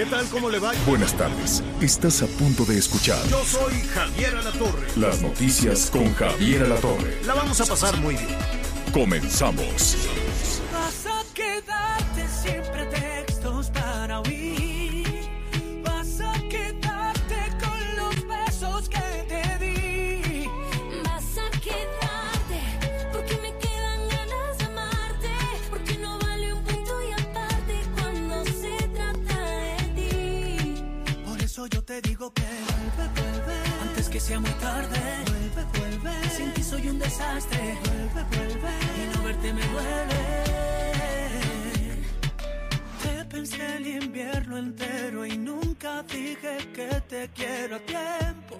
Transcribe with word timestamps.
¿Qué 0.00 0.06
tal? 0.06 0.26
¿Cómo 0.30 0.48
le 0.48 0.58
va? 0.58 0.72
Buenas 0.86 1.12
tardes. 1.12 1.62
Estás 1.82 2.22
a 2.22 2.26
punto 2.26 2.64
de 2.64 2.78
escuchar 2.78 3.22
Yo 3.28 3.44
soy 3.44 3.74
Javier 3.92 4.34
Alatorre. 4.34 4.86
las 4.96 5.20
noticias 5.20 5.90
con 5.90 6.14
Javier 6.14 6.62
Alatorre. 6.62 7.22
La 7.26 7.34
vamos 7.34 7.60
a 7.60 7.66
pasar 7.66 7.94
muy 7.98 8.14
bien. 8.14 8.38
Comenzamos. 8.94 9.98
Vas 10.72 11.04
a 11.04 11.22
quedarte 11.34 12.26
siempre 12.42 12.79
yo 31.70 31.82
te 31.84 32.00
digo 32.02 32.32
que 32.32 32.42
vuelve, 32.42 33.04
vuelve. 33.20 33.56
Antes 33.82 34.08
que 34.08 34.20
sea 34.20 34.40
muy 34.40 34.50
tarde. 34.50 34.98
Vuelve, 35.26 35.62
vuelve. 35.78 36.28
Sin 36.30 36.52
ti 36.52 36.62
soy 36.62 36.88
un 36.88 36.98
desastre. 36.98 37.58
Vuelve, 37.84 38.22
vuelve. 38.36 38.70
Y 38.98 39.16
no 39.16 39.22
verte 39.24 39.52
me 39.52 39.62
duele. 39.62 40.20
Te 43.02 43.24
pensé 43.26 43.76
el 43.76 43.86
invierno 43.86 44.58
entero 44.58 45.24
y 45.24 45.38
nunca 45.38 46.02
dije 46.02 46.56
que 46.74 46.88
te 47.08 47.28
quiero 47.34 47.76
a 47.76 47.80
tiempo. 47.80 48.56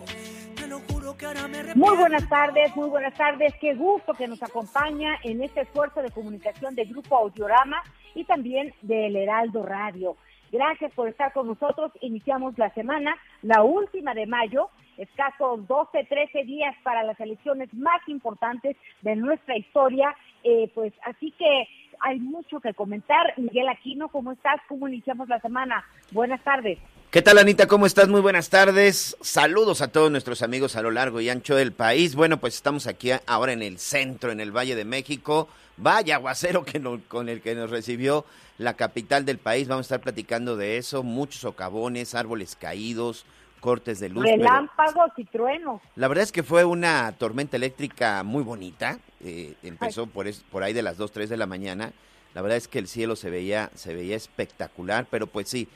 Te 0.56 0.66
lo 0.66 0.80
juro 0.80 1.16
que 1.16 1.26
ahora 1.26 1.48
me. 1.48 1.74
Muy 1.74 1.96
buenas 1.96 2.28
tardes, 2.28 2.74
muy 2.76 2.88
buenas 2.88 3.14
tardes. 3.14 3.54
Qué 3.60 3.74
gusto 3.74 4.14
que 4.14 4.28
nos 4.28 4.42
acompaña 4.42 5.18
en 5.22 5.42
este 5.42 5.62
esfuerzo 5.62 6.02
de 6.02 6.10
comunicación 6.10 6.74
de 6.74 6.84
Grupo 6.84 7.16
Audiorama 7.16 7.82
y 8.14 8.24
también 8.24 8.72
del 8.82 9.16
Heraldo 9.16 9.62
Radio. 9.62 10.16
Gracias 10.52 10.92
por 10.94 11.08
estar 11.08 11.32
con 11.32 11.46
nosotros. 11.46 11.92
Iniciamos 12.00 12.58
la 12.58 12.70
semana, 12.74 13.16
la 13.42 13.62
última 13.62 14.14
de 14.14 14.26
mayo, 14.26 14.68
escasos 14.96 15.66
12, 15.66 16.04
13 16.04 16.44
días 16.44 16.74
para 16.82 17.02
las 17.02 17.18
elecciones 17.20 17.72
más 17.72 18.00
importantes 18.08 18.76
de 19.02 19.16
nuestra 19.16 19.56
historia. 19.56 20.14
Eh, 20.42 20.70
pues 20.74 20.92
así 21.04 21.32
que 21.32 21.68
hay 22.00 22.18
mucho 22.18 22.60
que 22.60 22.74
comentar. 22.74 23.34
Miguel 23.36 23.68
Aquino, 23.68 24.08
¿cómo 24.08 24.32
estás? 24.32 24.60
¿Cómo 24.68 24.88
iniciamos 24.88 25.28
la 25.28 25.40
semana? 25.40 25.84
Buenas 26.12 26.42
tardes. 26.42 26.78
¿Qué 27.10 27.22
tal, 27.22 27.38
Anita? 27.38 27.66
¿Cómo 27.66 27.86
estás? 27.86 28.08
Muy 28.08 28.20
buenas 28.20 28.50
tardes. 28.50 29.16
Saludos 29.20 29.80
a 29.82 29.88
todos 29.88 30.12
nuestros 30.12 30.42
amigos 30.42 30.76
a 30.76 30.82
lo 30.82 30.92
largo 30.92 31.20
y 31.20 31.28
ancho 31.28 31.56
del 31.56 31.72
país. 31.72 32.14
Bueno, 32.14 32.38
pues 32.38 32.54
estamos 32.54 32.86
aquí 32.86 33.10
ahora 33.26 33.52
en 33.52 33.62
el 33.62 33.78
centro, 33.78 34.30
en 34.30 34.38
el 34.38 34.52
Valle 34.56 34.76
de 34.76 34.84
México. 34.84 35.48
Vaya 35.76 36.16
aguacero 36.16 36.64
que 36.64 36.78
no- 36.78 37.00
con 37.08 37.28
el 37.28 37.40
que 37.40 37.56
nos 37.56 37.70
recibió 37.70 38.24
la 38.58 38.74
capital 38.74 39.24
del 39.24 39.38
país. 39.38 39.66
Vamos 39.66 39.84
a 39.84 39.88
estar 39.88 40.00
platicando 40.00 40.56
de 40.56 40.76
eso. 40.76 41.02
Muchos 41.02 41.40
socavones, 41.40 42.14
árboles 42.14 42.54
caídos, 42.54 43.24
cortes 43.58 43.98
de 43.98 44.08
luz. 44.10 44.22
pero 44.24 44.36
Relámpagos 44.36 45.10
y 45.16 45.24
truenos. 45.24 45.82
La 45.96 46.06
verdad 46.06 46.22
es 46.22 46.30
que 46.30 46.44
fue 46.44 46.64
una 46.64 47.12
tormenta 47.18 47.56
eléctrica 47.56 48.22
muy 48.22 48.42
bonita. 48.44 48.98
eh, 49.22 49.52
empezó 49.62 50.06
por, 50.06 50.28
es- 50.28 50.42
por 50.50 50.62
ahí 50.62 50.72
de 50.72 50.80
las 50.80 50.96
2, 50.96 51.12
3 51.12 51.28
de 51.28 51.36
la 51.36 51.44
mañana. 51.46 51.92
La 52.32 52.40
verdad 52.40 52.56
es 52.56 52.68
que 52.68 52.78
el 52.78 52.86
cielo 52.88 53.16
se 53.16 53.28
veía, 53.28 53.68
se 53.74 53.92
veía 53.92 54.16
espectacular, 54.16 55.06
pero 55.10 55.26
pues 55.26 55.46
sí, 55.48 55.68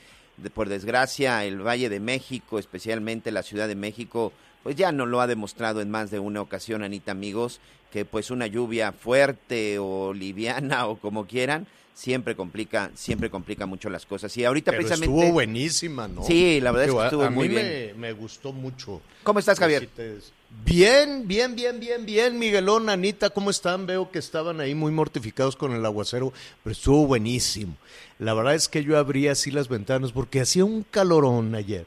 por 0.53 0.69
desgracia 0.69 1.43
el 1.45 1.65
Valle 1.65 1.89
de 1.89 1.99
México, 1.99 2.59
especialmente 2.59 3.31
la 3.31 3.43
Ciudad 3.43 3.67
de 3.67 3.75
México, 3.75 4.33
pues 4.63 4.75
ya 4.75 4.91
no 4.91 5.05
lo 5.05 5.21
ha 5.21 5.27
demostrado 5.27 5.81
en 5.81 5.91
más 5.91 6.11
de 6.11 6.19
una 6.19 6.41
ocasión, 6.41 6.83
Anita, 6.83 7.11
amigos, 7.11 7.59
que 7.91 8.03
pues 8.05 8.31
una 8.31 8.47
lluvia 8.47 8.91
fuerte 8.91 9.77
o 9.79 10.13
liviana 10.13 10.87
o 10.87 10.97
como 10.97 11.27
quieran, 11.27 11.67
siempre 11.93 12.35
complica, 12.35 12.91
siempre 12.93 13.29
complica 13.29 13.65
mucho 13.65 13.89
las 13.89 14.05
cosas. 14.05 14.35
Y 14.37 14.43
ahorita 14.43 14.71
Pero 14.71 14.83
precisamente... 14.83 15.15
estuvo 15.15 15.33
buenísima, 15.33 16.07
¿no? 16.07 16.23
Sí, 16.23 16.59
la 16.61 16.71
verdad 16.71 16.89
es 16.89 16.93
que 16.93 17.03
estuvo 17.05 17.23
a 17.23 17.29
muy 17.29 17.47
mí 17.47 17.55
bien. 17.55 17.65
Me, 17.65 17.93
me 17.93 18.13
gustó 18.13 18.51
mucho. 18.51 19.01
¿Cómo 19.23 19.39
estás, 19.39 19.59
Javier? 19.59 19.89
Bien, 20.63 21.27
bien, 21.27 21.55
bien, 21.55 21.79
bien, 21.79 22.05
bien, 22.05 22.39
Miguelón, 22.39 22.89
Anita, 22.89 23.29
¿cómo 23.29 23.49
están? 23.49 23.85
Veo 23.85 24.09
que 24.09 24.19
estaban 24.19 24.61
ahí 24.61 24.73
muy 24.73 24.91
mortificados 24.91 25.55
con 25.55 25.73
el 25.73 25.85
aguacero, 25.85 26.31
pero 26.63 26.71
estuvo 26.71 27.07
buenísimo. 27.07 27.75
La 28.19 28.33
verdad 28.33 28.55
es 28.55 28.69
que 28.69 28.83
yo 28.83 28.97
abría 28.97 29.33
así 29.33 29.51
las 29.51 29.67
ventanas 29.67 30.11
porque 30.11 30.41
hacía 30.41 30.63
un 30.65 30.83
calorón 30.83 31.53
ayer. 31.55 31.85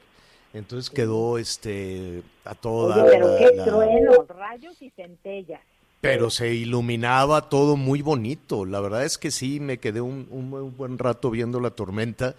Entonces 0.53 0.89
quedó 0.89 1.37
este 1.37 2.23
a 2.45 2.55
toda 2.55 3.03
Oye, 3.03 3.11
pero 3.11 3.27
la- 3.27 3.37
qué 3.37 3.55
la- 3.55 4.23
rayos 4.35 4.81
y 4.81 4.89
centellas. 4.91 5.61
pero 6.01 6.29
se 6.29 6.53
iluminaba 6.53 7.49
todo 7.49 7.75
muy 7.75 8.01
bonito. 8.01 8.65
La 8.65 8.79
verdad 8.79 9.05
es 9.05 9.17
que 9.17 9.31
sí, 9.31 9.59
me 9.59 9.79
quedé 9.79 10.01
un, 10.01 10.73
buen 10.77 10.97
rato 10.97 11.29
viendo 11.29 11.59
la 11.59 11.71
tormenta. 11.71 12.35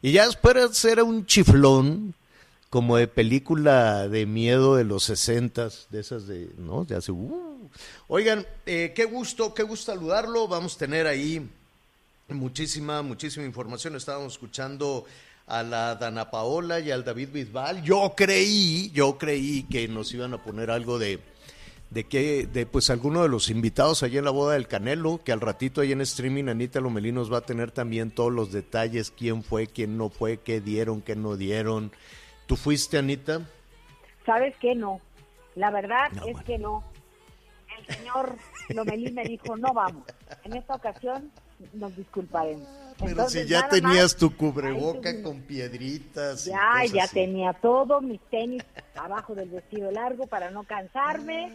Y 0.00 0.12
ya 0.12 0.26
después 0.26 0.84
era 0.84 1.04
un 1.04 1.26
chiflón, 1.26 2.14
como 2.70 2.96
de 2.96 3.06
película 3.06 4.08
de 4.08 4.24
miedo 4.26 4.76
de 4.76 4.84
los 4.84 5.04
sesentas, 5.04 5.86
de 5.90 6.00
esas 6.00 6.26
de, 6.26 6.48
¿no? 6.58 6.84
De 6.84 6.96
hace, 6.96 7.12
uh. 7.12 7.68
Oigan, 8.08 8.46
eh, 8.66 8.92
qué 8.96 9.04
gusto, 9.04 9.52
qué 9.54 9.62
gusto 9.62 9.92
saludarlo. 9.92 10.48
Vamos 10.48 10.74
a 10.76 10.78
tener 10.78 11.06
ahí 11.06 11.48
muchísima, 12.32 13.02
muchísima 13.02 13.44
información. 13.46 13.96
Estábamos 13.96 14.32
escuchando 14.34 15.04
a 15.46 15.62
la 15.62 15.94
Dana 15.96 16.30
Paola 16.30 16.80
y 16.80 16.90
al 16.90 17.04
David 17.04 17.30
Bisbal. 17.32 17.82
Yo 17.82 18.14
creí, 18.16 18.90
yo 18.92 19.18
creí 19.18 19.64
que 19.64 19.88
nos 19.88 20.12
iban 20.14 20.34
a 20.34 20.38
poner 20.38 20.70
algo 20.70 20.98
de, 20.98 21.20
de 21.90 22.04
que, 22.04 22.46
de 22.46 22.64
pues 22.66 22.90
alguno 22.90 23.22
de 23.22 23.28
los 23.28 23.50
invitados 23.50 24.02
allí 24.02 24.18
en 24.18 24.24
la 24.24 24.30
boda 24.30 24.54
del 24.54 24.68
Canelo, 24.68 25.20
que 25.24 25.32
al 25.32 25.40
ratito 25.40 25.80
ahí 25.80 25.92
en 25.92 26.00
streaming 26.00 26.48
Anita 26.48 26.80
Lomelí 26.80 27.12
nos 27.12 27.32
va 27.32 27.38
a 27.38 27.42
tener 27.42 27.70
también 27.70 28.10
todos 28.10 28.32
los 28.32 28.52
detalles, 28.52 29.10
quién 29.10 29.42
fue, 29.42 29.66
quién 29.66 29.96
no 29.98 30.08
fue, 30.08 30.38
qué 30.38 30.60
dieron, 30.60 31.02
qué 31.02 31.16
no 31.16 31.36
dieron. 31.36 31.92
¿Tú 32.46 32.56
fuiste, 32.56 32.98
Anita? 32.98 33.40
¿Sabes 34.24 34.54
qué? 34.60 34.74
No. 34.74 35.00
La 35.54 35.70
verdad 35.70 36.10
No, 36.12 36.24
es 36.26 36.32
bueno. 36.32 36.44
que 36.46 36.58
no. 36.58 36.84
El 37.78 37.96
señor 37.96 38.36
Lomelí 38.68 39.10
me 39.12 39.24
dijo, 39.24 39.56
no 39.56 39.72
vamos. 39.74 40.04
En 40.44 40.54
esta 40.54 40.74
ocasión 40.76 41.30
nos 41.72 41.96
disculparemos. 41.96 42.68
Pero 42.98 43.10
Entonces, 43.10 43.42
si 43.42 43.48
ya 43.48 43.68
tenías 43.68 44.12
más, 44.12 44.16
tu 44.16 44.36
cubreboca 44.36 45.22
con 45.22 45.42
piedritas. 45.42 46.44
Ya, 46.44 46.84
ya 46.92 47.04
así. 47.04 47.14
tenía 47.14 47.52
todo, 47.54 48.00
mis 48.00 48.20
tenis 48.30 48.62
abajo 48.94 49.34
del 49.34 49.48
vestido 49.48 49.90
largo 49.90 50.26
para 50.26 50.50
no 50.50 50.64
cansarme, 50.64 51.50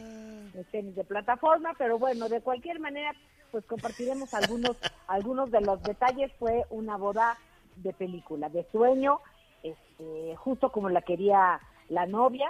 mis 0.54 0.66
tenis 0.68 0.96
de 0.96 1.04
plataforma, 1.04 1.74
pero 1.78 2.00
bueno, 2.00 2.28
de 2.28 2.42
cualquier 2.42 2.80
manera, 2.80 3.14
pues 3.52 3.66
compartiremos 3.66 4.34
algunos, 4.34 4.78
algunos 5.08 5.52
de 5.52 5.62
los 5.62 5.82
detalles. 5.84 6.32
Fue 6.40 6.66
una 6.70 6.98
boda 6.98 7.38
de 7.78 7.94
película, 7.94 8.50
de 8.50 8.66
sueño, 8.72 9.20
este, 9.64 10.36
justo 10.36 10.72
como 10.72 10.90
la 10.90 11.02
quería 11.02 11.60
la 11.90 12.06
novia, 12.06 12.50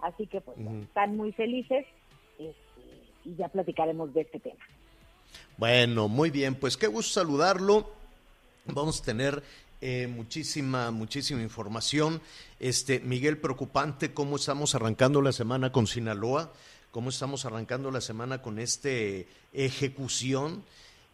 así 0.00 0.26
que 0.26 0.40
pues 0.40 0.58
están 0.58 1.16
muy 1.16 1.32
felices 1.32 1.86
este, 2.38 2.82
y 3.24 3.36
ya 3.36 3.48
platicaremos 3.48 4.12
de 4.14 4.22
este 4.22 4.40
tema. 4.40 4.64
Bueno, 5.56 6.08
muy 6.08 6.30
bien, 6.30 6.54
pues 6.54 6.76
qué 6.76 6.86
gusto 6.86 7.14
saludarlo. 7.20 7.92
Vamos 8.66 9.00
a 9.00 9.04
tener 9.04 9.42
eh, 9.80 10.06
muchísima, 10.06 10.90
muchísima 10.90 11.42
información. 11.42 12.20
Este, 12.60 13.00
Miguel, 13.00 13.38
preocupante 13.38 14.14
cómo 14.14 14.36
estamos 14.36 14.74
arrancando 14.74 15.20
la 15.20 15.32
semana 15.32 15.72
con 15.72 15.86
Sinaloa, 15.86 16.52
cómo 16.92 17.10
estamos 17.10 17.44
arrancando 17.44 17.90
la 17.90 18.00
semana 18.00 18.40
con 18.42 18.58
este 18.58 19.26
ejecución. 19.52 20.62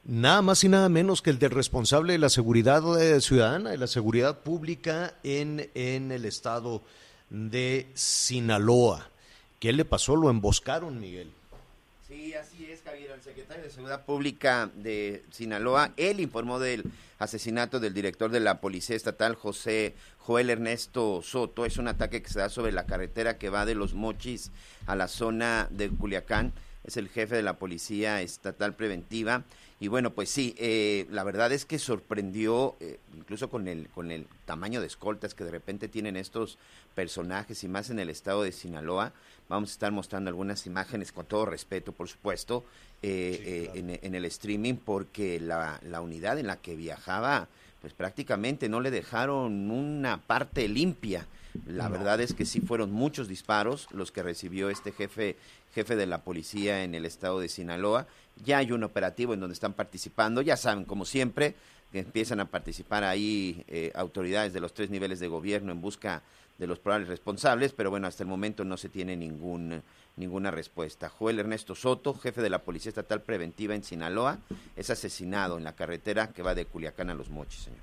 Nada 0.05 0.43
más 0.43 0.65
y 0.65 0.69
nada 0.69 0.89
menos 0.89 1.23
que 1.23 1.31
el 1.31 1.39
del 1.39 1.51
responsable 1.51 2.13
de 2.13 2.19
la 2.19 2.29
seguridad 2.29 2.83
eh, 3.01 3.21
ciudadana, 3.21 3.71
de 3.71 3.79
la 3.79 3.87
seguridad 3.87 4.41
pública 4.41 5.15
en, 5.23 5.71
en 5.75 6.13
el 6.13 6.25
estado 6.25 6.83
de 7.31 7.89
Sinaloa. 7.95 9.09
¿Qué 9.61 9.73
le 9.73 9.85
pasó? 9.85 10.15
Lo 10.15 10.31
emboscaron, 10.31 11.01
Miguel. 11.01 11.33
Sí, 12.09 12.33
así 12.33 12.65
es, 12.65 12.81
Javier. 12.83 13.11
El 13.11 13.21
secretario 13.21 13.65
de 13.65 13.71
Seguridad 13.71 14.07
Pública 14.07 14.71
de 14.75 15.23
Sinaloa, 15.31 15.93
él 15.99 16.21
informó 16.21 16.59
del 16.59 16.85
asesinato 17.19 17.81
del 17.81 17.93
director 17.93 18.31
de 18.31 18.41
la 18.41 18.63
Policía 18.63 18.97
Estatal, 18.97 19.35
José 19.35 19.95
Joel 20.17 20.49
Ernesto 20.49 21.21
Soto. 21.23 21.67
Es 21.67 21.77
un 21.77 21.87
ataque 21.87 22.23
que 22.23 22.31
se 22.31 22.39
da 22.39 22.49
sobre 22.49 22.73
la 22.73 22.87
carretera 22.87 23.37
que 23.37 23.51
va 23.51 23.67
de 23.67 23.75
Los 23.75 23.93
Mochis 23.93 24.53
a 24.87 24.97
la 24.97 25.07
zona 25.07 25.69
de 25.71 25.91
Culiacán. 25.91 26.55
es 26.83 26.97
el 26.97 27.11
jefe 27.11 27.37
de 27.37 27.43
la 27.43 27.59
Policía 27.59 28.23
Estatal 28.23 28.75
Preventiva. 28.75 29.45
Y 29.79 29.89
bueno, 29.89 30.15
pues 30.15 30.31
sí, 30.31 30.55
eh, 30.59 31.07
la 31.11 31.25
verdad 31.25 31.53
es 31.53 31.67
que 31.67 31.79
sorprendió, 31.79 32.77
eh, 32.81 32.99
incluso 33.15 33.51
con 33.51 33.69
el, 33.69 33.89
con 33.91 34.11
el 34.11 34.27
tamaño 34.47 34.81
de 34.81 34.87
escoltas 34.87 35.35
que 35.35 35.45
de 35.45 35.51
repente 35.51 35.89
tienen 35.89 36.17
estos 36.17 36.59
personajes 36.95 37.63
y 37.63 37.69
más 37.69 37.91
en 37.91 37.99
el 37.99 38.09
estado 38.09 38.43
de 38.43 38.53
Sinaloa. 38.53 39.13
Vamos 39.49 39.71
a 39.71 39.73
estar 39.73 39.93
mostrando 39.93 40.29
algunas 40.29 40.67
imágenes 40.67 41.11
con 41.13 41.27
todo 41.27 41.47
respeto, 41.47 41.93
por 41.93 42.09
supuesto, 42.09 42.65
eh, 43.03 43.71
eh, 43.75 43.79
en, 43.79 43.99
en 44.03 44.15
el 44.15 44.25
streaming, 44.27 44.75
porque 44.75 45.41
la, 45.41 45.81
la 45.83 46.01
unidad 46.01 46.39
en 46.39 46.47
la 46.47 46.57
que 46.57 46.77
viajaba, 46.77 47.49
pues 47.81 47.95
prácticamente 47.95 48.69
no 48.69 48.81
le 48.81 48.91
dejaron 48.91 49.71
una 49.71 50.21
parte 50.21 50.69
limpia. 50.69 51.27
La 51.67 51.89
verdad 51.89 52.21
es 52.21 52.35
que 52.35 52.45
sí 52.45 52.61
fueron 52.61 52.93
muchos 52.93 53.27
disparos 53.27 53.89
los 53.91 54.13
que 54.13 54.23
recibió 54.23 54.69
este 54.69 54.93
jefe 54.93 55.37
jefe 55.75 55.97
de 55.97 56.07
la 56.07 56.23
policía 56.23 56.83
en 56.85 56.95
el 56.95 57.05
estado 57.05 57.41
de 57.41 57.49
Sinaloa. 57.49 58.07
Ya 58.45 58.59
hay 58.59 58.73
un 58.73 58.85
operativo 58.85 59.35
en 59.35 59.41
donde 59.41 59.55
están 59.55 59.75
participando, 59.75 60.43
ya 60.43 60.57
saben, 60.57 60.85
como 60.85 61.05
siempre, 61.05 61.55
que 61.93 62.01
empiezan 62.01 62.41
a 62.41 62.47
participar 62.47 63.05
ahí 63.05 63.65
eh, 63.69 63.93
autoridades 63.95 64.53
de 64.53 64.61
los 64.61 64.75
tres 64.75 64.91
niveles 64.91 65.21
de 65.21 65.29
gobierno 65.29 65.73
en 65.73 65.81
busca 65.81 66.23
de 66.59 66.67
los 66.67 66.81
probables 66.81 67.09
responsables, 67.09 67.73
pero 67.73 67.89
bueno, 67.89 68.09
hasta 68.09 68.25
el 68.25 68.29
momento 68.29 68.65
no 68.65 68.77
se 68.77 68.89
tiene 68.89 69.17
ningún, 69.17 69.83
ninguna 70.17 70.51
respuesta. 70.51 71.09
Joel 71.09 71.39
Ernesto 71.39 71.75
Soto, 71.75 72.15
jefe 72.15 72.43
de 72.43 72.51
la 72.51 72.63
Policía 72.63 72.91
Estatal 72.91 73.23
Preventiva 73.23 73.75
en 73.75 73.85
Sinaloa, 73.85 74.41
es 74.77 74.91
asesinado 74.91 75.57
en 75.57 75.65
la 75.65 75.77
carretera 75.77 76.33
que 76.33 76.43
va 76.43 76.57
de 76.57 76.67
Culiacán 76.67 77.11
a 77.11 77.15
Los 77.15 77.31
Mochis, 77.31 77.63
señor. 77.63 77.81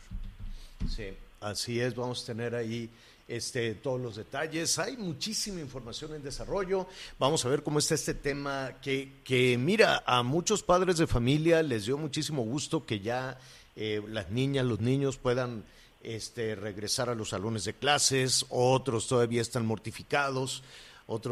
Sí, 0.89 1.18
así 1.39 1.80
es, 1.80 1.95
vamos 1.95 2.24
a 2.24 2.25
tener 2.27 2.54
ahí 2.54 2.89
este, 3.30 3.75
todos 3.75 4.00
los 4.00 4.18
detalles. 4.18 4.77
Hay 4.77 4.98
muchísima 4.98 5.62
información 5.62 6.13
en 6.13 6.22
desarrollo. 6.22 6.88
Vamos 7.18 7.45
a 7.45 7.50
ver 7.50 7.63
cómo 7.63 7.80
está 7.80 7.95
este 7.95 8.13
tema 8.13 8.74
que, 8.81 9.22
que 9.24 9.57
mira, 9.57 10.04
a 10.06 10.22
muchos 10.22 10.63
padres 10.63 10.98
de 10.98 11.07
familia 11.07 11.63
les 11.63 11.86
dio 11.86 11.98
muchísimo 11.98 12.44
gusto 12.44 12.86
que 12.86 13.00
ya 13.00 13.39
eh, 13.77 14.01
las 14.10 14.31
niñas, 14.31 14.66
los 14.66 14.81
niños 14.81 15.18
puedan 15.18 15.63
este, 16.06 16.56
regresar 16.56 17.10
a 17.10 17.16
los 17.16 17.30
salones 17.30 17.66
de 17.66 17.74
clases, 17.74 18.46
otros 18.50 19.07
todavía 19.07 19.42
están 19.42 19.66
mortificados, 19.66 20.63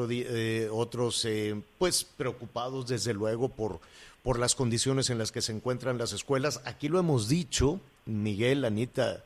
eh, 0.09 0.69
otros 0.71 1.25
eh, 1.25 1.61
pues 1.77 2.03
preocupados 2.03 2.87
desde 2.87 3.13
luego 3.13 3.49
por, 3.49 3.79
por 4.23 4.39
las 4.39 4.55
condiciones 4.55 5.09
en 5.09 5.17
las 5.17 5.31
que 5.31 5.41
se 5.41 5.51
encuentran 5.51 5.97
las 5.97 6.13
escuelas. 6.13 6.61
Aquí 6.65 6.89
lo 6.89 6.99
hemos 6.99 7.27
dicho, 7.27 7.79
Miguel, 8.05 8.65
Anita, 8.65 9.23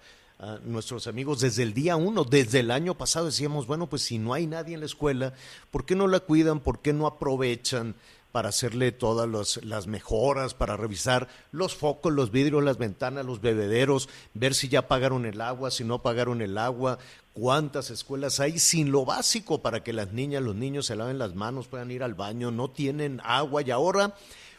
nuestros 0.66 1.08
amigos 1.08 1.40
desde 1.40 1.64
el 1.64 1.74
día 1.74 1.96
uno, 1.96 2.24
desde 2.24 2.60
el 2.60 2.70
año 2.70 2.96
pasado 2.96 3.26
decíamos, 3.26 3.66
bueno, 3.66 3.88
pues 3.88 4.04
si 4.04 4.20
no 4.20 4.34
hay 4.34 4.46
nadie 4.46 4.76
en 4.76 4.82
la 4.82 4.86
escuela, 4.86 5.34
¿por 5.72 5.84
qué 5.84 5.96
no 5.96 6.08
la 6.08 6.20
cuidan? 6.20 6.60
¿Por 6.60 6.80
qué 6.80 6.94
no 6.94 7.08
aprovechan 7.08 7.96
para 8.32 8.50
hacerle 8.50 8.92
todas 8.92 9.28
los- 9.28 9.64
las 9.64 9.88
mejoras, 9.88 10.54
para 10.54 10.78
revisar 10.78 11.28
los 11.52 11.76
focos, 11.76 12.14
los 12.14 12.32
vidrios, 12.32 12.64
las 12.64 12.78
ventanas, 12.78 13.26
los 13.26 13.42
bebederos, 13.42 14.10
ver 14.34 14.54
si 14.54 14.68
ya 14.70 14.88
pagaron 14.88 15.26
el 15.26 15.42
agua, 15.42 15.72
si 15.72 15.84
no 15.84 16.02
pagaron 16.02 16.42
el 16.42 16.58
agua, 16.58 17.00
cuántas 17.34 17.90
escuelas 17.90 18.40
hay 18.40 18.60
sin 18.60 18.92
lo 18.92 19.06
básico 19.06 19.62
para 19.62 19.84
que 19.84 19.94
las 19.94 20.12
niñas, 20.12 20.44
los 20.44 20.56
niños 20.56 20.86
se 20.88 20.96
laven 20.96 21.18
las 21.20 21.36
manos, 21.36 21.68
puedan 21.68 21.92
ir 21.92 22.04
al 22.04 22.14
baño, 22.16 22.52
no 22.52 22.70
tienen 22.70 23.22
agua 23.24 23.62
y 23.62 23.72
ahora 23.72 24.16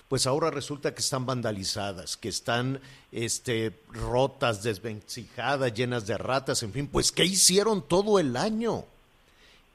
pues 0.09 0.27
ahora 0.27 0.51
resulta 0.51 0.95
que 0.95 1.03
están 1.03 1.27
vandalizadas, 1.27 2.17
que 2.17 2.31
están 2.31 2.81
este, 3.13 3.79
rotas, 3.93 4.63
desvencijadas, 4.63 5.75
llenas 5.75 6.07
de 6.07 6.17
ratas, 6.17 6.63
en 6.63 6.73
fin, 6.73 6.87
pues 6.89 7.13
¿qué 7.13 7.27
hicieron 7.27 7.87
todo 7.87 8.19
el 8.19 8.35
año? 8.39 8.87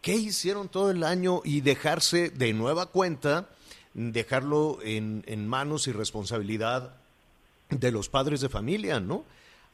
¿Qué 0.01 0.15
hicieron 0.15 0.69
todo 0.69 0.89
el 0.89 1.03
año 1.03 1.41
y 1.45 1.61
dejarse 1.61 2.31
de 2.31 2.51
nueva 2.53 2.87
cuenta, 2.87 3.47
dejarlo 3.93 4.79
en, 4.83 5.23
en 5.27 5.47
manos 5.47 5.87
y 5.87 5.91
responsabilidad 5.91 6.95
de 7.69 7.91
los 7.91 8.09
padres 8.09 8.41
de 8.41 8.49
familia, 8.49 8.99
¿no? 8.99 9.25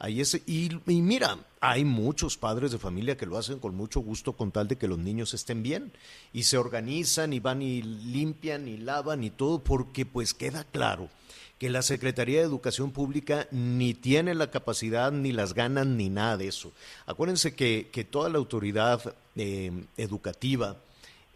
Ahí 0.02 0.22
es, 0.22 0.42
y, 0.48 0.70
mira, 0.86 1.38
hay 1.60 1.84
muchos 1.84 2.38
padres 2.38 2.72
de 2.72 2.80
familia 2.80 3.18
que 3.18 3.26
lo 3.26 3.38
hacen 3.38 3.60
con 3.60 3.76
mucho 3.76 4.00
gusto 4.00 4.32
con 4.32 4.52
tal 4.52 4.70
de 4.70 4.78
que 4.78 4.88
los 4.88 4.98
niños 4.98 5.34
estén 5.34 5.62
bien 5.62 5.92
y 6.32 6.44
se 6.44 6.58
organizan 6.58 7.34
y 7.34 7.42
van 7.42 7.62
y 7.62 7.82
limpian 7.82 8.70
y 8.70 8.78
lavan 8.78 9.26
y 9.26 9.30
todo 9.30 9.60
porque 9.60 10.06
pues 10.06 10.34
queda 10.34 10.64
claro 10.64 11.10
que 11.58 11.70
la 11.70 11.82
Secretaría 11.82 12.40
de 12.40 12.46
Educación 12.46 12.92
Pública 12.92 13.50
ni 13.52 13.94
tiene 13.94 14.36
la 14.36 14.50
capacidad, 14.50 15.12
ni 15.12 15.34
las 15.34 15.54
ganas, 15.54 15.86
ni 15.86 16.08
nada 16.08 16.38
de 16.38 16.48
eso. 16.48 16.72
Acuérdense 17.06 17.54
que, 17.54 17.90
que 17.92 18.06
toda 18.06 18.30
la 18.30 18.38
autoridad 18.38 19.14
eh, 19.36 19.84
educativa 19.98 20.78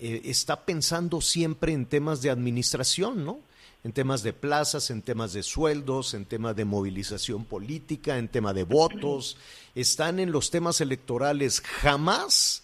eh, 0.05 0.21
está 0.25 0.65
pensando 0.65 1.21
siempre 1.21 1.71
en 1.71 1.85
temas 1.85 2.21
de 2.21 2.29
administración, 2.29 3.23
¿no? 3.23 3.39
En 3.85 3.93
temas 3.93 4.21
de 4.21 4.33
plazas, 4.33 4.89
en 4.89 5.01
temas 5.01 5.31
de 5.31 5.43
sueldos, 5.43 6.13
en 6.13 6.25
temas 6.25 6.57
de 6.57 6.65
movilización 6.65 7.45
política, 7.45 8.17
en 8.17 8.27
tema 8.27 8.53
de 8.53 8.65
votos, 8.65 9.37
están 9.75 10.19
en 10.19 10.33
los 10.33 10.51
temas 10.51 10.81
electorales, 10.81 11.61
jamás 11.61 12.63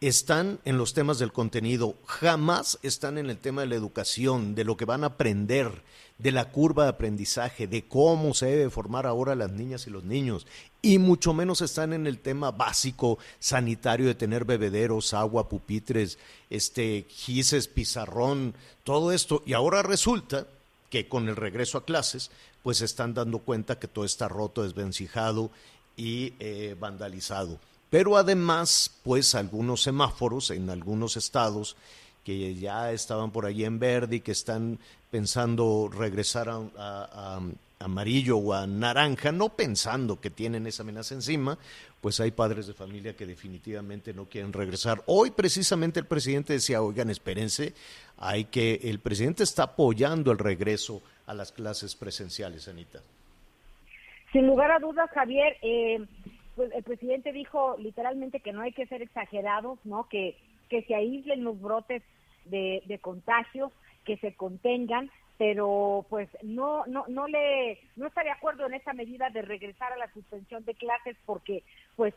están 0.00 0.58
en 0.64 0.76
los 0.76 0.92
temas 0.92 1.20
del 1.20 1.32
contenido, 1.32 1.94
jamás 2.04 2.80
están 2.82 3.16
en 3.16 3.30
el 3.30 3.38
tema 3.38 3.60
de 3.60 3.68
la 3.68 3.76
educación, 3.76 4.56
de 4.56 4.64
lo 4.64 4.76
que 4.76 4.84
van 4.84 5.04
a 5.04 5.08
aprender, 5.08 5.84
de 6.22 6.30
la 6.30 6.50
curva 6.50 6.84
de 6.84 6.90
aprendizaje, 6.90 7.66
de 7.66 7.82
cómo 7.82 8.32
se 8.32 8.46
debe 8.46 8.70
formar 8.70 9.06
ahora 9.06 9.34
las 9.34 9.50
niñas 9.50 9.88
y 9.88 9.90
los 9.90 10.04
niños, 10.04 10.46
y 10.80 10.98
mucho 10.98 11.34
menos 11.34 11.60
están 11.62 11.92
en 11.92 12.06
el 12.06 12.20
tema 12.20 12.52
básico 12.52 13.18
sanitario 13.40 14.06
de 14.06 14.14
tener 14.14 14.44
bebederos, 14.44 15.14
agua, 15.14 15.48
pupitres, 15.48 16.18
este, 16.48 17.06
gises, 17.08 17.66
pizarrón, 17.66 18.54
todo 18.84 19.10
esto. 19.10 19.42
Y 19.46 19.54
ahora 19.54 19.82
resulta 19.82 20.46
que 20.90 21.08
con 21.08 21.28
el 21.28 21.36
regreso 21.36 21.78
a 21.78 21.84
clases, 21.84 22.30
pues 22.62 22.82
están 22.82 23.14
dando 23.14 23.40
cuenta 23.40 23.80
que 23.80 23.88
todo 23.88 24.04
está 24.04 24.28
roto, 24.28 24.62
desvencijado 24.62 25.50
y 25.96 26.34
eh, 26.38 26.76
vandalizado. 26.78 27.58
Pero 27.90 28.16
además, 28.16 28.92
pues 29.02 29.34
algunos 29.34 29.82
semáforos 29.82 30.50
en 30.50 30.70
algunos 30.70 31.16
estados 31.16 31.76
que 32.24 32.54
ya 32.54 32.92
estaban 32.92 33.30
por 33.30 33.46
allí 33.46 33.64
en 33.64 33.78
verde 33.78 34.16
y 34.16 34.20
que 34.20 34.32
están 34.32 34.78
pensando 35.10 35.90
regresar 35.92 36.48
a, 36.48 36.60
a- 36.78 37.40
amarillo 37.80 38.36
o 38.38 38.52
a 38.54 38.66
naranja, 38.66 39.32
no 39.32 39.48
pensando 39.50 40.20
que 40.20 40.30
tienen 40.30 40.66
esa 40.68 40.84
amenaza 40.84 41.14
encima, 41.14 41.58
pues 42.00 42.20
hay 42.20 42.30
padres 42.30 42.68
de 42.68 42.74
familia 42.74 43.16
que 43.16 43.26
definitivamente 43.26 44.14
no 44.14 44.26
quieren 44.26 44.52
regresar. 44.52 45.02
Hoy 45.06 45.32
precisamente 45.32 45.98
el 45.98 46.06
presidente 46.06 46.52
decía, 46.52 46.80
oigan, 46.80 47.10
espérense, 47.10 47.74
hay 48.18 48.44
que, 48.44 48.80
el 48.84 49.00
presidente 49.00 49.42
está 49.42 49.64
apoyando 49.64 50.30
el 50.30 50.38
regreso 50.38 51.02
a 51.26 51.34
las 51.34 51.50
clases 51.50 51.96
presenciales, 51.96 52.68
Anita. 52.68 53.00
Sin 54.32 54.46
lugar 54.46 54.70
a 54.70 54.78
dudas, 54.78 55.10
Javier, 55.12 55.56
eh, 55.62 56.04
pues 56.54 56.70
el 56.72 56.82
presidente 56.84 57.32
dijo 57.32 57.76
literalmente 57.78 58.40
que 58.40 58.52
no 58.52 58.62
hay 58.62 58.72
que 58.72 58.86
ser 58.86 59.02
exagerados, 59.02 59.78
¿no? 59.84 60.08
Que, 60.08 60.36
que 60.72 60.82
se 60.84 60.94
aíslen 60.94 61.44
los 61.44 61.60
brotes 61.60 62.02
de, 62.46 62.82
de 62.86 62.98
contagios, 62.98 63.70
que 64.06 64.16
se 64.16 64.32
contengan, 64.32 65.10
pero 65.36 66.06
pues 66.08 66.30
no, 66.42 66.86
no, 66.86 67.04
no 67.08 67.28
le, 67.28 67.78
no 67.96 68.06
está 68.06 68.24
de 68.24 68.30
acuerdo 68.30 68.64
en 68.64 68.72
esta 68.72 68.94
medida 68.94 69.28
de 69.28 69.42
regresar 69.42 69.92
a 69.92 69.98
la 69.98 70.10
suspensión 70.14 70.64
de 70.64 70.72
clases 70.72 71.14
porque 71.26 71.62
pues 71.94 72.14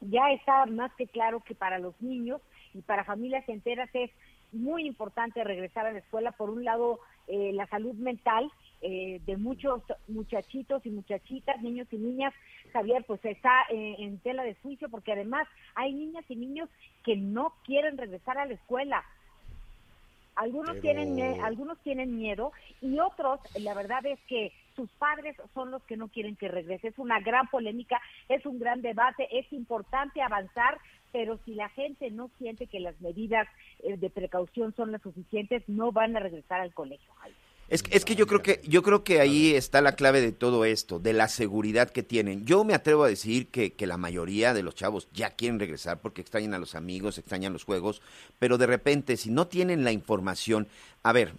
ya 0.00 0.32
está 0.32 0.64
más 0.64 0.90
que 0.94 1.08
claro 1.08 1.40
que 1.40 1.54
para 1.54 1.78
los 1.78 2.00
niños 2.00 2.40
y 2.72 2.80
para 2.80 3.04
familias 3.04 3.46
enteras 3.50 3.90
es 3.92 4.10
muy 4.52 4.86
importante 4.86 5.44
regresar 5.44 5.84
a 5.84 5.92
la 5.92 5.98
escuela. 5.98 6.32
Por 6.32 6.48
un 6.48 6.64
lado, 6.64 7.00
eh, 7.26 7.50
la 7.52 7.66
salud 7.66 7.94
mental 7.96 8.50
eh, 8.80 9.20
de 9.26 9.36
muchos 9.36 9.82
muchachitos 10.06 10.84
y 10.86 10.90
muchachitas, 10.90 11.60
niños 11.62 11.88
y 11.90 11.96
niñas, 11.96 12.32
Javier, 12.72 13.04
pues 13.06 13.24
está 13.24 13.62
eh, 13.70 13.96
en 13.98 14.18
tela 14.18 14.44
de 14.44 14.54
juicio 14.56 14.88
porque 14.88 15.12
además 15.12 15.48
hay 15.74 15.92
niñas 15.92 16.24
y 16.28 16.36
niños 16.36 16.68
que 17.04 17.16
no 17.16 17.54
quieren 17.64 17.98
regresar 17.98 18.38
a 18.38 18.46
la 18.46 18.54
escuela. 18.54 19.04
Algunos 20.36 20.76
Pero- 20.76 20.82
tienen 20.82 21.40
algunos 21.42 21.78
tienen 21.80 22.16
miedo 22.16 22.52
y 22.80 23.00
otros, 23.00 23.40
la 23.60 23.74
verdad 23.74 24.06
es 24.06 24.20
que 24.28 24.52
sus 24.76 24.88
padres 24.92 25.36
son 25.52 25.72
los 25.72 25.82
que 25.82 25.96
no 25.96 26.06
quieren 26.06 26.36
que 26.36 26.46
regrese. 26.46 26.88
Es 26.88 26.98
una 26.98 27.18
gran 27.18 27.48
polémica, 27.48 28.00
es 28.28 28.46
un 28.46 28.60
gran 28.60 28.80
debate, 28.80 29.26
es 29.36 29.52
importante 29.52 30.22
avanzar, 30.22 30.78
pero 31.10 31.38
si 31.44 31.54
la 31.54 31.68
gente 31.70 32.12
no 32.12 32.30
siente 32.38 32.68
que 32.68 32.78
las 32.78 33.00
medidas 33.00 33.48
eh, 33.80 33.96
de 33.96 34.10
precaución 34.10 34.72
son 34.76 34.92
las 34.92 35.02
suficientes, 35.02 35.68
no 35.68 35.90
van 35.90 36.16
a 36.16 36.20
regresar 36.20 36.60
al 36.60 36.72
colegio. 36.72 37.12
Es, 37.68 37.82
que- 37.82 37.94
es 37.96 38.04
que 38.06 38.14
yo 38.16 38.26
creo 38.26 38.40
que 38.42 38.60
yo 38.66 38.82
creo 38.82 39.04
que 39.04 39.20
ahí 39.20 39.54
está 39.54 39.82
la 39.82 39.92
clave 39.92 40.20
de 40.22 40.32
todo 40.32 40.64
esto, 40.64 40.98
de 40.98 41.12
la 41.12 41.28
seguridad 41.28 41.90
que 41.90 42.02
tienen. 42.02 42.46
Yo 42.46 42.64
me 42.64 42.72
atrevo 42.74 43.04
a 43.04 43.08
decir 43.08 43.48
que, 43.48 43.74
que 43.74 43.86
la 43.86 43.98
mayoría 43.98 44.54
de 44.54 44.62
los 44.62 44.74
chavos 44.74 45.08
ya 45.12 45.30
quieren 45.30 45.58
regresar 45.60 46.00
porque 46.00 46.22
extrañan 46.22 46.54
a 46.54 46.58
los 46.58 46.74
amigos, 46.74 47.18
extrañan 47.18 47.52
los 47.52 47.64
juegos, 47.64 48.00
pero 48.38 48.56
de 48.56 48.66
repente 48.66 49.16
si 49.18 49.30
no 49.30 49.46
tienen 49.48 49.84
la 49.84 49.92
información, 49.92 50.66
a 51.02 51.12
ver, 51.12 51.34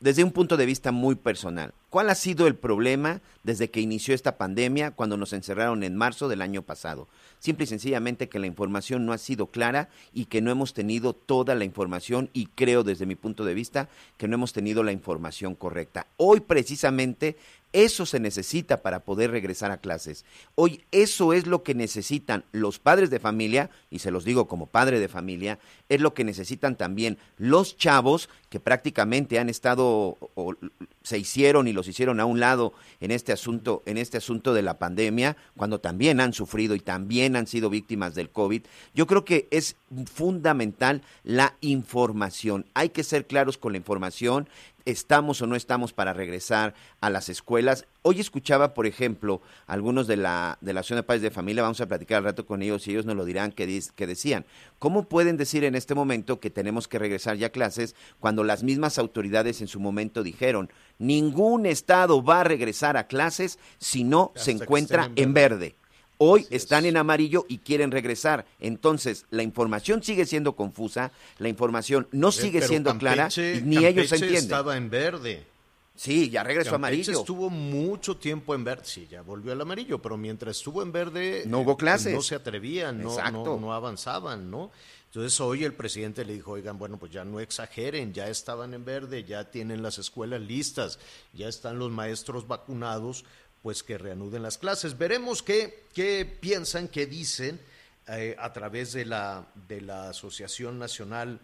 desde 0.00 0.24
un 0.24 0.32
punto 0.32 0.56
de 0.56 0.66
vista 0.66 0.92
muy 0.92 1.14
personal, 1.14 1.72
¿cuál 1.88 2.10
ha 2.10 2.14
sido 2.14 2.46
el 2.46 2.54
problema 2.54 3.22
desde 3.44 3.70
que 3.70 3.80
inició 3.80 4.14
esta 4.14 4.36
pandemia 4.36 4.90
cuando 4.90 5.16
nos 5.16 5.32
encerraron 5.32 5.82
en 5.82 5.96
marzo 5.96 6.28
del 6.28 6.42
año 6.42 6.62
pasado? 6.62 7.08
Simple 7.38 7.64
y 7.64 7.66
sencillamente 7.66 8.28
que 8.28 8.38
la 8.38 8.46
información 8.46 9.06
no 9.06 9.14
ha 9.14 9.18
sido 9.18 9.46
clara 9.46 9.88
y 10.12 10.26
que 10.26 10.42
no 10.42 10.50
hemos 10.50 10.74
tenido 10.74 11.14
toda 11.14 11.54
la 11.54 11.64
información 11.64 12.28
y 12.34 12.46
creo 12.46 12.84
desde 12.84 13.06
mi 13.06 13.14
punto 13.14 13.44
de 13.46 13.54
vista 13.54 13.88
que 14.18 14.28
no 14.28 14.34
hemos 14.34 14.52
tenido 14.52 14.82
la 14.82 14.92
información 14.92 15.54
correcta. 15.54 16.06
Hoy 16.18 16.40
precisamente 16.40 17.38
eso 17.72 18.06
se 18.06 18.20
necesita 18.20 18.82
para 18.82 19.04
poder 19.04 19.30
regresar 19.30 19.70
a 19.70 19.78
clases. 19.78 20.24
Hoy 20.54 20.84
eso 20.90 21.32
es 21.32 21.46
lo 21.46 21.62
que 21.62 21.74
necesitan 21.74 22.44
los 22.52 22.78
padres 22.78 23.10
de 23.10 23.20
familia, 23.20 23.70
y 23.90 24.00
se 24.00 24.10
los 24.10 24.24
digo 24.24 24.48
como 24.48 24.66
padre 24.66 24.98
de 24.98 25.08
familia, 25.08 25.58
es 25.88 26.00
lo 26.00 26.14
que 26.14 26.24
necesitan 26.24 26.76
también 26.76 27.18
los 27.36 27.76
chavos 27.76 28.28
que 28.48 28.60
prácticamente 28.60 29.38
han 29.38 29.48
estado 29.48 30.18
o 30.34 30.54
se 31.02 31.18
hicieron 31.18 31.68
y 31.68 31.72
los 31.72 31.88
hicieron 31.88 32.20
a 32.20 32.24
un 32.24 32.40
lado 32.40 32.72
en 33.00 33.10
este 33.10 33.32
asunto, 33.32 33.82
en 33.86 33.96
este 33.96 34.18
asunto 34.18 34.52
de 34.54 34.62
la 34.62 34.78
pandemia, 34.78 35.36
cuando 35.56 35.80
también 35.80 36.20
han 36.20 36.32
sufrido 36.32 36.74
y 36.74 36.80
también 36.80 37.36
han 37.36 37.46
sido 37.46 37.70
víctimas 37.70 38.14
del 38.14 38.30
COVID. 38.30 38.62
Yo 38.94 39.06
creo 39.06 39.24
que 39.24 39.48
es 39.50 39.76
fundamental 40.12 41.02
la 41.22 41.56
información. 41.60 42.66
Hay 42.74 42.90
que 42.90 43.04
ser 43.04 43.26
claros 43.26 43.58
con 43.58 43.72
la 43.72 43.78
información 43.78 44.48
estamos 44.84 45.42
o 45.42 45.46
no 45.46 45.56
estamos 45.56 45.92
para 45.92 46.12
regresar 46.12 46.74
a 47.00 47.10
las 47.10 47.28
escuelas. 47.28 47.86
Hoy 48.02 48.20
escuchaba, 48.20 48.74
por 48.74 48.86
ejemplo, 48.86 49.40
algunos 49.66 50.06
de 50.06 50.16
la, 50.16 50.58
de 50.60 50.72
la 50.72 50.80
Asociación 50.80 50.98
de 50.98 51.02
Padres 51.04 51.22
de 51.22 51.30
Familia, 51.30 51.62
vamos 51.62 51.80
a 51.80 51.86
platicar 51.86 52.18
al 52.18 52.24
rato 52.24 52.46
con 52.46 52.62
ellos 52.62 52.86
y 52.86 52.92
ellos 52.92 53.06
nos 53.06 53.16
lo 53.16 53.24
dirán, 53.24 53.52
que, 53.52 53.82
que 53.94 54.06
decían, 54.06 54.46
¿cómo 54.78 55.08
pueden 55.08 55.36
decir 55.36 55.64
en 55.64 55.74
este 55.74 55.94
momento 55.94 56.40
que 56.40 56.50
tenemos 56.50 56.88
que 56.88 56.98
regresar 56.98 57.36
ya 57.36 57.48
a 57.48 57.50
clases 57.50 57.94
cuando 58.18 58.44
las 58.44 58.62
mismas 58.62 58.98
autoridades 58.98 59.60
en 59.60 59.68
su 59.68 59.80
momento 59.80 60.22
dijeron, 60.22 60.70
ningún 60.98 61.66
estado 61.66 62.22
va 62.22 62.40
a 62.40 62.44
regresar 62.44 62.96
a 62.96 63.06
clases 63.06 63.58
si 63.78 64.04
no 64.04 64.32
se 64.34 64.52
encuentra 64.52 65.10
en 65.16 65.34
verde? 65.34 65.76
Hoy 66.22 66.42
Así 66.42 66.54
es. 66.54 66.62
están 66.64 66.84
en 66.84 66.98
amarillo 66.98 67.46
y 67.48 67.58
quieren 67.58 67.90
regresar. 67.90 68.44
Entonces, 68.60 69.24
la 69.30 69.42
información 69.42 70.02
sigue 70.02 70.26
siendo 70.26 70.54
confusa, 70.54 71.12
la 71.38 71.48
información 71.48 72.08
no 72.12 72.30
sigue 72.30 72.58
Pero 72.58 72.68
siendo 72.68 72.98
clara 72.98 73.28
y 73.34 73.62
ni 73.62 73.78
ellos 73.78 74.10
Campeche 74.10 74.14
entienden. 74.16 74.36
estaba 74.36 74.76
en 74.76 74.90
verde. 74.90 75.46
Sí, 75.94 76.28
ya 76.28 76.42
regresó 76.42 76.72
Campeche 76.72 76.74
amarillo. 76.76 77.20
estuvo 77.20 77.48
mucho 77.48 78.18
tiempo 78.18 78.54
en 78.54 78.64
verde. 78.64 78.82
Sí, 78.84 79.08
ya 79.10 79.22
volvió 79.22 79.52
al 79.52 79.62
amarillo, 79.62 80.00
pero 80.02 80.18
mientras 80.18 80.58
estuvo 80.58 80.82
en 80.82 80.92
verde. 80.92 81.44
No 81.46 81.60
hubo 81.60 81.72
eh, 81.72 81.76
clases. 81.78 82.14
No 82.14 82.20
se 82.20 82.34
atrevían, 82.34 83.02
no, 83.02 83.58
no 83.58 83.72
avanzaban, 83.72 84.50
¿no? 84.50 84.70
Entonces 85.06 85.40
hoy 85.40 85.64
el 85.64 85.72
presidente 85.72 86.24
le 86.26 86.34
dijo, 86.34 86.52
oigan, 86.52 86.78
bueno, 86.78 86.96
pues 86.96 87.10
ya 87.10 87.24
no 87.24 87.40
exageren, 87.40 88.12
ya 88.12 88.28
estaban 88.28 88.74
en 88.74 88.84
verde, 88.84 89.24
ya 89.24 89.50
tienen 89.50 89.82
las 89.82 89.98
escuelas 89.98 90.40
listas, 90.40 90.98
ya 91.32 91.48
están 91.48 91.78
los 91.80 91.90
maestros 91.90 92.46
vacunados, 92.46 93.24
pues 93.62 93.82
que 93.82 93.98
reanuden 93.98 94.42
las 94.42 94.58
clases. 94.58 94.96
Veremos 94.96 95.42
qué, 95.42 95.84
qué 95.94 96.24
piensan, 96.24 96.88
qué 96.88 97.06
dicen 97.06 97.60
eh, 98.08 98.36
a 98.38 98.52
través 98.52 98.92
de 98.92 99.04
la, 99.04 99.46
de 99.68 99.80
la 99.80 100.10
Asociación 100.10 100.78
Nacional 100.78 101.40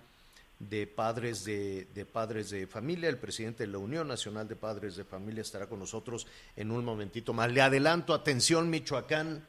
de 0.58 0.86
padres 0.86 1.44
de, 1.44 1.86
de 1.94 2.06
padres 2.06 2.50
de 2.50 2.66
familia. 2.66 3.08
El 3.08 3.18
presidente 3.18 3.64
de 3.64 3.72
la 3.72 3.78
Unión 3.78 4.08
Nacional 4.08 4.48
de 4.48 4.56
Padres 4.56 4.96
de 4.96 5.04
Familia 5.04 5.42
estará 5.42 5.66
con 5.66 5.78
nosotros 5.78 6.26
en 6.56 6.70
un 6.70 6.84
momentito 6.84 7.34
más. 7.34 7.52
Le 7.52 7.60
adelanto, 7.60 8.14
atención 8.14 8.70
Michoacán, 8.70 9.46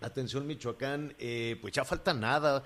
atención 0.00 0.46
Michoacán, 0.46 1.14
eh, 1.18 1.58
pues 1.60 1.74
ya 1.74 1.84
falta 1.84 2.14
nada 2.14 2.62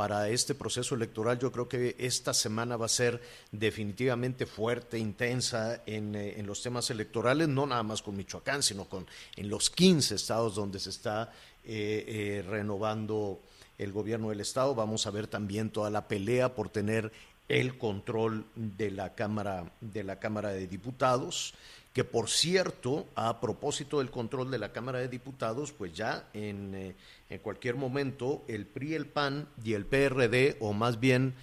para 0.00 0.30
este 0.30 0.54
proceso 0.54 0.94
electoral. 0.94 1.38
Yo 1.38 1.52
creo 1.52 1.68
que 1.68 1.94
esta 1.98 2.32
semana 2.32 2.78
va 2.78 2.86
a 2.86 2.88
ser 2.88 3.20
definitivamente 3.52 4.46
fuerte, 4.46 4.98
intensa 4.98 5.82
en, 5.84 6.14
eh, 6.14 6.42
los 6.42 6.62
temas 6.62 6.88
electorales, 6.88 7.48
no 7.48 7.66
nada 7.66 7.82
más 7.82 8.00
con 8.00 8.16
Michoacán, 8.16 8.62
sino 8.62 8.86
con 8.86 9.06
en 9.36 9.50
los 9.50 9.68
15 9.68 10.14
estados 10.14 10.54
donde 10.54 10.80
se 10.80 10.88
está 10.88 11.30
eh, 11.64 12.06
eh, 12.08 12.44
renovando 12.48 13.42
el 13.76 13.92
gobierno 13.92 14.30
del 14.30 14.40
estado. 14.40 14.74
Vamos 14.74 15.06
a 15.06 15.10
ver 15.10 15.26
también 15.26 15.68
toda 15.68 15.90
la 15.90 16.08
pelea 16.08 16.54
por 16.54 16.70
tener 16.70 17.12
el 17.48 17.76
control 17.76 18.46
de 18.54 18.92
la 18.92 19.14
Cámara 19.14 19.70
de 19.82 20.02
la 20.02 20.18
Cámara 20.18 20.48
de 20.48 20.66
Diputados, 20.66 21.52
que 21.92 22.04
por 22.04 22.30
cierto, 22.30 23.06
a 23.16 23.40
propósito 23.40 23.98
del 23.98 24.10
control 24.10 24.50
de 24.50 24.58
la 24.58 24.72
Cámara 24.72 25.00
de 25.00 25.08
Diputados, 25.08 25.72
pues 25.72 25.92
ya 25.92 26.28
en, 26.32 26.74
eh, 26.74 26.94
en 27.28 27.38
cualquier 27.40 27.74
momento 27.74 28.44
el 28.46 28.66
PRI, 28.66 28.94
el 28.94 29.06
PAN 29.06 29.48
y 29.64 29.74
el 29.74 29.86
PRD, 29.86 30.56
o 30.60 30.72
más 30.72 31.00
bien 31.00 31.34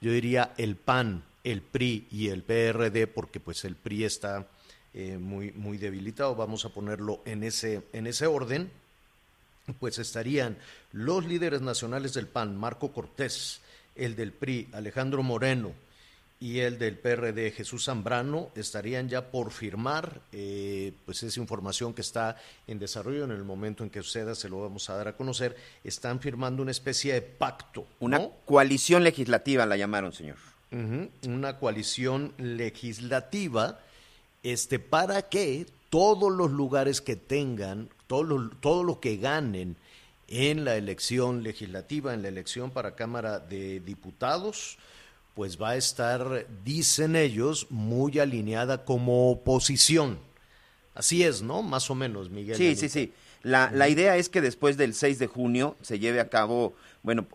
yo 0.00 0.12
diría 0.12 0.52
el 0.58 0.76
PAN, 0.76 1.24
el 1.42 1.62
PRI 1.62 2.06
y 2.10 2.28
el 2.28 2.42
PRD, 2.42 3.06
porque 3.06 3.40
pues 3.40 3.64
el 3.64 3.76
PRI 3.76 4.04
está 4.04 4.46
eh, 4.92 5.18
muy, 5.18 5.52
muy 5.52 5.78
debilitado, 5.78 6.34
vamos 6.34 6.64
a 6.64 6.68
ponerlo 6.68 7.22
en 7.24 7.42
ese, 7.42 7.82
en 7.92 8.06
ese 8.06 8.26
orden, 8.26 8.70
pues 9.80 9.98
estarían 9.98 10.58
los 10.92 11.24
líderes 11.24 11.62
nacionales 11.62 12.12
del 12.12 12.26
PAN, 12.26 12.56
Marco 12.56 12.92
Cortés, 12.92 13.60
el 13.94 14.16
del 14.16 14.32
PRI, 14.32 14.68
Alejandro 14.72 15.22
Moreno, 15.22 15.72
y 16.44 16.60
el 16.60 16.78
del 16.78 16.98
PRD, 16.98 17.52
Jesús 17.52 17.86
Zambrano, 17.86 18.50
estarían 18.54 19.08
ya 19.08 19.30
por 19.30 19.50
firmar, 19.50 20.20
eh, 20.30 20.92
pues 21.06 21.22
esa 21.22 21.40
información 21.40 21.94
que 21.94 22.02
está 22.02 22.36
en 22.66 22.78
desarrollo 22.78 23.24
en 23.24 23.30
el 23.30 23.44
momento 23.44 23.82
en 23.82 23.88
que 23.88 24.02
suceda, 24.02 24.34
se 24.34 24.50
lo 24.50 24.60
vamos 24.60 24.90
a 24.90 24.94
dar 24.94 25.08
a 25.08 25.16
conocer, 25.16 25.56
están 25.84 26.20
firmando 26.20 26.60
una 26.60 26.70
especie 26.70 27.14
de 27.14 27.22
pacto, 27.22 27.86
Una 27.98 28.18
¿no? 28.18 28.32
coalición 28.44 29.04
legislativa 29.04 29.64
la 29.64 29.78
llamaron, 29.78 30.12
señor. 30.12 30.36
Una 31.26 31.58
coalición 31.58 32.34
legislativa 32.36 33.80
este, 34.42 34.78
para 34.78 35.30
que 35.30 35.64
todos 35.88 36.30
los 36.30 36.50
lugares 36.50 37.00
que 37.00 37.16
tengan, 37.16 37.88
todo 38.06 38.22
lo, 38.22 38.50
todo 38.50 38.84
lo 38.84 39.00
que 39.00 39.16
ganen 39.16 39.76
en 40.28 40.66
la 40.66 40.76
elección 40.76 41.42
legislativa, 41.42 42.12
en 42.12 42.20
la 42.20 42.28
elección 42.28 42.70
para 42.70 42.96
Cámara 42.96 43.38
de 43.38 43.80
Diputados, 43.80 44.76
pues 45.34 45.60
va 45.60 45.70
a 45.70 45.76
estar, 45.76 46.46
dicen 46.64 47.16
ellos, 47.16 47.66
muy 47.70 48.18
alineada 48.18 48.84
como 48.84 49.30
oposición. 49.30 50.18
Así 50.94 51.24
es, 51.24 51.42
¿no? 51.42 51.62
Más 51.62 51.90
o 51.90 51.94
menos, 51.94 52.30
Miguel. 52.30 52.56
Sí, 52.56 52.66
Anita. 52.66 52.80
sí, 52.80 52.88
sí. 52.88 53.12
La, 53.42 53.70
la 53.72 53.88
idea 53.88 54.16
es 54.16 54.28
que 54.28 54.40
después 54.40 54.76
del 54.76 54.94
6 54.94 55.18
de 55.18 55.26
junio 55.26 55.76
se 55.82 55.98
lleve 55.98 56.20
a 56.20 56.28
cabo, 56.28 56.74
bueno, 57.02 57.26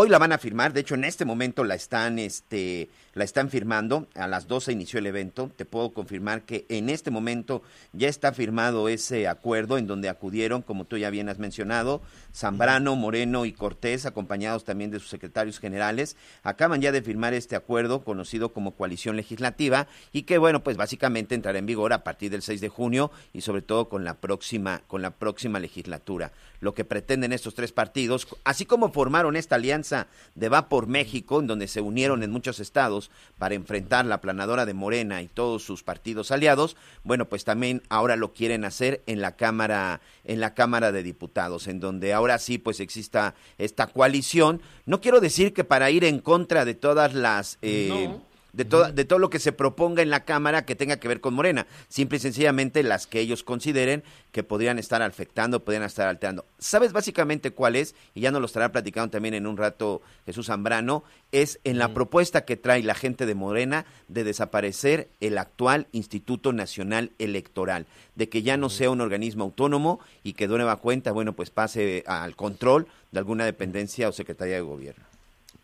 hoy 0.00 0.08
la 0.08 0.18
van 0.18 0.30
a 0.30 0.38
firmar, 0.38 0.72
de 0.72 0.78
hecho 0.78 0.94
en 0.94 1.02
este 1.02 1.24
momento 1.24 1.64
la 1.64 1.74
están, 1.74 2.20
este, 2.20 2.88
la 3.14 3.24
están 3.24 3.50
firmando, 3.50 4.06
a 4.14 4.28
las 4.28 4.46
12 4.46 4.70
inició 4.70 5.00
el 5.00 5.06
evento, 5.06 5.50
te 5.56 5.64
puedo 5.64 5.90
confirmar 5.90 6.42
que 6.42 6.66
en 6.68 6.88
este 6.88 7.10
momento 7.10 7.62
ya 7.92 8.06
está 8.06 8.32
firmado 8.32 8.88
ese 8.88 9.26
acuerdo 9.26 9.76
en 9.76 9.88
donde 9.88 10.08
acudieron, 10.08 10.62
como 10.62 10.84
tú 10.84 10.98
ya 10.98 11.10
bien 11.10 11.28
has 11.28 11.40
mencionado, 11.40 12.00
Zambrano, 12.32 12.94
Moreno 12.94 13.44
y 13.44 13.52
Cortés, 13.52 14.06
acompañados 14.06 14.64
también 14.64 14.92
de 14.92 15.00
sus 15.00 15.08
secretarios 15.08 15.58
generales, 15.58 16.16
acaban 16.44 16.80
ya 16.80 16.92
de 16.92 17.02
firmar 17.02 17.34
este 17.34 17.56
acuerdo 17.56 18.04
conocido 18.04 18.52
como 18.52 18.76
coalición 18.76 19.16
legislativa 19.16 19.88
y 20.12 20.22
que 20.22 20.38
bueno, 20.38 20.62
pues 20.62 20.76
básicamente 20.76 21.34
entrará 21.34 21.58
en 21.58 21.66
vigor 21.66 21.92
a 21.92 22.04
partir 22.04 22.30
del 22.30 22.42
6 22.42 22.60
de 22.60 22.68
junio 22.68 23.10
y 23.32 23.40
sobre 23.40 23.62
todo 23.62 23.88
con 23.88 24.04
la 24.04 24.14
próxima 24.14 24.82
con 24.86 25.02
la 25.02 25.10
próxima 25.10 25.58
legislatura. 25.58 26.30
Lo 26.60 26.74
que 26.74 26.84
pretenden 26.84 27.32
estos 27.32 27.54
tres 27.54 27.72
partidos, 27.72 28.28
así 28.44 28.64
como 28.64 28.92
formaron 28.92 29.34
esta 29.34 29.56
alianza 29.56 29.87
de 30.34 30.48
Va 30.48 30.68
por 30.68 30.86
México, 30.86 31.40
en 31.40 31.46
donde 31.46 31.68
se 31.68 31.80
unieron 31.80 32.22
en 32.22 32.30
muchos 32.30 32.60
estados 32.60 33.10
para 33.38 33.54
enfrentar 33.54 34.04
la 34.06 34.20
planadora 34.20 34.66
de 34.66 34.74
Morena 34.74 35.22
y 35.22 35.28
todos 35.28 35.62
sus 35.62 35.82
partidos 35.82 36.30
aliados, 36.30 36.76
bueno, 37.04 37.28
pues 37.28 37.44
también 37.44 37.82
ahora 37.88 38.16
lo 38.16 38.32
quieren 38.32 38.64
hacer 38.64 39.02
en 39.06 39.20
la 39.20 39.36
Cámara 39.36 40.00
en 40.24 40.40
la 40.40 40.54
Cámara 40.54 40.92
de 40.92 41.02
Diputados, 41.02 41.66
en 41.66 41.80
donde 41.80 42.12
ahora 42.12 42.38
sí 42.38 42.58
pues 42.58 42.80
exista 42.80 43.34
esta 43.56 43.86
coalición. 43.86 44.60
No 44.86 45.00
quiero 45.00 45.20
decir 45.20 45.52
que 45.52 45.64
para 45.64 45.90
ir 45.90 46.04
en 46.04 46.20
contra 46.20 46.64
de 46.64 46.74
todas 46.74 47.14
las 47.14 47.58
eh. 47.62 48.10
De, 48.58 48.64
toda- 48.64 48.90
de 48.92 49.04
todo 49.04 49.18
lo 49.20 49.30
que 49.30 49.38
se 49.38 49.52
proponga 49.52 50.02
en 50.02 50.10
la 50.10 50.24
Cámara 50.24 50.64
que 50.66 50.74
tenga 50.74 50.96
que 50.98 51.06
ver 51.08 51.20
con 51.20 51.32
Morena. 51.32 51.66
Simple 51.88 52.16
y 52.18 52.20
sencillamente 52.20 52.82
las 52.82 53.06
que 53.06 53.20
ellos 53.20 53.44
consideren 53.44 54.02
que 54.32 54.42
podrían 54.42 54.78
estar 54.80 55.00
afectando, 55.00 55.64
podrían 55.64 55.84
estar 55.84 56.08
alterando. 56.08 56.44
¿Sabes 56.58 56.92
básicamente 56.92 57.52
cuál 57.52 57.76
es? 57.76 57.94
Y 58.14 58.20
ya 58.20 58.30
nos 58.32 58.40
lo 58.40 58.46
estará 58.46 58.72
platicando 58.72 59.10
también 59.10 59.34
en 59.34 59.46
un 59.46 59.56
rato 59.56 60.02
Jesús 60.26 60.46
Zambrano. 60.46 61.04
Es 61.30 61.60
en 61.64 61.78
la 61.78 61.94
propuesta 61.94 62.44
que 62.44 62.56
trae 62.56 62.82
la 62.82 62.94
gente 62.94 63.26
de 63.26 63.34
Morena 63.34 63.86
de 64.08 64.24
desaparecer 64.24 65.08
el 65.20 65.38
actual 65.38 65.86
Instituto 65.92 66.52
Nacional 66.52 67.12
Electoral, 67.18 67.86
de 68.16 68.28
que 68.28 68.42
ya 68.42 68.56
no 68.56 68.70
sea 68.70 68.90
un 68.90 69.00
organismo 69.00 69.44
autónomo 69.44 70.00
y 70.24 70.32
que 70.32 70.48
de 70.48 70.56
nueva 70.56 70.76
cuenta, 70.76 71.12
bueno, 71.12 71.32
pues 71.34 71.50
pase 71.50 72.02
al 72.06 72.34
control 72.34 72.88
de 73.12 73.18
alguna 73.20 73.44
dependencia 73.44 74.08
o 74.08 74.12
secretaría 74.12 74.56
de 74.56 74.62
gobierno. 74.62 75.04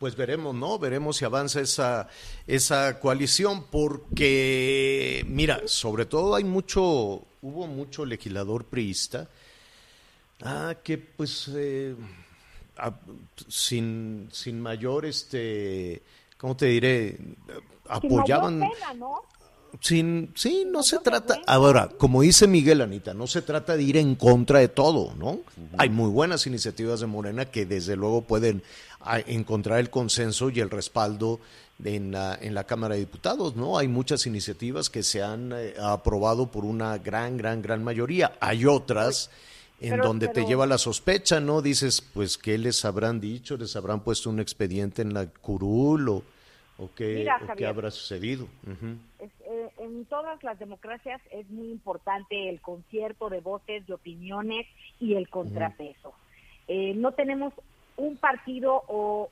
Pues 0.05 0.17
veremos, 0.17 0.55
¿no? 0.55 0.79
Veremos 0.79 1.17
si 1.17 1.25
avanza 1.25 1.63
esa, 1.63 2.09
esa 2.47 3.01
coalición, 3.01 3.65
porque, 3.71 5.25
mira, 5.27 5.63
sobre 5.65 6.05
todo 6.05 6.35
hay 6.35 6.45
mucho, 6.45 7.23
hubo 7.41 7.67
mucho 7.67 8.05
legislador 8.05 8.67
priista, 8.67 9.27
ah, 10.43 10.75
que 10.85 10.99
pues, 10.99 11.51
eh, 11.55 11.95
a- 12.77 12.93
sin, 13.49 14.29
sin 14.31 14.61
mayor, 14.61 15.07
este, 15.07 16.03
¿cómo 16.37 16.55
te 16.55 16.67
diré? 16.67 17.17
Sin 17.17 17.37
Apoyaban, 17.89 18.59
mayor 18.59 18.75
pena, 18.79 18.93
¿no? 18.93 19.23
Sin, 19.81 20.33
sí, 20.37 20.67
no 20.71 20.83
se 20.83 20.99
trata. 20.99 21.41
Ahora, 21.47 21.89
como 21.97 22.21
dice 22.21 22.47
Miguel 22.47 22.83
Anita, 22.83 23.15
no 23.15 23.27
se 23.27 23.41
trata 23.41 23.75
de 23.75 23.83
ir 23.85 23.97
en 23.97 24.17
contra 24.17 24.59
de 24.59 24.69
todo, 24.69 25.15
¿no? 25.15 25.41
Hay 25.79 25.89
muy 25.89 26.11
buenas 26.11 26.47
iniciativas 26.47 27.01
de 27.01 27.07
Morena 27.07 27.47
que 27.47 27.65
desde 27.65 27.97
luego 27.97 28.21
pueden 28.21 28.63
ah, 29.05 29.21
encontrar 29.21 29.79
el 29.79 29.91
consenso 29.91 30.51
y 30.51 30.61
el 30.61 30.71
respaldo 30.71 31.39
en 31.85 32.13
la, 32.13 32.39
en 32.41 32.55
la 32.55 32.65
Cámara 32.65 32.95
de 32.95 33.01
Diputados, 33.01 33.57
¿no? 33.57 33.79
Hay 33.79 33.89
muchas 33.89 34.27
iniciativas 34.27 34.91
que 34.91 35.03
se 35.03 35.23
han 35.23 35.53
eh, 35.55 35.75
aprobado 35.81 36.47
por 36.51 36.65
una 36.65 36.99
gran, 36.99 37.37
gran, 37.37 37.63
gran 37.63 37.83
mayoría. 37.85 38.33
Hay 38.41 38.65
otras 38.67 39.31
en 39.81 39.91
Pero- 39.91 40.05
donde 40.05 40.29
te 40.29 40.45
lleva 40.47 40.67
la 40.67 40.79
sospecha, 40.79 41.41
¿no? 41.41 41.61
Dices, 41.63 42.01
pues, 42.01 42.39
¿qué 42.39 42.59
les 42.59 42.85
habrán 42.85 43.21
dicho? 43.21 43.57
¿Les 43.57 43.75
habrán 43.77 44.01
puesto 44.01 44.31
un 44.31 44.41
expediente 44.41 45.03
en 45.03 45.13
la 45.13 45.27
curul 45.27 46.09
o, 46.09 46.23
o 46.79 46.91
qué, 46.95 47.17
Mira, 47.17 47.41
o 47.43 47.55
qué 47.57 47.67
habrá 47.67 47.91
sucedido? 47.91 48.47
Es, 49.19 49.31
eh, 49.45 49.71
en 49.79 50.05
todas 50.07 50.43
las 50.45 50.59
democracias 50.61 51.21
es 51.33 51.51
muy 51.51 51.71
importante 51.71 52.49
el 52.49 52.61
concierto 52.61 53.29
de 53.29 53.41
voces, 53.41 53.85
de 53.87 53.95
opiniones 53.95 54.67
y 55.01 55.15
el 55.15 55.29
contrapeso. 55.29 56.13
Eh, 56.69 56.95
no 56.95 57.13
tenemos 57.13 57.53
un 57.97 58.17
partido 58.17 58.83
o 58.89 59.31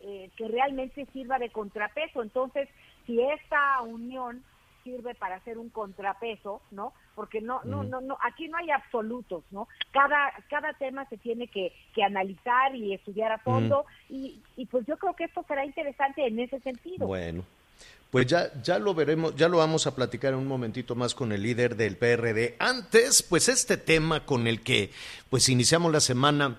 eh, 0.00 0.30
que 0.36 0.48
realmente 0.48 1.06
sirva 1.12 1.38
de 1.38 1.50
contrapeso. 1.50 2.22
Entonces, 2.22 2.68
si 3.06 3.20
esta 3.20 3.80
unión 3.82 4.42
sirve 4.84 5.14
para 5.14 5.36
hacer 5.36 5.58
un 5.58 5.68
contrapeso, 5.68 6.60
¿no? 6.70 6.92
Porque 7.14 7.40
no, 7.40 7.60
no, 7.64 7.84
no, 7.84 8.00
no, 8.00 8.18
aquí 8.22 8.48
no 8.48 8.56
hay 8.56 8.70
absolutos, 8.70 9.44
¿no? 9.50 9.68
Cada, 9.92 10.32
cada 10.48 10.72
tema 10.72 11.08
se 11.08 11.18
tiene 11.18 11.46
que, 11.46 11.72
que 11.94 12.02
analizar 12.02 12.74
y 12.74 12.94
estudiar 12.94 13.32
a 13.32 13.38
fondo 13.38 13.84
y, 14.08 14.40
y 14.56 14.66
pues 14.66 14.86
yo 14.86 14.96
creo 14.96 15.14
que 15.14 15.24
esto 15.24 15.44
será 15.46 15.64
interesante 15.64 16.26
en 16.26 16.40
ese 16.40 16.58
sentido. 16.60 17.06
Bueno, 17.06 17.44
pues 18.10 18.26
ya, 18.26 18.50
ya 18.62 18.78
lo 18.78 18.94
veremos, 18.94 19.36
ya 19.36 19.48
lo 19.48 19.58
vamos 19.58 19.86
a 19.86 19.94
platicar 19.94 20.32
en 20.32 20.40
un 20.40 20.46
momentito 20.48 20.94
más 20.94 21.14
con 21.14 21.32
el 21.32 21.42
líder 21.42 21.76
del 21.76 21.96
PRD. 21.96 22.56
Antes, 22.58 23.22
pues 23.22 23.48
este 23.48 23.76
tema 23.76 24.26
con 24.26 24.46
el 24.46 24.62
que 24.62 24.90
pues 25.30 25.48
iniciamos 25.48 25.92
la 25.92 26.00
semana 26.00 26.56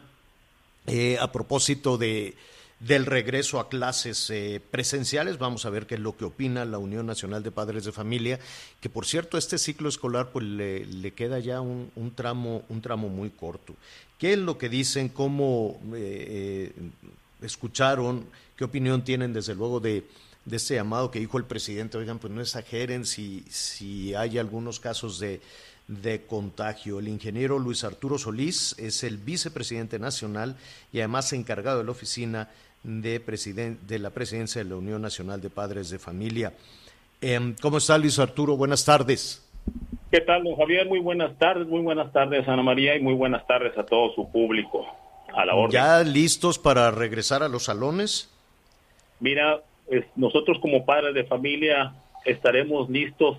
eh, 0.88 1.18
a 1.20 1.32
propósito 1.32 1.98
de 1.98 2.36
del 2.80 3.06
regreso 3.06 3.60
a 3.60 3.70
clases 3.70 4.30
eh, 4.30 4.60
presenciales. 4.72 5.38
Vamos 5.38 5.66
a 5.66 5.70
ver 5.70 5.88
qué 5.88 5.96
es 5.96 6.02
lo 6.02 6.18
que 6.18 6.26
opina 6.26 6.66
la 6.66 6.80
Unión 6.80 7.06
Nacional 7.06 7.42
de 7.42 7.52
Padres 7.52 7.86
de 7.86 7.94
Familia, 7.94 8.40
que 8.82 8.90
por 8.90 9.06
cierto 9.06 9.38
este 9.38 9.58
ciclo 9.58 9.88
escolar 9.88 10.32
pues 10.34 10.46
le, 10.46 10.86
le 10.86 11.12
queda 11.12 11.40
ya 11.40 11.62
un, 11.62 11.92
un 11.96 12.14
tramo 12.14 12.64
un 12.68 12.82
tramo 12.82 13.08
muy 13.08 13.30
corto. 13.30 13.76
¿Qué 14.18 14.34
es 14.34 14.40
lo 14.40 14.58
que 14.58 14.68
dicen? 14.68 15.10
¿Cómo 15.10 15.80
eh, 15.96 16.74
escucharon? 17.42 18.26
¿Qué 18.58 18.66
opinión 18.66 19.04
tienen 19.04 19.34
desde 19.34 19.56
luego 19.56 19.80
de, 19.80 20.06
de 20.44 20.58
este 20.58 20.76
llamado 20.76 21.10
que 21.10 21.20
dijo 21.20 21.38
el 21.38 21.46
presidente? 21.46 21.98
Oigan, 21.98 22.20
pues 22.20 22.34
no 22.34 22.42
exageren 22.42 23.06
si, 23.06 23.46
si 23.50 24.14
hay 24.14 24.38
algunos 24.38 24.80
casos 24.80 25.20
de, 25.20 25.42
de 25.88 26.26
contagio. 26.26 27.00
El 27.00 27.08
ingeniero 27.08 27.60
Luis 27.60 27.84
Arturo 27.84 28.18
Solís 28.18 28.76
es 28.80 29.04
el 29.04 29.18
vicepresidente 29.18 30.00
nacional 30.00 30.56
y 30.92 31.00
además 31.00 31.34
encargado 31.34 31.80
de 31.80 31.84
la 31.86 31.92
oficina 31.92 32.50
de, 32.84 33.20
presiden- 33.26 33.80
de 33.88 34.00
la 34.00 34.10
presidencia 34.10 34.64
de 34.64 34.70
la 34.70 34.76
Unión 34.76 35.02
Nacional 35.02 35.42
de 35.42 35.50
Padres 35.50 35.90
de 35.90 36.00
Familia. 36.00 36.54
Em, 37.22 37.56
¿Cómo 37.62 37.78
está 37.78 37.98
Luis 37.98 38.20
Arturo? 38.20 38.58
Buenas 38.58 38.84
tardes. 38.86 39.46
¿Qué 40.12 40.20
tal, 40.22 40.44
don 40.44 40.56
Javier? 40.58 40.88
Muy 40.88 41.00
buenas 41.00 41.38
tardes, 41.40 41.68
muy 41.68 41.82
buenas 41.82 42.12
tardes, 42.12 42.48
Ana 42.48 42.62
María, 42.64 42.96
y 42.96 43.02
muy 43.02 43.14
buenas 43.14 43.48
tardes 43.48 43.78
a 43.78 43.86
todo 43.86 44.14
su 44.14 44.30
público. 44.32 44.86
A 45.34 45.46
la 45.46 45.56
orden. 45.56 45.72
¿Ya 45.72 46.04
listos 46.04 46.60
para 46.60 46.92
regresar 46.92 47.42
a 47.42 47.48
los 47.48 47.64
salones? 47.64 48.30
Mira, 49.20 49.62
nosotros 50.16 50.60
como 50.62 50.86
padres 50.86 51.14
de 51.16 51.24
familia 51.24 51.94
estaremos 52.26 52.90
listos 52.90 53.38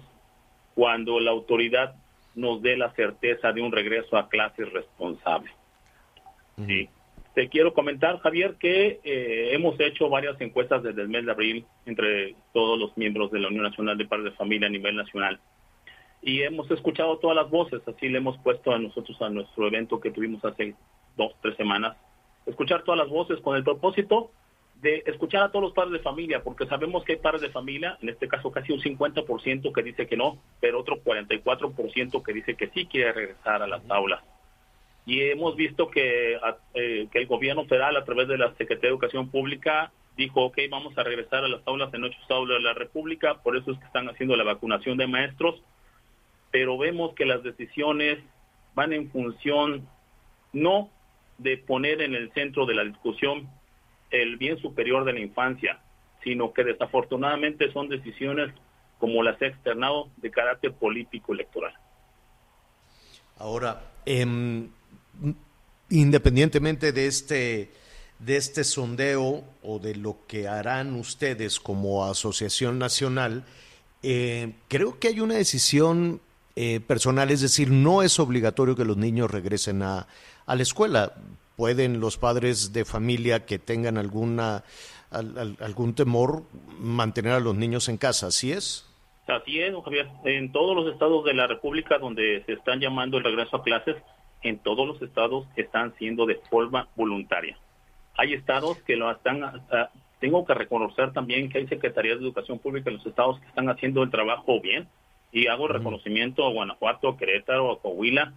cuando 0.74 1.20
la 1.20 1.30
autoridad 1.30 1.94
nos 2.34 2.62
dé 2.62 2.76
la 2.76 2.92
certeza 2.94 3.52
de 3.52 3.62
un 3.62 3.72
regreso 3.72 4.16
a 4.16 4.28
clases 4.28 4.72
responsable. 4.72 5.50
Sí. 6.66 6.88
Te 7.34 7.48
quiero 7.48 7.74
comentar, 7.74 8.20
Javier, 8.20 8.56
que 8.60 9.00
eh, 9.02 9.50
hemos 9.52 9.78
hecho 9.80 10.08
varias 10.08 10.40
encuestas 10.40 10.84
desde 10.84 11.02
el 11.02 11.08
mes 11.08 11.24
de 11.24 11.32
abril 11.32 11.66
entre 11.84 12.36
todos 12.52 12.78
los 12.78 12.96
miembros 12.96 13.32
de 13.32 13.40
la 13.40 13.48
Unión 13.48 13.64
Nacional 13.64 13.98
de 13.98 14.06
Padres 14.06 14.26
de 14.26 14.36
Familia 14.36 14.68
a 14.68 14.70
nivel 14.70 14.94
nacional. 14.94 15.40
Y 16.22 16.42
hemos 16.42 16.70
escuchado 16.70 17.18
todas 17.18 17.36
las 17.36 17.50
voces, 17.50 17.82
así 17.86 18.08
le 18.08 18.18
hemos 18.18 18.38
puesto 18.38 18.72
a 18.72 18.78
nosotros 18.78 19.20
a 19.20 19.30
nuestro 19.30 19.66
evento 19.66 20.00
que 20.00 20.12
tuvimos 20.12 20.44
hace 20.44 20.74
dos, 21.16 21.34
tres 21.42 21.56
semanas, 21.56 21.96
escuchar 22.46 22.82
todas 22.85 22.98
las 22.98 23.09
voces 23.09 23.40
con 23.40 23.56
el 23.56 23.64
propósito 23.64 24.30
de 24.80 25.02
escuchar 25.06 25.42
a 25.42 25.50
todos 25.50 25.62
los 25.62 25.72
padres 25.72 25.92
de 25.92 25.98
familia, 26.00 26.42
porque 26.42 26.66
sabemos 26.66 27.04
que 27.04 27.12
hay 27.12 27.18
padres 27.18 27.40
de 27.40 27.50
familia, 27.50 27.96
en 28.02 28.10
este 28.10 28.28
caso 28.28 28.50
casi 28.50 28.72
un 28.72 28.80
50% 28.80 29.72
que 29.72 29.82
dice 29.82 30.06
que 30.06 30.16
no, 30.16 30.38
pero 30.60 30.80
otro 30.80 31.02
44% 31.02 32.22
que 32.22 32.32
dice 32.32 32.54
que 32.54 32.68
sí 32.68 32.87
quiere 32.87 33.12
regresar 33.12 33.62
a 33.62 33.66
las 33.66 33.82
aulas. 33.88 34.22
Y 35.06 35.20
hemos 35.22 35.56
visto 35.56 35.88
que, 35.88 36.38
eh, 36.74 37.08
que 37.10 37.18
el 37.18 37.26
gobierno 37.26 37.64
federal, 37.66 37.96
a 37.96 38.04
través 38.04 38.28
de 38.28 38.38
la 38.38 38.48
Secretaría 38.54 38.90
de 38.90 38.94
Educación 38.94 39.30
Pública, 39.30 39.92
dijo, 40.16 40.44
ok, 40.44 40.58
vamos 40.70 40.96
a 40.96 41.02
regresar 41.02 41.44
a 41.44 41.48
las 41.48 41.66
aulas 41.66 41.92
en 41.92 42.04
ocho 42.04 42.18
estados 42.22 42.48
de 42.48 42.60
la 42.60 42.72
República, 42.72 43.42
por 43.42 43.56
eso 43.56 43.72
es 43.72 43.78
que 43.78 43.84
están 43.84 44.08
haciendo 44.08 44.37
la 44.37 44.44
vacunación 44.44 44.96
de 44.96 45.06
maestros, 45.06 45.62
pero 46.50 46.78
vemos 46.78 47.14
que 47.14 47.26
las 47.26 47.42
decisiones 47.42 48.18
van 48.74 48.92
en 48.92 49.10
función 49.10 49.88
no 50.52 50.88
de 51.38 51.58
poner 51.58 52.00
en 52.00 52.14
el 52.14 52.32
centro 52.32 52.64
de 52.64 52.74
la 52.74 52.84
discusión 52.84 53.48
el 54.22 54.37
bien 54.37 54.59
superior 54.59 55.05
de 55.05 55.12
la 55.12 55.20
infancia, 55.20 55.81
sino 56.22 56.53
que 56.53 56.64
desafortunadamente 56.64 57.72
son 57.72 57.88
decisiones, 57.88 58.53
como 58.98 59.22
las 59.22 59.40
he 59.42 59.46
externado, 59.46 60.09
de 60.16 60.31
carácter 60.31 60.72
político 60.72 61.33
electoral. 61.33 61.74
Ahora, 63.38 63.92
em, 64.07 64.68
independientemente 65.90 66.92
de 66.92 67.07
este, 67.07 67.72
de 68.18 68.37
este 68.37 68.64
sondeo 68.64 69.44
o 69.62 69.79
de 69.79 69.96
lo 69.96 70.18
que 70.27 70.48
harán 70.48 70.94
ustedes 70.94 71.61
como 71.61 72.05
asociación 72.07 72.79
nacional, 72.79 73.44
eh, 74.03 74.55
creo 74.68 74.98
que 74.98 75.09
hay 75.09 75.20
una 75.20 75.35
decisión 75.35 76.20
eh, 76.57 76.81
personal, 76.81 77.31
es 77.31 77.40
decir, 77.40 77.70
no 77.70 78.03
es 78.03 78.20
obligatorio 78.20 78.77
que 78.77 78.85
los 78.85 78.96
niños 78.96 79.31
regresen 79.31 79.83
a, 79.83 80.07
a 80.46 80.55
la 80.55 80.62
escuela. 80.62 81.14
Pueden 81.56 82.00
los 82.00 82.16
padres 82.18 82.72
de 82.72 82.84
familia 82.84 83.46
que 83.46 83.58
tengan 83.58 83.96
alguna 83.98 84.64
al- 85.10 85.38
al- 85.38 85.56
algún 85.60 85.94
temor 85.94 86.42
mantener 86.78 87.32
a 87.32 87.40
los 87.40 87.54
niños 87.54 87.88
en 87.88 87.96
casa, 87.98 88.26
¿así 88.28 88.50
es? 88.52 88.84
Así 89.28 89.60
es, 89.60 89.72
don 89.72 89.82
Javier. 89.82 90.08
En 90.24 90.50
todos 90.52 90.74
los 90.74 90.92
estados 90.92 91.24
de 91.24 91.32
la 91.34 91.46
República 91.46 91.98
donde 91.98 92.42
se 92.46 92.52
están 92.54 92.80
llamando 92.80 93.16
el 93.18 93.24
regreso 93.24 93.56
a 93.56 93.62
clases, 93.62 93.96
en 94.42 94.58
todos 94.58 94.86
los 94.86 95.00
estados 95.00 95.46
están 95.56 95.94
siendo 95.98 96.26
de 96.26 96.34
forma 96.50 96.88
voluntaria. 96.96 97.56
Hay 98.16 98.34
estados 98.34 98.76
que 98.82 98.96
lo 98.96 99.10
están, 99.10 99.42
ah, 99.44 99.88
tengo 100.20 100.44
que 100.44 100.54
reconocer 100.54 101.12
también 101.12 101.48
que 101.48 101.58
hay 101.58 101.66
secretarías 101.68 102.18
de 102.18 102.24
educación 102.24 102.58
pública 102.58 102.90
en 102.90 102.96
los 102.96 103.06
estados 103.06 103.38
que 103.40 103.46
están 103.46 103.68
haciendo 103.70 104.02
el 104.02 104.10
trabajo 104.10 104.60
bien 104.60 104.88
y 105.32 105.46
hago 105.46 105.68
reconocimiento 105.68 106.44
a 106.44 106.50
Guanajuato, 106.52 107.08
a 107.08 107.16
Querétaro, 107.16 107.72
a 107.72 107.80
Coahuila, 107.80 108.34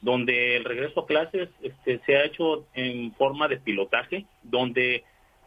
donde 0.00 0.56
el 0.56 0.64
regreso 0.64 1.00
a 1.00 1.06
clases 1.06 1.48
este, 1.62 2.00
se 2.06 2.16
ha 2.16 2.24
hecho 2.24 2.66
en 2.74 3.12
forma 3.14 3.48
de 3.48 3.58
pilotaje, 3.58 4.26
donde 4.42 5.04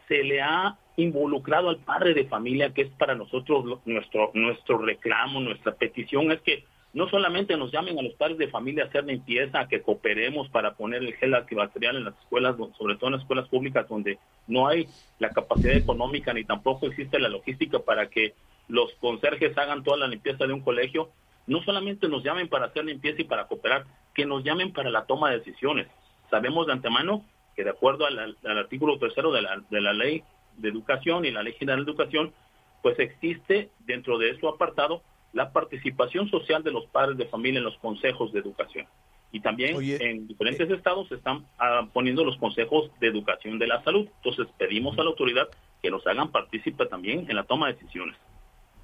se 0.07 0.23
le 0.23 0.41
ha 0.41 0.77
involucrado 0.97 1.69
al 1.69 1.77
padre 1.77 2.13
de 2.13 2.25
familia, 2.25 2.73
que 2.73 2.81
es 2.83 2.89
para 2.89 3.15
nosotros 3.15 3.79
nuestro, 3.85 4.31
nuestro 4.33 4.77
reclamo, 4.77 5.39
nuestra 5.39 5.73
petición, 5.73 6.31
es 6.31 6.41
que 6.41 6.65
no 6.93 7.09
solamente 7.09 7.55
nos 7.55 7.71
llamen 7.71 7.97
a 7.97 8.01
los 8.01 8.13
padres 8.15 8.37
de 8.37 8.49
familia 8.49 8.83
a 8.83 8.87
hacer 8.87 9.05
limpieza, 9.05 9.61
a 9.61 9.67
que 9.67 9.81
cooperemos 9.81 10.49
para 10.49 10.73
poner 10.73 11.01
el 11.01 11.13
gel 11.13 11.33
antibacterial 11.33 11.95
en 11.95 12.05
las 12.05 12.17
escuelas, 12.19 12.57
sobre 12.77 12.95
todo 12.95 13.07
en 13.07 13.13
las 13.13 13.21
escuelas 13.21 13.47
públicas 13.47 13.87
donde 13.87 14.19
no 14.47 14.67
hay 14.67 14.87
la 15.19 15.29
capacidad 15.29 15.75
económica 15.75 16.33
ni 16.33 16.43
tampoco 16.43 16.87
existe 16.87 17.19
la 17.19 17.29
logística 17.29 17.79
para 17.79 18.09
que 18.09 18.33
los 18.67 18.91
conserjes 18.95 19.57
hagan 19.57 19.83
toda 19.83 19.97
la 19.97 20.07
limpieza 20.07 20.45
de 20.45 20.53
un 20.53 20.61
colegio, 20.61 21.09
no 21.47 21.63
solamente 21.63 22.07
nos 22.07 22.23
llamen 22.23 22.49
para 22.49 22.65
hacer 22.65 22.83
limpieza 22.83 23.21
y 23.21 23.25
para 23.25 23.47
cooperar, 23.47 23.85
que 24.13 24.25
nos 24.25 24.43
llamen 24.43 24.73
para 24.73 24.89
la 24.89 25.05
toma 25.05 25.29
de 25.29 25.39
decisiones. 25.39 25.87
Sabemos 26.29 26.67
de 26.67 26.73
antemano 26.73 27.25
que 27.55 27.63
de 27.63 27.71
acuerdo 27.71 28.05
al, 28.05 28.17
al 28.19 28.57
artículo 28.57 28.97
tercero 28.97 29.31
de 29.31 29.41
la, 29.41 29.61
de 29.69 29.81
la 29.81 29.93
ley 29.93 30.23
de 30.57 30.69
educación 30.69 31.25
y 31.25 31.31
la 31.31 31.43
ley 31.43 31.53
general 31.53 31.85
de 31.85 31.91
educación, 31.91 32.33
pues 32.81 32.97
existe 32.99 33.69
dentro 33.79 34.17
de 34.17 34.37
su 34.39 34.47
apartado 34.47 35.01
la 35.33 35.51
participación 35.51 36.29
social 36.29 36.63
de 36.63 36.71
los 36.71 36.85
padres 36.87 37.17
de 37.17 37.25
familia 37.25 37.59
en 37.59 37.65
los 37.65 37.77
consejos 37.77 38.31
de 38.33 38.39
educación. 38.39 38.85
Y 39.31 39.39
también 39.39 39.77
Oye, 39.77 39.97
en 40.01 40.27
diferentes 40.27 40.69
estados 40.69 41.07
se 41.07 41.15
están 41.15 41.45
ah, 41.57 41.87
poniendo 41.93 42.25
los 42.25 42.37
consejos 42.37 42.91
de 42.99 43.07
educación 43.07 43.59
de 43.59 43.67
la 43.67 43.81
salud. 43.83 44.07
Entonces 44.17 44.47
pedimos 44.57 44.97
a 44.99 45.03
la 45.03 45.09
autoridad 45.09 45.47
que 45.81 45.89
nos 45.89 46.05
hagan 46.05 46.31
partícipe 46.31 46.85
también 46.85 47.25
en 47.29 47.35
la 47.35 47.43
toma 47.43 47.67
de 47.67 47.73
decisiones. 47.73 48.17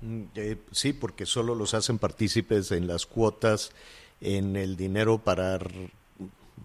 Mm, 0.01 0.23
eh, 0.35 0.57
sí, 0.71 0.93
porque 0.93 1.25
solo 1.25 1.53
los 1.53 1.73
hacen 1.73 1.99
partícipes 1.99 2.71
en 2.71 2.87
las 2.87 3.05
cuotas, 3.05 3.73
en 4.21 4.55
el 4.55 4.75
dinero 4.77 5.17
para 5.19 5.59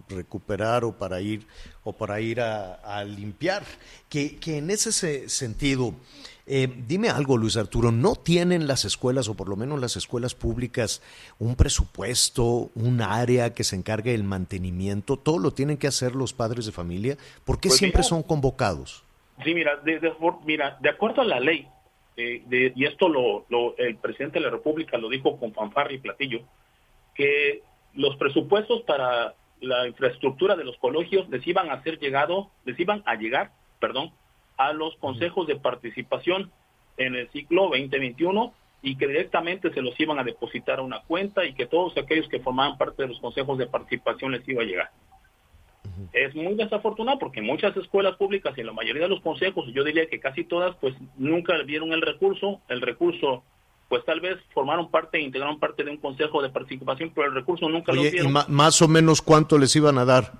recuperar 0.09 0.83
o 0.83 0.93
para 0.97 1.21
ir 1.21 1.45
o 1.83 1.93
para 1.93 2.19
ir 2.21 2.41
a, 2.41 2.75
a 2.75 3.03
limpiar. 3.03 3.63
Que, 4.09 4.37
que 4.37 4.57
en 4.57 4.69
ese 4.69 4.91
se- 4.91 5.29
sentido, 5.29 5.93
Eh, 6.45 6.67
dime 6.89 7.07
algo, 7.07 7.37
Luis 7.37 7.55
Arturo, 7.55 7.89
¿no 7.93 8.15
tienen 8.15 8.67
las 8.67 8.83
escuelas, 8.83 9.29
o 9.29 9.33
por 9.33 9.47
lo 9.47 9.55
menos 9.55 9.79
las 9.79 9.95
escuelas 9.95 10.35
públicas, 10.35 11.01
un 11.39 11.55
presupuesto, 11.55 12.69
un 12.75 12.99
área 13.01 13.53
que 13.53 13.63
se 13.63 13.77
encargue 13.77 14.11
del 14.11 14.25
mantenimiento? 14.25 15.15
¿Todo 15.15 15.39
lo 15.39 15.51
tienen 15.51 15.77
que 15.77 15.87
hacer 15.87 16.15
los 16.15 16.33
padres 16.33 16.65
de 16.65 16.73
familia? 16.73 17.15
¿Por 17.45 17.61
qué 17.61 17.69
Pues 17.69 17.79
siempre 17.79 17.99
mira. 17.99 18.09
son 18.09 18.23
convocados? 18.23 19.05
Sí, 19.45 19.53
mira, 19.53 19.77
de, 19.77 20.01
mira, 20.45 20.77
de 20.81 20.89
acuerdo 20.89 21.21
a 21.21 21.25
la 21.25 21.39
ley, 21.39 21.65
eh, 22.17 22.43
de- 22.45 22.73
y 22.75 22.83
esto 22.87 23.07
lo, 23.07 23.45
lo- 23.47 23.77
el 23.77 23.95
presidente 23.95 24.39
de 24.39 24.43
la 24.45 24.51
República 24.51 24.97
lo 24.97 25.07
dijo 25.07 25.37
con 25.39 25.53
fanfarra 25.53 25.93
y 25.93 25.99
platillo, 25.99 26.41
que 27.15 27.61
los 27.93 28.15
presupuestos 28.17 28.81
para 28.83 29.35
la 29.61 29.87
infraestructura 29.87 30.55
de 30.55 30.65
los 30.65 30.77
colegios 30.77 31.29
les 31.29 31.45
iban 31.47 31.69
a 31.69 31.81
ser 31.83 31.99
llegado, 31.99 32.49
les 32.65 32.79
iban 32.79 33.03
a 33.05 33.15
llegar, 33.15 33.51
perdón, 33.79 34.11
a 34.57 34.73
los 34.73 34.95
consejos 34.97 35.47
de 35.47 35.55
participación 35.55 36.51
en 36.97 37.15
el 37.15 37.29
ciclo 37.29 37.63
2021 37.69 38.53
y 38.81 38.97
que 38.97 39.07
directamente 39.07 39.73
se 39.73 39.81
los 39.81 39.97
iban 39.99 40.19
a 40.19 40.23
depositar 40.23 40.79
a 40.79 40.83
una 40.83 41.01
cuenta 41.01 41.45
y 41.45 41.53
que 41.53 41.65
todos 41.65 41.97
aquellos 41.97 42.27
que 42.27 42.41
formaban 42.41 42.77
parte 42.77 43.03
de 43.03 43.09
los 43.09 43.19
consejos 43.19 43.57
de 43.57 43.67
participación 43.67 44.33
les 44.33 44.47
iba 44.47 44.61
a 44.61 44.65
llegar. 44.65 44.91
Es 46.11 46.35
muy 46.35 46.55
desafortunado 46.55 47.19
porque 47.19 47.41
muchas 47.41 47.75
escuelas 47.77 48.15
públicas 48.17 48.53
y 48.57 48.61
en 48.61 48.67
la 48.67 48.73
mayoría 48.73 49.03
de 49.03 49.09
los 49.09 49.21
consejos, 49.21 49.65
yo 49.73 49.83
diría 49.83 50.07
que 50.07 50.19
casi 50.19 50.43
todas, 50.43 50.75
pues 50.77 50.95
nunca 51.17 51.55
vieron 51.63 51.93
el 51.93 52.01
recurso. 52.01 52.61
El 52.67 52.81
recurso, 52.81 53.43
pues 53.93 54.05
tal 54.05 54.21
vez 54.21 54.39
formaron 54.55 54.89
parte, 54.89 55.21
integraron 55.21 55.59
parte 55.59 55.83
de 55.83 55.91
un 55.91 55.97
consejo 55.97 56.41
de 56.41 56.49
participación, 56.49 57.11
pero 57.13 57.27
el 57.27 57.35
recurso 57.35 57.69
nunca 57.69 57.93
lo 57.93 58.01
Oye, 58.01 58.09
¿y 58.23 58.27
más 58.49 58.81
o 58.81 58.87
menos 58.87 59.21
cuánto 59.21 59.55
les 59.59 59.75
iban 59.75 59.99
a 59.99 60.03
dar? 60.05 60.31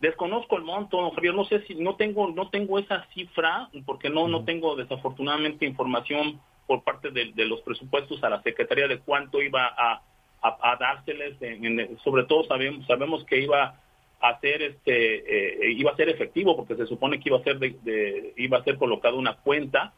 Desconozco 0.00 0.56
el 0.56 0.62
monto, 0.62 1.10
Javier, 1.10 1.34
no 1.34 1.44
sé 1.44 1.60
si 1.66 1.74
no 1.74 1.96
tengo 1.96 2.30
no 2.30 2.48
tengo 2.48 2.78
esa 2.78 3.04
cifra 3.12 3.68
porque 3.84 4.08
no 4.08 4.26
no 4.26 4.46
tengo 4.46 4.74
desafortunadamente 4.74 5.66
información 5.66 6.40
por 6.66 6.82
parte 6.82 7.10
de, 7.10 7.32
de 7.34 7.44
los 7.44 7.60
presupuestos 7.60 8.24
a 8.24 8.30
la 8.30 8.40
Secretaría 8.42 8.88
de 8.88 8.98
cuánto 9.00 9.42
iba 9.42 9.66
a, 9.66 10.00
a, 10.40 10.72
a 10.72 10.76
dárseles, 10.76 11.36
en- 11.42 11.78
en- 11.78 11.98
sobre 12.04 12.24
todo 12.24 12.44
sabemos 12.44 12.86
sabemos 12.86 13.22
que 13.24 13.42
iba 13.42 13.78
a 14.22 14.40
ser 14.40 14.62
este 14.62 15.66
eh, 15.66 15.72
iba 15.72 15.90
a 15.90 15.96
ser 15.96 16.08
efectivo 16.08 16.56
porque 16.56 16.74
se 16.76 16.86
supone 16.86 17.20
que 17.20 17.28
iba 17.28 17.36
a 17.38 17.42
ser 17.44 17.58
de, 17.58 17.76
de- 17.82 18.32
iba 18.38 18.56
a 18.56 18.64
ser 18.64 18.78
colocado 18.78 19.18
una 19.18 19.34
cuenta. 19.34 19.92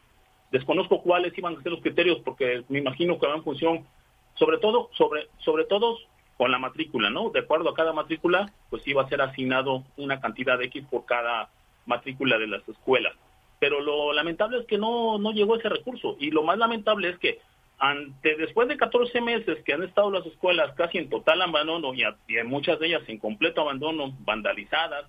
Desconozco 0.51 1.01
cuáles 1.01 1.37
iban 1.37 1.57
a 1.57 1.61
ser 1.61 1.71
los 1.71 1.81
criterios 1.81 2.19
porque 2.23 2.63
me 2.69 2.79
imagino 2.79 3.19
que 3.19 3.27
va 3.27 3.35
en 3.35 3.43
función 3.43 3.85
sobre 4.35 4.59
todo 4.59 4.89
sobre 4.93 5.27
sobre 5.39 5.65
todo 5.65 5.97
con 6.37 6.51
la 6.51 6.59
matrícula, 6.59 7.09
¿no? 7.09 7.31
De 7.31 7.39
acuerdo 7.39 7.69
a 7.69 7.73
cada 7.73 7.93
matrícula, 7.93 8.51
pues 8.69 8.87
iba 8.87 9.01
a 9.01 9.09
ser 9.09 9.21
asignado 9.21 9.83
una 9.97 10.19
cantidad 10.19 10.57
de 10.57 10.65
X 10.65 10.85
por 10.89 11.05
cada 11.05 11.49
matrícula 11.87 12.37
de 12.37 12.47
las 12.47 12.67
escuelas. 12.69 13.13
Pero 13.59 13.81
lo 13.81 14.13
lamentable 14.13 14.59
es 14.59 14.67
que 14.67 14.77
no, 14.77 15.17
no 15.17 15.31
llegó 15.31 15.55
ese 15.55 15.69
recurso. 15.69 16.15
Y 16.19 16.29
lo 16.29 16.43
más 16.43 16.59
lamentable 16.59 17.09
es 17.09 17.17
que 17.17 17.39
ante 17.79 18.35
después 18.35 18.67
de 18.67 18.77
14 18.77 19.21
meses 19.21 19.63
que 19.63 19.73
han 19.73 19.83
estado 19.83 20.11
las 20.11 20.25
escuelas 20.25 20.73
casi 20.75 20.97
en 20.97 21.09
total 21.09 21.41
abandono 21.41 21.93
y, 21.93 22.03
en 22.03 22.47
muchas 22.47 22.79
de 22.79 22.87
ellas 22.87 23.03
en 23.07 23.19
completo 23.19 23.61
abandono, 23.61 24.15
vandalizadas, 24.19 25.05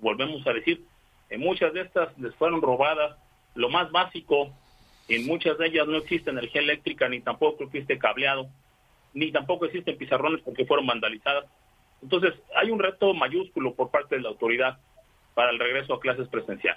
volvemos 0.00 0.46
a 0.46 0.52
decir, 0.52 0.84
en 1.30 1.40
muchas 1.40 1.72
de 1.72 1.82
estas 1.82 2.16
les 2.18 2.34
fueron 2.36 2.60
robadas 2.60 3.16
lo 3.54 3.70
más 3.70 3.90
básico, 3.90 4.52
en 5.08 5.26
muchas 5.26 5.58
de 5.58 5.66
ellas 5.66 5.86
no 5.86 5.98
existe 5.98 6.30
energía 6.30 6.62
eléctrica 6.62 7.08
ni 7.08 7.20
tampoco 7.20 7.64
existe 7.64 7.98
cableado 7.98 8.48
ni 9.14 9.30
tampoco 9.30 9.66
existen 9.66 9.96
pizarrones 9.96 10.42
porque 10.44 10.66
fueron 10.66 10.86
vandalizadas. 10.86 11.44
Entonces, 12.02 12.34
hay 12.56 12.70
un 12.70 12.80
reto 12.80 13.14
mayúsculo 13.14 13.74
por 13.74 13.90
parte 13.90 14.16
de 14.16 14.22
la 14.22 14.28
autoridad 14.28 14.78
para 15.34 15.50
el 15.50 15.58
regreso 15.58 15.94
a 15.94 16.00
clases 16.00 16.28
presencial. 16.28 16.76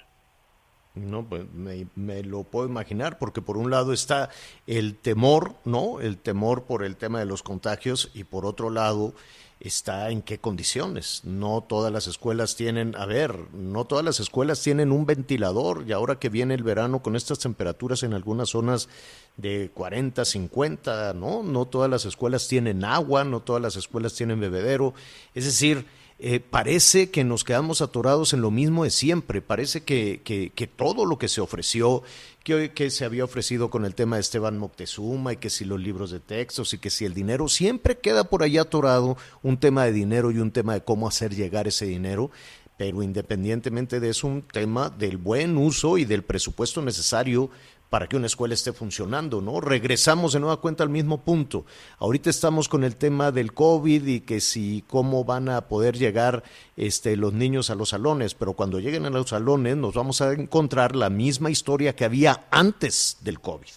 No, 0.94 1.24
pues 1.24 1.52
me, 1.52 1.86
me 1.96 2.22
lo 2.22 2.44
puedo 2.44 2.66
imaginar, 2.66 3.18
porque 3.18 3.42
por 3.42 3.56
un 3.56 3.70
lado 3.70 3.92
está 3.92 4.30
el 4.66 4.96
temor, 4.96 5.54
¿no? 5.64 6.00
El 6.00 6.16
temor 6.16 6.64
por 6.64 6.84
el 6.84 6.96
tema 6.96 7.18
de 7.18 7.26
los 7.26 7.42
contagios 7.42 8.10
y 8.14 8.24
por 8.24 8.46
otro 8.46 8.70
lado 8.70 9.14
está 9.60 10.10
en 10.10 10.22
qué 10.22 10.38
condiciones. 10.38 11.22
No 11.24 11.62
todas 11.62 11.92
las 11.92 12.06
escuelas 12.06 12.56
tienen, 12.56 12.94
a 12.96 13.06
ver, 13.06 13.52
no 13.52 13.84
todas 13.84 14.04
las 14.04 14.20
escuelas 14.20 14.62
tienen 14.62 14.92
un 14.92 15.06
ventilador 15.06 15.84
y 15.86 15.92
ahora 15.92 16.18
que 16.18 16.28
viene 16.28 16.54
el 16.54 16.62
verano 16.62 17.02
con 17.02 17.16
estas 17.16 17.38
temperaturas 17.40 18.02
en 18.02 18.14
algunas 18.14 18.50
zonas 18.50 18.88
de 19.36 19.70
40, 19.74 20.24
50, 20.24 21.12
¿no? 21.14 21.42
No 21.42 21.66
todas 21.66 21.90
las 21.90 22.04
escuelas 22.04 22.48
tienen 22.48 22.84
agua, 22.84 23.24
no 23.24 23.40
todas 23.40 23.62
las 23.62 23.76
escuelas 23.76 24.14
tienen 24.14 24.40
bebedero. 24.40 24.94
Es 25.34 25.44
decir, 25.44 25.86
eh, 26.20 26.40
parece 26.40 27.10
que 27.10 27.22
nos 27.22 27.44
quedamos 27.44 27.80
atorados 27.80 28.32
en 28.32 28.40
lo 28.40 28.50
mismo 28.50 28.82
de 28.82 28.90
siempre. 28.90 29.40
Parece 29.40 29.84
que, 29.84 30.20
que, 30.24 30.50
que 30.50 30.66
todo 30.66 31.06
lo 31.06 31.16
que 31.16 31.28
se 31.28 31.40
ofreció, 31.40 32.02
que, 32.42 32.72
que 32.72 32.90
se 32.90 33.04
había 33.04 33.24
ofrecido 33.24 33.70
con 33.70 33.84
el 33.84 33.94
tema 33.94 34.16
de 34.16 34.22
Esteban 34.22 34.58
Moctezuma 34.58 35.34
y 35.34 35.36
que 35.36 35.48
si 35.48 35.64
los 35.64 35.80
libros 35.80 36.10
de 36.10 36.18
textos 36.18 36.74
y 36.74 36.78
que 36.78 36.90
si 36.90 37.04
el 37.04 37.14
dinero, 37.14 37.48
siempre 37.48 37.98
queda 37.98 38.24
por 38.24 38.42
allá 38.42 38.62
atorado 38.62 39.16
un 39.42 39.58
tema 39.58 39.84
de 39.84 39.92
dinero 39.92 40.32
y 40.32 40.38
un 40.38 40.50
tema 40.50 40.74
de 40.74 40.82
cómo 40.82 41.06
hacer 41.06 41.34
llegar 41.34 41.68
ese 41.68 41.86
dinero. 41.86 42.32
Pero 42.76 43.02
independientemente 43.02 44.00
de 44.00 44.10
eso, 44.10 44.26
un 44.26 44.42
tema 44.42 44.90
del 44.90 45.18
buen 45.18 45.56
uso 45.56 45.98
y 45.98 46.04
del 46.04 46.24
presupuesto 46.24 46.82
necesario 46.82 47.50
para 47.90 48.06
que 48.06 48.16
una 48.16 48.26
escuela 48.26 48.54
esté 48.54 48.72
funcionando, 48.72 49.40
¿no? 49.40 49.60
Regresamos 49.60 50.32
de 50.32 50.40
nueva 50.40 50.60
cuenta 50.60 50.84
al 50.84 50.90
mismo 50.90 51.24
punto. 51.24 51.64
Ahorita 51.98 52.30
estamos 52.30 52.68
con 52.68 52.84
el 52.84 52.96
tema 52.96 53.32
del 53.32 53.52
COVID 53.52 54.06
y 54.06 54.20
que 54.20 54.40
si 54.40 54.84
cómo 54.86 55.24
van 55.24 55.48
a 55.48 55.68
poder 55.68 55.96
llegar 55.96 56.42
este 56.76 57.16
los 57.16 57.32
niños 57.32 57.70
a 57.70 57.74
los 57.74 57.90
salones, 57.90 58.34
pero 58.34 58.52
cuando 58.52 58.78
lleguen 58.80 59.06
a 59.06 59.10
los 59.10 59.30
salones 59.30 59.76
nos 59.76 59.94
vamos 59.94 60.20
a 60.20 60.32
encontrar 60.32 60.94
la 60.94 61.10
misma 61.10 61.50
historia 61.50 61.96
que 61.96 62.04
había 62.04 62.44
antes 62.50 63.18
del 63.22 63.40
COVID. 63.40 63.68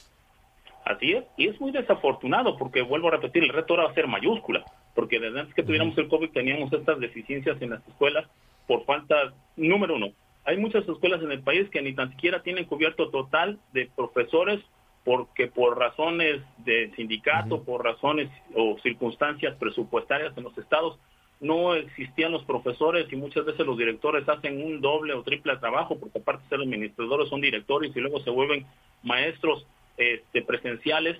Así 0.83 1.13
es, 1.13 1.23
y 1.37 1.47
es 1.47 1.61
muy 1.61 1.71
desafortunado 1.71 2.57
porque 2.57 2.81
vuelvo 2.81 3.07
a 3.07 3.11
repetir, 3.11 3.43
el 3.43 3.49
reto 3.49 3.73
ahora 3.73 3.85
va 3.85 3.91
a 3.91 3.95
ser 3.95 4.07
mayúscula, 4.07 4.65
porque 4.95 5.19
desde 5.19 5.39
antes 5.39 5.53
que 5.53 5.63
tuviéramos 5.63 5.97
el 5.97 6.09
COVID 6.09 6.31
teníamos 6.31 6.73
estas 6.73 6.99
deficiencias 6.99 7.61
en 7.61 7.69
las 7.69 7.87
escuelas 7.87 8.27
por 8.67 8.83
falta, 8.85 9.33
número 9.55 9.95
uno, 9.95 10.11
hay 10.43 10.57
muchas 10.57 10.87
escuelas 10.87 11.21
en 11.21 11.31
el 11.31 11.41
país 11.41 11.69
que 11.69 11.81
ni 11.81 11.93
tan 11.93 12.11
siquiera 12.11 12.41
tienen 12.41 12.65
cubierto 12.65 13.09
total 13.09 13.59
de 13.73 13.89
profesores 13.95 14.59
porque 15.03 15.47
por 15.47 15.77
razones 15.77 16.41
de 16.59 16.91
sindicato, 16.95 17.63
por 17.63 17.83
razones 17.83 18.29
o 18.55 18.77
circunstancias 18.83 19.55
presupuestarias 19.57 20.37
en 20.37 20.43
los 20.43 20.57
estados, 20.57 20.99
no 21.39 21.73
existían 21.73 22.31
los 22.31 22.43
profesores 22.43 23.11
y 23.11 23.15
muchas 23.15 23.45
veces 23.45 23.65
los 23.65 23.77
directores 23.77 24.29
hacen 24.29 24.63
un 24.63 24.79
doble 24.79 25.13
o 25.13 25.23
triple 25.23 25.57
trabajo 25.57 25.97
porque 25.99 26.19
aparte 26.19 26.43
de 26.43 26.49
ser 26.49 26.59
administradores 26.59 27.29
son 27.29 27.41
directores 27.41 27.91
y 27.95 27.99
luego 27.99 28.19
se 28.19 28.29
vuelven 28.29 28.65
maestros 29.01 29.65
este, 29.97 30.43
presenciales. 30.43 31.17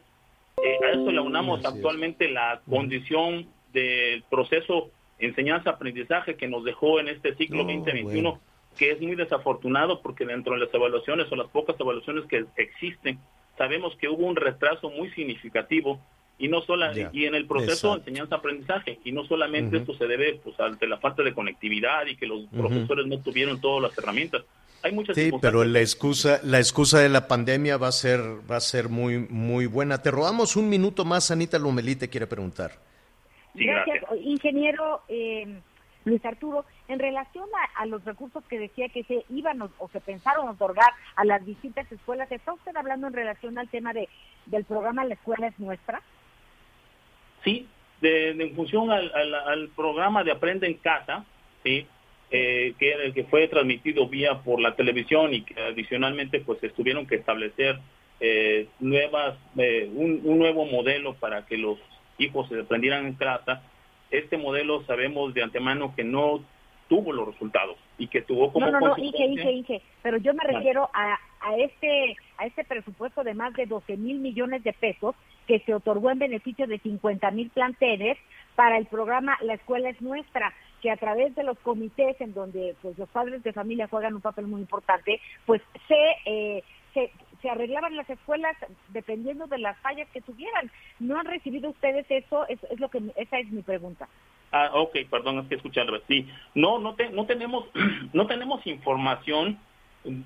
Eh, 0.64 0.78
a 0.86 0.92
eso 0.92 1.12
le 1.12 1.20
unamos 1.20 1.66
actualmente 1.66 2.30
la 2.30 2.62
condición 2.70 3.48
del 3.74 4.24
proceso 4.30 4.92
enseñanza-aprendizaje 5.18 6.36
que 6.36 6.48
nos 6.48 6.64
dejó 6.64 7.00
en 7.00 7.08
este 7.08 7.36
ciclo 7.36 7.64
No, 7.64 7.74
2021, 7.74 8.30
bueno. 8.30 8.51
Que 8.78 8.92
es 8.92 9.02
muy 9.02 9.16
desafortunado 9.16 10.02
porque 10.02 10.26
dentro 10.26 10.54
de 10.54 10.60
las 10.60 10.74
evaluaciones 10.74 11.32
o 11.32 11.36
las 11.36 11.48
pocas 11.50 11.80
evaluaciones 11.80 12.26
que 12.26 12.46
existen, 12.58 13.20
sabemos 13.58 13.96
que 13.98 14.10
hubo 14.10 14.26
un 14.26 14.36
retraso 14.36 14.90
muy 14.90 15.10
significativo 15.12 16.00
y 16.42 16.48
no 16.48 16.62
solo 16.62 16.92
Ya, 16.94 17.12
y 17.14 17.26
en 17.26 17.36
el 17.36 17.46
proceso 17.46 17.92
de 17.92 18.00
enseñanza-aprendizaje 18.00 19.00
y 19.04 19.12
no 19.12 19.24
solamente 19.26 19.78
esto 19.78 19.94
se 19.94 20.08
debe 20.08 20.40
pues 20.44 20.60
ante 20.60 20.88
la 20.88 20.98
falta 20.98 21.22
de 21.22 21.34
conectividad 21.34 22.08
y 22.08 22.16
que 22.16 22.26
los 22.26 22.48
profesores 22.48 23.06
no 23.06 23.20
tuvieron 23.20 23.62
todas 23.62 23.84
las 23.84 23.98
herramientas. 23.98 24.44
Hay 24.82 24.92
muchas 24.92 25.16
Sí, 25.16 25.30
pero 25.40 25.64
la 25.64 25.80
excusa, 25.80 26.40
la 26.44 26.58
excusa 26.58 27.00
de 27.00 27.10
la 27.10 27.28
pandemia 27.28 27.78
va 27.78 27.90
a 27.90 27.92
ser, 27.92 28.20
va 28.50 28.56
a 28.56 28.60
ser 28.60 28.90
muy, 28.90 29.20
muy 29.20 29.68
buena. 29.68 30.02
Te 30.02 30.10
robamos 30.10 30.56
un 30.56 30.68
minuto 30.68 31.06
más, 31.06 31.30
Anita 31.30 31.60
Lomelí 31.60 31.96
te 31.96 32.10
quiere 32.10 32.26
preguntar. 32.26 32.72
Sí, 33.56 33.66
Gracias, 33.68 34.02
gracias. 34.02 34.26
ingeniero 34.26 35.02
eh, 35.08 35.60
Luis 36.06 36.26
Arturo. 36.26 36.66
En 36.92 37.00
relación 37.00 37.46
a, 37.56 37.82
a 37.84 37.86
los 37.86 38.04
recursos 38.04 38.44
que 38.50 38.60
decía 38.60 38.90
que 38.90 39.04
se 39.06 39.24
iban 39.30 39.62
o, 39.62 39.72
o 39.80 39.88
se 39.90 40.02
pensaron 40.02 40.50
otorgar 40.50 40.92
a 41.16 41.24
las 41.24 41.46
distintas 41.46 41.90
escuelas, 41.90 42.30
¿está 42.30 42.52
usted 42.52 42.76
hablando 42.76 43.08
en 43.08 43.14
relación 43.14 43.58
al 43.58 43.70
tema 43.70 43.94
de 43.94 44.10
del 44.46 44.66
programa 44.66 45.06
La 45.06 45.14
Escuela 45.14 45.48
es 45.48 45.58
Nuestra? 45.58 46.02
Sí, 47.46 47.66
de, 48.02 48.32
en 48.32 48.56
función 48.56 48.92
al, 48.92 49.10
al- 49.16 49.34
al 49.36 49.70
programa 49.70 50.24
de 50.26 50.32
Aprende 50.34 50.68
en 50.68 50.74
Casa, 50.74 51.24
sí, 51.64 51.88
eh, 52.30 52.74
que, 52.78 53.14
que 53.14 53.24
fue 53.24 53.48
transmitido 53.48 54.08
vía 54.10 54.40
por 54.42 54.60
la 54.60 54.76
televisión 54.76 55.34
y 55.34 55.44
que 55.44 55.58
adicionalmente 55.62 56.42
pues 56.42 56.60
tuvieron 56.76 57.08
que 57.08 57.16
establecer 57.16 57.80
eh, 58.20 58.68
nuevas, 58.82 59.38
eh, 59.58 59.90
un, 59.94 60.20
un 60.26 60.40
nuevo 60.40 60.66
modelo 60.66 61.14
para 61.14 61.46
que 61.46 61.58
los 61.58 61.78
hijos 62.18 62.50
se 62.50 62.60
aprendieran 62.60 63.06
en 63.06 63.14
casa. 63.14 63.64
Este 64.10 64.38
modelo 64.38 64.84
sabemos 64.84 65.34
de 65.34 65.44
antemano 65.44 65.94
que 65.96 66.04
no 66.04 66.44
tuvo 66.92 67.14
los 67.14 67.26
resultados 67.26 67.78
y 67.98 68.08
que 68.10 68.22
tuvo 68.22 68.52
como 68.52 68.66
No, 68.66 68.72
no, 68.74 68.80
no, 68.82 68.98
Inge, 68.98 69.26
Inge, 69.26 69.50
Inge, 69.50 69.82
pero 70.04 70.18
yo 70.18 70.34
me 70.34 70.44
refiero 70.44 70.90
a, 70.94 71.18
a 71.40 71.56
este 71.56 72.18
a 72.38 72.46
este 72.46 72.66
presupuesto 72.66 73.24
de 73.24 73.34
más 73.34 73.54
de 73.54 73.66
12 73.66 73.96
mil 73.96 74.20
millones 74.20 74.62
de 74.66 74.74
pesos 74.74 75.16
que 75.48 75.60
se 75.60 75.74
otorgó 75.74 76.12
en 76.12 76.20
beneficio 76.20 76.68
de 76.68 76.80
50 76.80 77.32
mil 77.32 77.50
planteles 77.50 78.18
para 78.58 78.78
el 78.78 78.88
programa 78.88 79.38
La 79.40 79.54
Escuela 79.54 79.88
es 79.88 80.02
Nuestra, 80.02 80.54
que 80.82 80.92
a 80.92 80.98
través 80.98 81.34
de 81.34 81.46
los 81.46 81.58
comités 81.60 82.20
en 82.20 82.34
donde 82.34 82.76
pues 82.82 82.98
los 82.98 83.08
padres 83.08 83.42
de 83.42 83.54
familia 83.54 83.88
juegan 83.88 84.16
un 84.16 84.22
papel 84.22 84.48
muy 84.48 84.60
importante, 84.60 85.22
pues 85.46 85.62
se, 85.88 86.16
eh, 86.26 86.62
se, 86.94 87.10
se 87.42 87.50
arreglaban 87.50 87.96
las 87.96 88.10
escuelas 88.10 88.58
dependiendo 88.90 89.48
de 89.48 89.60
las 89.60 89.78
fallas 89.78 90.10
que 90.10 90.20
tuvieran. 90.20 90.70
¿No 91.00 91.18
han 91.18 91.26
recibido 91.26 91.70
ustedes 91.70 92.06
eso? 92.10 92.46
Es, 92.50 92.62
es 92.70 92.82
lo 92.82 92.90
que 92.90 93.02
esa 93.16 93.40
es 93.40 93.50
mi 93.50 93.62
pregunta. 93.62 94.10
Ah, 94.52 94.70
ok, 94.74 94.98
perdón, 95.10 95.40
es 95.40 95.48
que 95.48 95.56
escuché. 95.56 95.82
Sí, 96.08 96.28
no, 96.56 96.78
no, 96.80 96.96
te- 96.96 97.10
no 97.10 97.26
tenemos, 97.26 97.66
no 98.14 98.28
tenemos 98.28 98.66
información 98.68 99.58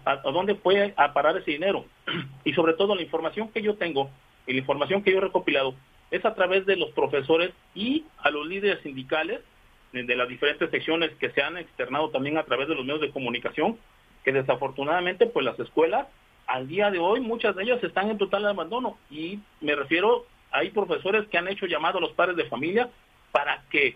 a, 0.05 0.11
a 0.11 0.31
dónde 0.31 0.55
puede 0.55 0.93
a 0.97 1.13
parar 1.13 1.37
ese 1.37 1.51
dinero. 1.51 1.85
Y 2.43 2.53
sobre 2.53 2.73
todo 2.73 2.95
la 2.95 3.01
información 3.01 3.49
que 3.49 3.61
yo 3.61 3.75
tengo 3.75 4.09
y 4.47 4.53
la 4.53 4.59
información 4.59 5.01
que 5.03 5.11
yo 5.11 5.17
he 5.17 5.21
recopilado 5.21 5.75
es 6.11 6.23
a 6.25 6.35
través 6.35 6.65
de 6.67 6.75
los 6.75 6.91
profesores 6.91 7.51
y 7.73 8.05
a 8.19 8.29
los 8.29 8.45
líderes 8.47 8.81
sindicales 8.83 9.41
de, 9.91 10.03
de 10.03 10.15
las 10.15 10.27
diferentes 10.29 10.69
secciones 10.69 11.11
que 11.19 11.31
se 11.31 11.41
han 11.41 11.57
externado 11.57 12.09
también 12.09 12.37
a 12.37 12.43
través 12.43 12.67
de 12.67 12.75
los 12.75 12.85
medios 12.85 13.01
de 13.01 13.09
comunicación, 13.09 13.77
que 14.23 14.31
desafortunadamente 14.31 15.25
pues 15.25 15.43
las 15.45 15.59
escuelas 15.59 16.07
al 16.47 16.67
día 16.67 16.91
de 16.91 16.99
hoy 16.99 17.19
muchas 17.21 17.55
de 17.55 17.63
ellas 17.63 17.83
están 17.83 18.11
en 18.11 18.19
total 18.19 18.45
abandono 18.45 18.97
y 19.09 19.39
me 19.61 19.75
refiero 19.75 20.25
hay 20.51 20.69
profesores 20.69 21.27
que 21.27 21.37
han 21.39 21.47
hecho 21.47 21.65
llamado 21.65 21.97
a 21.97 22.01
los 22.01 22.11
padres 22.13 22.37
de 22.37 22.45
familia 22.45 22.89
para 23.31 23.63
que 23.71 23.95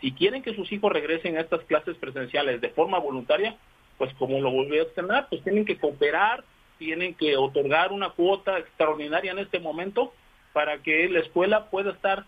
si 0.00 0.12
quieren 0.12 0.42
que 0.42 0.54
sus 0.54 0.70
hijos 0.72 0.92
regresen 0.92 1.36
a 1.36 1.40
estas 1.40 1.62
clases 1.64 1.96
presenciales 1.96 2.60
de 2.60 2.70
forma 2.70 2.98
voluntaria, 2.98 3.56
pues 3.98 4.12
como 4.14 4.40
lo 4.40 4.50
volví 4.50 4.78
a 4.78 4.82
externar, 4.82 5.28
pues 5.28 5.42
tienen 5.42 5.64
que 5.64 5.78
cooperar, 5.78 6.44
tienen 6.78 7.14
que 7.14 7.36
otorgar 7.36 7.92
una 7.92 8.10
cuota 8.10 8.58
extraordinaria 8.58 9.32
en 9.32 9.38
este 9.38 9.60
momento 9.60 10.12
para 10.52 10.78
que 10.82 11.08
la 11.08 11.20
escuela 11.20 11.70
pueda 11.70 11.92
estar, 11.92 12.24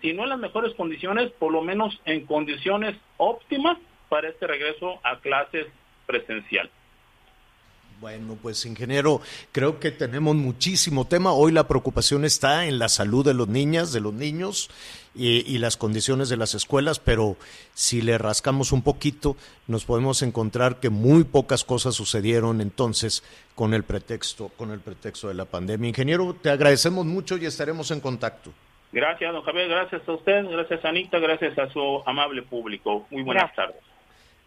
si 0.00 0.12
no 0.12 0.22
en 0.22 0.30
las 0.30 0.38
mejores 0.38 0.74
condiciones, 0.74 1.32
por 1.32 1.52
lo 1.52 1.62
menos 1.62 2.00
en 2.04 2.24
condiciones 2.24 2.96
óptimas 3.16 3.78
para 4.08 4.28
este 4.28 4.46
regreso 4.46 5.00
a 5.02 5.18
clases 5.18 5.66
presencial. 6.06 6.70
Bueno, 8.00 8.38
pues 8.40 8.64
ingeniero, 8.64 9.20
creo 9.50 9.80
que 9.80 9.90
tenemos 9.90 10.36
muchísimo 10.36 11.08
tema. 11.08 11.32
Hoy 11.32 11.50
la 11.50 11.66
preocupación 11.66 12.24
está 12.24 12.66
en 12.66 12.78
la 12.78 12.88
salud 12.88 13.24
de 13.24 13.34
los 13.34 13.48
niñas, 13.48 13.92
de 13.92 14.00
los 14.00 14.14
niños 14.14 14.70
y, 15.18 15.44
y 15.52 15.58
las 15.58 15.76
condiciones 15.76 16.28
de 16.28 16.36
las 16.36 16.54
escuelas, 16.54 17.00
pero 17.00 17.36
si 17.74 18.00
le 18.00 18.16
rascamos 18.16 18.72
un 18.72 18.82
poquito, 18.82 19.36
nos 19.66 19.84
podemos 19.84 20.22
encontrar 20.22 20.80
que 20.80 20.88
muy 20.88 21.24
pocas 21.24 21.64
cosas 21.64 21.94
sucedieron 21.94 22.60
entonces 22.60 23.24
con 23.54 23.74
el 23.74 23.82
pretexto, 23.82 24.48
con 24.56 24.70
el 24.70 24.80
pretexto 24.80 25.28
de 25.28 25.34
la 25.34 25.44
pandemia. 25.44 25.88
Ingeniero, 25.88 26.34
te 26.34 26.50
agradecemos 26.50 27.04
mucho 27.04 27.36
y 27.36 27.46
estaremos 27.46 27.90
en 27.90 28.00
contacto. 28.00 28.52
Gracias, 28.92 29.32
don 29.32 29.42
Javier, 29.42 29.68
gracias 29.68 30.08
a 30.08 30.12
usted, 30.12 30.44
gracias 30.46 30.84
a 30.84 30.88
Anita, 30.88 31.18
gracias 31.18 31.58
a 31.58 31.68
su 31.70 32.02
amable 32.06 32.42
público. 32.42 33.06
Muy 33.10 33.22
buenas 33.22 33.50
Gracias. 33.54 33.56
tardes. 33.56 33.87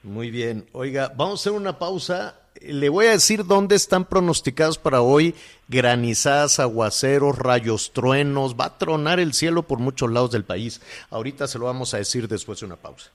Muy 0.03 0.31
bien. 0.31 0.65
Oiga, 0.71 1.13
vamos 1.15 1.39
a 1.39 1.41
hacer 1.41 1.53
una 1.53 1.77
pausa. 1.77 2.35
Le 2.61 2.89
voy 2.89 3.07
a 3.07 3.11
decir 3.11 3.45
dónde 3.45 3.75
están 3.75 4.05
pronosticados 4.05 4.77
para 4.77 5.01
hoy 5.01 5.35
granizadas, 5.67 6.59
aguaceros, 6.59 7.37
rayos, 7.37 7.91
truenos. 7.93 8.55
Va 8.59 8.65
a 8.65 8.77
tronar 8.77 9.19
el 9.19 9.33
cielo 9.33 9.63
por 9.63 9.79
muchos 9.79 10.11
lados 10.11 10.31
del 10.31 10.43
país. 10.43 10.81
Ahorita 11.09 11.47
se 11.47 11.59
lo 11.59 11.65
vamos 11.65 11.93
a 11.93 11.97
decir 11.97 12.27
después 12.27 12.59
de 12.59 12.65
una 12.67 12.75
pausa. 12.75 13.11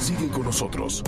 Sigue 0.00 0.28
con 0.28 0.44
nosotros. 0.44 1.02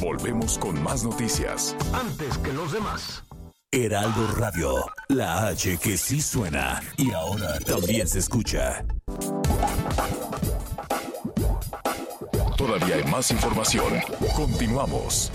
Volvemos 0.00 0.58
con 0.58 0.80
más 0.82 1.02
noticias. 1.04 1.74
Antes 1.92 2.36
que 2.38 2.52
los 2.52 2.72
demás. 2.72 3.24
Heraldo 3.72 4.28
Radio, 4.36 4.84
la 5.08 5.48
H 5.48 5.78
que 5.78 5.96
sí 5.96 6.20
suena 6.20 6.80
y 6.96 7.10
ahora 7.10 7.58
también 7.60 8.06
se 8.06 8.20
escucha. 8.20 8.84
Todavía 12.66 12.96
hay 12.96 13.04
más 13.04 13.30
información. 13.30 13.92
Continuamos. 14.34 15.30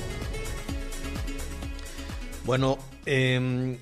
Bueno, 2.43 2.79
eh, 3.05 3.77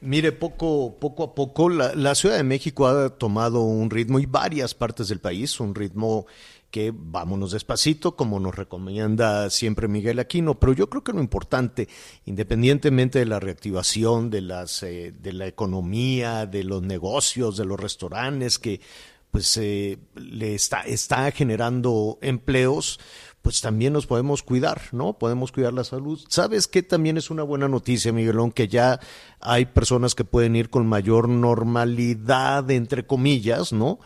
mire, 0.00 0.32
poco, 0.32 0.96
poco 0.98 1.22
a 1.22 1.34
poco 1.36 1.68
la, 1.68 1.94
la 1.94 2.16
Ciudad 2.16 2.36
de 2.36 2.42
México 2.42 2.88
ha 2.88 3.10
tomado 3.10 3.62
un 3.62 3.90
ritmo 3.90 4.18
y 4.18 4.26
varias 4.26 4.74
partes 4.74 5.06
del 5.06 5.20
país, 5.20 5.60
un 5.60 5.76
ritmo 5.76 6.26
que 6.72 6.92
vámonos 6.92 7.52
despacito, 7.52 8.16
como 8.16 8.40
nos 8.40 8.56
recomienda 8.56 9.50
siempre 9.50 9.86
Miguel 9.86 10.18
Aquino, 10.18 10.58
pero 10.58 10.72
yo 10.72 10.90
creo 10.90 11.04
que 11.04 11.12
lo 11.12 11.20
importante, 11.20 11.88
independientemente 12.26 13.20
de 13.20 13.26
la 13.26 13.38
reactivación 13.38 14.30
de, 14.30 14.40
las, 14.40 14.82
eh, 14.82 15.14
de 15.16 15.32
la 15.32 15.46
economía, 15.46 16.46
de 16.46 16.64
los 16.64 16.82
negocios, 16.82 17.56
de 17.56 17.66
los 17.66 17.78
restaurantes, 17.78 18.58
que 18.58 18.80
pues 19.30 19.56
eh, 19.56 19.98
le 20.14 20.54
está, 20.54 20.82
está 20.82 21.30
generando 21.30 22.18
empleos, 22.20 22.98
pues 23.42 23.60
también 23.60 23.92
nos 23.92 24.06
podemos 24.06 24.42
cuidar, 24.42 24.82
¿no? 24.92 25.18
Podemos 25.18 25.52
cuidar 25.52 25.72
la 25.72 25.84
salud. 25.84 26.20
¿Sabes 26.28 26.66
qué 26.66 26.82
también 26.82 27.16
es 27.16 27.30
una 27.30 27.42
buena 27.42 27.68
noticia, 27.68 28.12
Miguelón? 28.12 28.52
Que 28.52 28.68
ya 28.68 29.00
hay 29.40 29.66
personas 29.66 30.14
que 30.14 30.24
pueden 30.24 30.56
ir 30.56 30.68
con 30.68 30.86
mayor 30.86 31.28
normalidad, 31.28 32.70
entre 32.70 33.06
comillas, 33.06 33.72
¿no? 33.72 33.98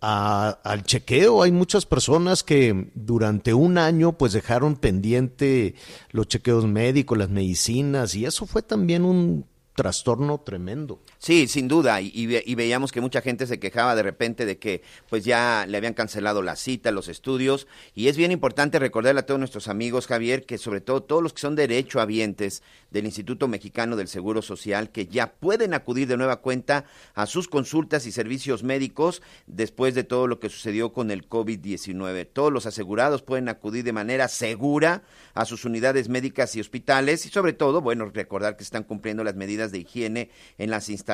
Al 0.00 0.82
chequeo. 0.82 1.44
Hay 1.44 1.52
muchas 1.52 1.86
personas 1.86 2.42
que 2.42 2.90
durante 2.94 3.54
un 3.54 3.78
año 3.78 4.18
pues 4.18 4.32
dejaron 4.32 4.74
pendiente 4.74 5.76
los 6.10 6.26
chequeos 6.26 6.66
médicos, 6.66 7.16
las 7.16 7.30
medicinas, 7.30 8.16
y 8.16 8.24
eso 8.24 8.46
fue 8.46 8.62
también 8.62 9.04
un 9.04 9.46
trastorno 9.76 10.40
tremendo. 10.40 11.00
Sí, 11.24 11.46
sin 11.46 11.68
duda, 11.68 12.00
y, 12.00 12.10
y 12.12 12.26
ve- 12.26 12.42
y 12.44 12.56
veíamos 12.56 12.90
que 12.90 13.00
mucha 13.00 13.20
gente 13.20 13.46
se 13.46 13.60
quejaba 13.60 13.94
de 13.94 14.02
repente 14.02 14.44
de 14.44 14.58
que 14.58 14.82
pues 15.08 15.24
ya 15.24 15.66
le 15.68 15.76
habían 15.78 15.94
cancelado 15.94 16.42
la 16.42 16.56
cita, 16.56 16.90
los 16.90 17.06
estudios, 17.06 17.68
y 17.94 18.08
es 18.08 18.16
bien 18.16 18.32
importante 18.32 18.80
recordarle 18.80 19.20
a 19.20 19.26
todos 19.26 19.38
nuestros 19.38 19.68
amigos, 19.68 20.08
Javier, 20.08 20.44
que 20.46 20.58
sobre 20.58 20.80
todo 20.80 21.04
todos 21.04 21.22
los 21.22 21.32
que 21.32 21.40
son 21.42 21.54
derechohabientes 21.54 22.64
del 22.90 23.04
Instituto 23.04 23.46
Mexicano 23.46 23.94
del 23.94 24.08
Seguro 24.08 24.42
Social, 24.42 24.90
que 24.90 25.06
ya 25.06 25.32
pueden 25.34 25.74
acudir 25.74 26.08
de 26.08 26.16
nueva 26.16 26.38
cuenta 26.40 26.86
a 27.14 27.26
sus 27.26 27.46
consultas 27.46 28.04
y 28.06 28.10
servicios 28.10 28.64
médicos 28.64 29.22
después 29.46 29.94
de 29.94 30.02
todo 30.02 30.26
lo 30.26 30.40
que 30.40 30.48
sucedió 30.48 30.92
con 30.92 31.12
el 31.12 31.28
COVID-19. 31.28 32.26
Todos 32.32 32.52
los 32.52 32.66
asegurados 32.66 33.22
pueden 33.22 33.48
acudir 33.48 33.84
de 33.84 33.92
manera 33.92 34.26
segura 34.26 35.04
a 35.34 35.44
sus 35.44 35.64
unidades 35.64 36.08
médicas 36.08 36.56
y 36.56 36.60
hospitales 36.60 37.26
y 37.26 37.28
sobre 37.28 37.52
todo, 37.52 37.80
bueno, 37.80 38.10
recordar 38.12 38.56
que 38.56 38.64
están 38.64 38.82
cumpliendo 38.82 39.22
las 39.22 39.36
medidas 39.36 39.70
de 39.70 39.78
higiene 39.78 40.28
en 40.58 40.70
las 40.70 40.88
instalaciones. 40.88 41.11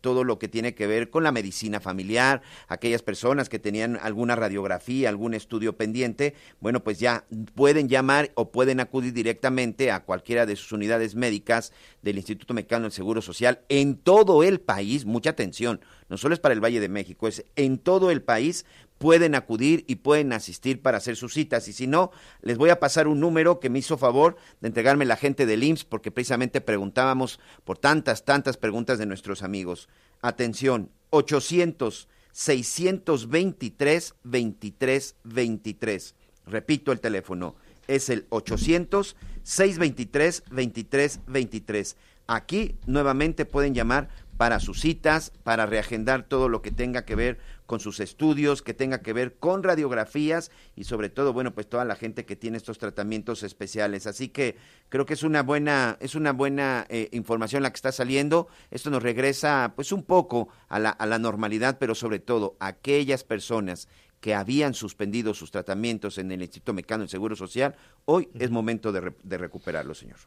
Todo 0.00 0.24
lo 0.24 0.38
que 0.38 0.48
tiene 0.48 0.74
que 0.74 0.86
ver 0.86 1.10
con 1.10 1.22
la 1.22 1.32
medicina 1.32 1.80
familiar, 1.80 2.42
aquellas 2.68 3.02
personas 3.02 3.48
que 3.48 3.58
tenían 3.58 3.98
alguna 4.02 4.36
radiografía, 4.36 5.08
algún 5.08 5.34
estudio 5.34 5.76
pendiente, 5.76 6.34
bueno, 6.60 6.82
pues 6.82 6.98
ya 6.98 7.24
pueden 7.54 7.88
llamar 7.88 8.30
o 8.34 8.50
pueden 8.50 8.80
acudir 8.80 9.12
directamente 9.12 9.90
a 9.90 10.00
cualquiera 10.00 10.46
de 10.46 10.56
sus 10.56 10.72
unidades 10.72 11.14
médicas 11.14 11.72
del 12.02 12.16
Instituto 12.16 12.54
Mexicano 12.54 12.84
del 12.84 12.92
Seguro 12.92 13.22
Social 13.22 13.60
en 13.68 13.96
todo 13.96 14.42
el 14.42 14.60
país. 14.60 15.04
Mucha 15.04 15.30
atención, 15.30 15.80
no 16.08 16.16
solo 16.16 16.34
es 16.34 16.40
para 16.40 16.54
el 16.54 16.62
Valle 16.62 16.80
de 16.80 16.88
México, 16.88 17.28
es 17.28 17.44
en 17.56 17.78
todo 17.78 18.10
el 18.10 18.22
país 18.22 18.64
pueden 19.00 19.34
acudir 19.34 19.86
y 19.88 19.96
pueden 19.96 20.30
asistir 20.34 20.82
para 20.82 20.98
hacer 20.98 21.16
sus 21.16 21.32
citas. 21.32 21.66
Y 21.68 21.72
si 21.72 21.86
no, 21.86 22.10
les 22.42 22.58
voy 22.58 22.68
a 22.68 22.78
pasar 22.78 23.08
un 23.08 23.18
número 23.18 23.58
que 23.58 23.70
me 23.70 23.78
hizo 23.78 23.96
favor 23.96 24.36
de 24.60 24.68
entregarme 24.68 25.06
la 25.06 25.16
gente 25.16 25.46
del 25.46 25.64
IMSS, 25.64 25.86
porque 25.86 26.10
precisamente 26.10 26.60
preguntábamos 26.60 27.40
por 27.64 27.78
tantas, 27.78 28.26
tantas 28.26 28.58
preguntas 28.58 28.98
de 28.98 29.06
nuestros 29.06 29.42
amigos. 29.42 29.88
Atención, 30.20 30.90
800 31.08 32.08
623 32.32 34.14
23 34.22 35.16
23. 35.24 36.14
Repito 36.44 36.92
el 36.92 37.00
teléfono, 37.00 37.56
es 37.88 38.10
el 38.10 38.26
800 38.28 39.16
623 39.42 40.42
23 40.50 41.20
23. 41.26 41.96
Aquí 42.26 42.76
nuevamente 42.84 43.46
pueden 43.46 43.74
llamar 43.74 44.10
para 44.36 44.58
sus 44.58 44.80
citas, 44.80 45.32
para 45.42 45.66
reagendar 45.66 46.22
todo 46.22 46.48
lo 46.48 46.62
que 46.62 46.70
tenga 46.70 47.04
que 47.04 47.14
ver 47.14 47.38
con 47.70 47.78
sus 47.78 48.00
estudios, 48.00 48.62
que 48.62 48.74
tenga 48.74 49.00
que 49.00 49.12
ver 49.12 49.36
con 49.38 49.62
radiografías 49.62 50.50
y 50.74 50.82
sobre 50.82 51.08
todo, 51.08 51.32
bueno, 51.32 51.54
pues 51.54 51.68
toda 51.68 51.84
la 51.84 51.94
gente 51.94 52.26
que 52.26 52.34
tiene 52.34 52.56
estos 52.56 52.78
tratamientos 52.78 53.44
especiales. 53.44 54.08
Así 54.08 54.28
que 54.28 54.56
creo 54.88 55.06
que 55.06 55.14
es 55.14 55.22
una 55.22 55.44
buena, 55.44 55.96
es 56.00 56.16
una 56.16 56.32
buena 56.32 56.84
eh, 56.88 57.08
información 57.12 57.62
la 57.62 57.70
que 57.70 57.76
está 57.76 57.92
saliendo. 57.92 58.48
Esto 58.72 58.90
nos 58.90 59.04
regresa 59.04 59.72
pues 59.76 59.92
un 59.92 60.02
poco 60.02 60.48
a 60.68 60.80
la, 60.80 60.90
a 60.90 61.06
la 61.06 61.20
normalidad, 61.20 61.78
pero 61.78 61.94
sobre 61.94 62.18
todo 62.18 62.56
aquellas 62.58 63.22
personas 63.22 63.86
que 64.20 64.34
habían 64.34 64.74
suspendido 64.74 65.32
sus 65.32 65.52
tratamientos 65.52 66.18
en 66.18 66.32
el 66.32 66.42
Instituto 66.42 66.72
Mexicano 66.72 67.02
del 67.04 67.08
Seguro 67.08 67.36
Social, 67.36 67.76
hoy 68.04 68.28
es 68.34 68.50
momento 68.50 68.90
de, 68.90 69.00
re- 69.00 69.16
de 69.22 69.38
recuperarlo, 69.38 69.94
señor. 69.94 70.18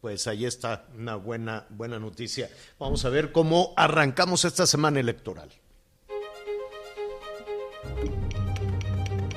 Pues 0.00 0.26
ahí 0.26 0.44
está 0.44 0.88
una 0.98 1.14
buena, 1.14 1.66
buena 1.70 2.00
noticia. 2.00 2.50
Vamos 2.80 3.04
a 3.04 3.10
ver 3.10 3.30
cómo 3.30 3.74
arrancamos 3.76 4.44
esta 4.44 4.66
semana 4.66 4.98
electoral. 4.98 5.50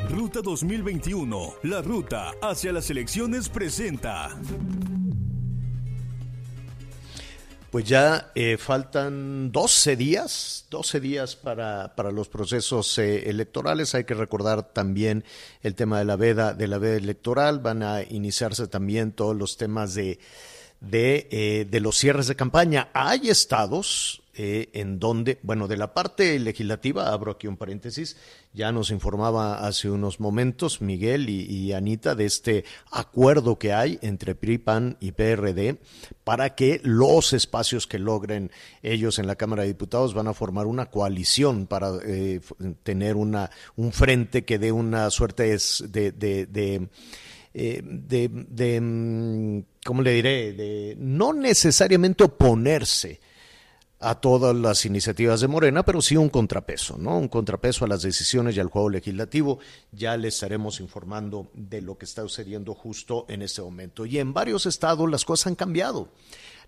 Ruta 0.10 0.42
2021, 0.42 1.56
la 1.64 1.82
ruta 1.82 2.32
hacia 2.42 2.72
las 2.72 2.90
elecciones 2.90 3.50
presenta. 3.50 4.30
Pues 7.74 7.86
ya 7.86 8.32
eh, 8.36 8.58
faltan 8.58 9.52
12 9.52 9.96
días, 9.96 10.68
12 10.70 11.00
días 11.00 11.36
para, 11.36 11.96
para 11.96 12.12
los 12.12 12.30
procesos 12.30 13.00
eh, 13.00 13.28
electorales. 13.30 13.96
Hay 13.96 14.04
que 14.04 14.14
recordar 14.14 14.74
también 14.74 15.24
el 15.64 15.74
tema 15.74 15.98
de 15.98 16.06
la 16.06 16.16
veda, 16.16 16.54
de 16.54 16.68
la 16.68 16.78
veda 16.78 16.98
electoral. 16.98 17.60
Van 17.60 17.82
a 17.82 18.04
iniciarse 18.04 18.68
también 18.68 19.12
todos 19.12 19.36
los 19.36 19.58
temas 19.58 19.96
de, 19.96 20.20
de, 20.82 21.28
eh, 21.32 21.68
de 21.68 21.80
los 21.80 21.98
cierres 21.98 22.28
de 22.28 22.36
campaña. 22.36 22.90
Hay 22.94 23.30
estados 23.30 24.23
eh, 24.36 24.70
en 24.74 25.00
donde, 25.00 25.38
bueno, 25.44 25.68
de 25.68 25.78
la 25.78 25.94
parte 25.94 26.40
legislativa, 26.40 27.14
abro 27.14 27.32
aquí 27.34 27.48
un 27.48 27.58
paréntesis, 27.58 28.18
ya 28.54 28.72
nos 28.72 28.90
informaba 28.92 29.66
hace 29.68 29.90
unos 29.90 30.20
momentos 30.20 30.82
Miguel 30.82 31.30
y, 31.30 31.72
Anita 31.74 32.16
de 32.16 32.26
este 32.26 32.66
acuerdo 32.92 33.58
que 33.60 33.74
hay 33.74 34.00
entre 34.02 34.36
PRI, 34.36 34.58
PAN 34.58 34.98
y 35.00 35.12
PRD 35.12 35.78
para 36.24 36.56
que 36.56 36.80
los 36.84 37.34
espacios 37.34 37.88
que 37.88 38.00
logren 38.00 38.52
ellos 38.82 39.20
en 39.20 39.28
la 39.28 39.36
Cámara 39.36 39.64
de 39.64 39.70
Diputados 39.70 40.14
van 40.14 40.28
a 40.28 40.34
formar 40.34 40.66
una 40.68 40.88
coalición 40.88 41.68
para 41.68 41.92
eh, 42.06 42.42
tener 42.84 43.16
una, 43.16 43.50
un 43.76 43.92
frente 43.92 44.44
que 44.46 44.58
dé 44.60 44.72
una 44.72 45.10
suerte 45.10 45.44
de- 45.90 46.12
de- 46.12 46.46
de- 46.48 46.88
eh, 47.56 47.82
de, 47.84 48.80
mm, 48.82 49.60
¿cómo 49.86 50.02
le 50.02 50.12
diré? 50.14 50.54
De 50.54 50.96
no 50.98 51.34
necesariamente 51.34 52.24
oponerse 52.24 53.20
a 54.04 54.16
todas 54.20 54.56
las 54.56 54.86
iniciativas 54.86 55.42
de 55.42 55.48
Morena, 55.48 55.84
pero 55.84 56.02
sí 56.02 56.18
un 56.18 56.30
contrapeso, 56.30 56.98
¿no? 56.98 57.18
Un 57.18 57.28
contrapeso 57.28 57.86
a 57.86 57.88
las 57.88 58.02
decisiones 58.02 58.56
y 58.56 58.60
al 58.60 58.68
juego 58.70 58.90
legislativo. 58.90 59.60
Ya 59.92 60.18
les 60.18 60.36
estaremos 60.36 60.80
informando 60.80 61.48
de 61.54 61.82
lo 61.82 61.98
que 61.98 62.06
está 62.06 62.22
sucediendo 62.24 62.74
justo 62.74 63.26
en 63.30 63.42
este 63.42 63.62
momento. 63.62 64.06
Y 64.06 64.20
en 64.20 64.34
varios 64.34 64.66
estados 64.66 65.10
las 65.10 65.26
cosas 65.26 65.48
han 65.48 65.56
cambiado. 65.56 66.10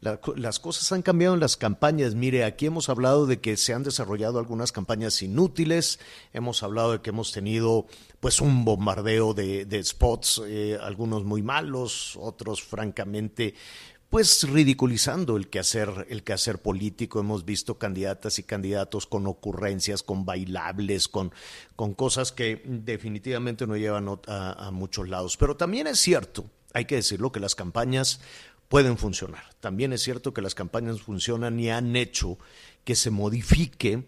La- 0.01 0.19
las 0.35 0.59
cosas 0.59 0.91
han 0.91 1.01
cambiado 1.01 1.33
en 1.35 1.39
las 1.39 1.55
campañas. 1.57 2.15
Mire, 2.15 2.43
aquí 2.43 2.65
hemos 2.65 2.89
hablado 2.89 3.25
de 3.27 3.39
que 3.39 3.55
se 3.57 3.73
han 3.73 3.83
desarrollado 3.83 4.39
algunas 4.39 4.71
campañas 4.73 5.21
inútiles, 5.21 5.99
hemos 6.33 6.63
hablado 6.63 6.91
de 6.91 7.01
que 7.01 7.11
hemos 7.11 7.31
tenido 7.31 7.85
pues 8.19 8.41
un 8.41 8.65
bombardeo 8.65 9.33
de, 9.33 9.65
de 9.65 9.83
spots, 9.83 10.41
eh, 10.47 10.77
algunos 10.81 11.23
muy 11.23 11.41
malos, 11.43 12.17
otros 12.19 12.61
francamente 12.61 13.55
pues 14.15 14.43
ridiculizando 14.49 15.35
el 15.35 15.49
quehacer, 15.49 16.07
el 16.07 16.23
político. 16.59 17.19
Hemos 17.19 17.43
visto 17.43 17.77
candidatas 17.77 18.39
y 18.39 18.43
candidatos 18.43 19.07
con 19.07 19.27
ocurrencias, 19.27 20.03
con 20.03 20.23
bailables, 20.23 21.09
con, 21.09 21.33
con 21.75 21.93
cosas 21.93 22.31
que 22.31 22.61
definitivamente 22.63 23.67
no 23.67 23.75
llevan 23.75 24.07
a 24.27 24.71
muchos 24.71 25.09
lados. 25.09 25.35
Pero 25.35 25.57
también 25.57 25.87
es 25.87 25.99
cierto, 25.99 26.45
hay 26.71 26.85
que 26.85 26.95
decirlo, 26.95 27.33
que 27.33 27.41
las 27.41 27.55
campañas 27.55 28.21
pueden 28.69 28.97
funcionar. 28.97 29.43
También 29.59 29.91
es 29.91 30.01
cierto 30.01 30.33
que 30.33 30.41
las 30.41 30.55
campañas 30.55 31.01
funcionan 31.01 31.59
y 31.59 31.69
han 31.69 31.93
hecho 31.97 32.37
que 32.85 32.95
se 32.95 33.11
modifique 33.11 34.05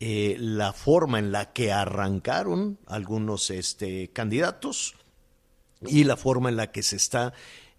eh, 0.00 0.36
la 0.38 0.74
forma 0.74 1.18
en 1.18 1.32
la 1.32 1.54
que 1.54 1.72
arrancaron 1.72 2.78
algunos 2.84 3.48
este, 3.48 4.08
candidatos 4.08 4.96
y 5.80 6.04
la 6.04 6.18
forma 6.18 6.50
en 6.50 6.56
la 6.56 6.72
que 6.72 6.82
se 6.82 6.96
está 6.96 7.32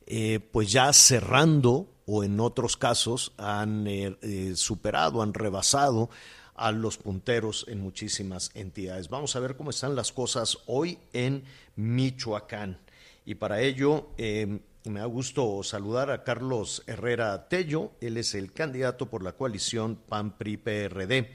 eh, 0.08 0.40
pues 0.40 0.72
ya 0.72 0.92
cerrando 0.94 1.88
o 2.08 2.24
en 2.24 2.40
otros 2.40 2.78
casos 2.78 3.34
han 3.38 3.86
eh, 3.86 4.18
eh, 4.22 4.54
superado, 4.56 5.22
han 5.22 5.34
rebasado 5.34 6.10
a 6.56 6.72
los 6.72 6.98
punteros 6.98 7.66
en 7.68 7.82
muchísimas 7.82 8.50
entidades. 8.56 9.10
Vamos 9.10 9.36
a 9.36 9.42
ver 9.42 9.56
cómo 9.56 9.70
están 9.70 9.96
las 9.96 10.12
cosas 10.12 10.58
hoy 10.66 10.98
en 11.14 11.44
Michoacán. 11.76 12.80
Y 13.26 13.36
para 13.36 13.62
ello 13.62 14.10
eh, 14.18 14.60
me 14.86 15.02
da 15.02 15.06
gusto 15.06 15.62
saludar 15.64 16.10
a 16.10 16.24
Carlos 16.24 16.82
Herrera 16.88 17.50
Tello. 17.50 17.92
Él 18.00 18.16
es 18.16 18.34
el 18.36 18.54
candidato 18.54 19.08
por 19.08 19.22
la 19.22 19.34
coalición 19.34 19.98
PAN-PRI-PRD 20.08 21.30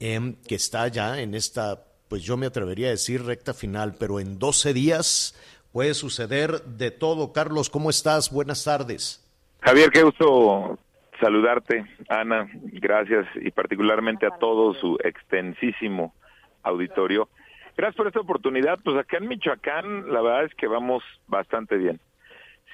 em, 0.00 0.36
que 0.36 0.54
está 0.54 0.88
ya 0.88 1.20
en 1.20 1.34
esta, 1.34 1.84
pues 2.08 2.22
yo 2.22 2.38
me 2.38 2.46
atrevería 2.46 2.88
a 2.88 2.92
decir 2.92 3.22
recta 3.22 3.52
final, 3.52 3.94
pero 3.94 4.20
en 4.20 4.38
12 4.38 4.72
días 4.72 5.34
puede 5.72 5.94
suceder 5.94 6.62
de 6.62 6.90
todo. 6.90 7.32
Carlos, 7.32 7.70
¿cómo 7.70 7.90
estás? 7.90 8.30
Buenas 8.30 8.64
tardes. 8.64 9.18
Javier, 9.60 9.90
qué 9.90 10.02
gusto 10.02 10.78
saludarte, 11.20 11.86
Ana, 12.08 12.48
gracias 12.52 13.26
y 13.36 13.50
particularmente 13.52 14.26
a 14.26 14.36
todo 14.38 14.74
su 14.74 14.98
extensísimo 15.02 16.14
auditorio. 16.62 17.28
Gracias 17.76 17.96
por 17.96 18.08
esta 18.08 18.20
oportunidad. 18.20 18.78
Pues 18.84 18.96
acá 18.96 19.18
en 19.18 19.28
Michoacán 19.28 20.12
la 20.12 20.20
verdad 20.20 20.44
es 20.44 20.54
que 20.54 20.66
vamos 20.66 21.02
bastante 21.28 21.76
bien. 21.76 22.00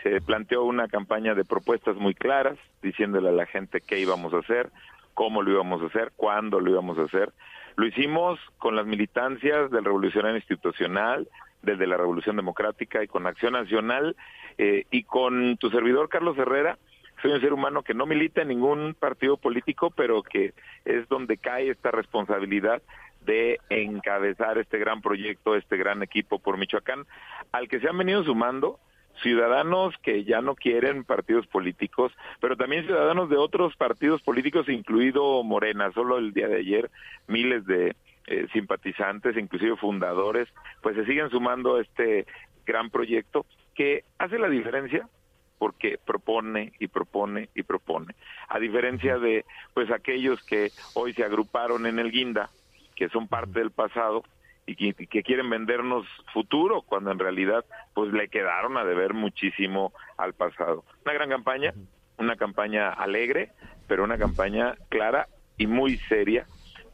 Se 0.02 0.20
planteó 0.20 0.64
una 0.64 0.88
campaña 0.88 1.34
de 1.34 1.44
propuestas 1.44 1.96
muy 1.96 2.14
claras, 2.14 2.56
diciéndole 2.82 3.28
a 3.28 3.32
la 3.32 3.46
gente 3.46 3.80
qué 3.80 3.98
íbamos 3.98 4.32
a 4.32 4.38
hacer, 4.38 4.70
cómo 5.14 5.42
lo 5.42 5.50
íbamos 5.50 5.82
a 5.82 5.86
hacer, 5.86 6.12
cuándo 6.16 6.60
lo 6.60 6.70
íbamos 6.70 6.98
a 6.98 7.02
hacer. 7.02 7.32
Lo 7.76 7.86
hicimos 7.86 8.40
con 8.58 8.76
las 8.76 8.86
militancias 8.86 9.70
del 9.70 9.84
Revolucionario 9.84 10.36
Institucional, 10.36 11.28
desde 11.62 11.86
la 11.86 11.96
Revolución 11.96 12.36
Democrática 12.36 13.02
y 13.02 13.08
con 13.08 13.26
Acción 13.26 13.52
Nacional 13.52 14.16
eh, 14.58 14.84
y 14.90 15.04
con 15.04 15.56
tu 15.56 15.70
servidor 15.70 16.08
Carlos 16.08 16.38
Herrera. 16.38 16.78
Soy 17.22 17.32
un 17.32 17.40
ser 17.40 17.52
humano 17.52 17.82
que 17.82 17.94
no 17.94 18.06
milita 18.06 18.42
en 18.42 18.48
ningún 18.48 18.94
partido 18.94 19.36
político, 19.36 19.90
pero 19.90 20.22
que 20.22 20.54
es 20.84 21.08
donde 21.08 21.36
cae 21.36 21.70
esta 21.70 21.90
responsabilidad 21.90 22.80
de 23.24 23.58
encabezar 23.70 24.56
este 24.58 24.78
gran 24.78 25.02
proyecto, 25.02 25.56
este 25.56 25.76
gran 25.76 26.02
equipo 26.02 26.38
por 26.38 26.56
Michoacán, 26.56 27.06
al 27.52 27.68
que 27.68 27.80
se 27.80 27.88
han 27.88 27.98
venido 27.98 28.22
sumando 28.24 28.78
ciudadanos 29.22 29.94
que 30.02 30.24
ya 30.24 30.40
no 30.40 30.54
quieren 30.54 31.04
partidos 31.04 31.46
políticos, 31.46 32.12
pero 32.40 32.56
también 32.56 32.84
ciudadanos 32.84 33.28
de 33.28 33.36
otros 33.36 33.76
partidos 33.76 34.22
políticos, 34.22 34.68
incluido 34.68 35.42
Morena. 35.42 35.90
Solo 35.92 36.18
el 36.18 36.32
día 36.32 36.48
de 36.48 36.58
ayer 36.58 36.90
miles 37.26 37.66
de 37.66 37.96
eh, 38.30 38.46
simpatizantes, 38.52 39.38
inclusive 39.38 39.76
fundadores, 39.76 40.48
pues 40.82 40.94
se 40.96 41.06
siguen 41.06 41.30
sumando 41.30 41.76
a 41.76 41.80
este 41.80 42.26
gran 42.66 42.90
proyecto 42.90 43.46
que 43.74 44.04
hace 44.18 44.38
la 44.38 44.50
diferencia 44.50 45.08
porque 45.56 45.98
propone 46.04 46.74
y 46.78 46.88
propone 46.88 47.48
y 47.54 47.62
propone. 47.62 48.14
A 48.48 48.58
diferencia 48.58 49.18
de 49.18 49.46
pues 49.72 49.90
aquellos 49.90 50.42
que 50.44 50.70
hoy 50.92 51.14
se 51.14 51.24
agruparon 51.24 51.86
en 51.86 51.98
el 51.98 52.12
Guinda, 52.12 52.50
que 52.94 53.08
son 53.08 53.28
parte 53.28 53.60
del 53.60 53.70
pasado 53.70 54.24
y 54.66 54.76
que, 54.76 55.06
que 55.06 55.22
quieren 55.22 55.48
vendernos 55.48 56.06
futuro 56.34 56.82
cuando 56.82 57.10
en 57.10 57.18
realidad 57.18 57.64
pues 57.94 58.12
le 58.12 58.28
quedaron 58.28 58.76
a 58.76 58.84
deber 58.84 59.14
muchísimo 59.14 59.94
al 60.18 60.34
pasado. 60.34 60.84
Una 61.06 61.14
gran 61.14 61.30
campaña, 61.30 61.72
una 62.18 62.36
campaña 62.36 62.90
alegre, 62.90 63.52
pero 63.86 64.04
una 64.04 64.18
campaña 64.18 64.74
clara 64.90 65.28
y 65.56 65.66
muy 65.66 65.96
seria, 65.96 66.46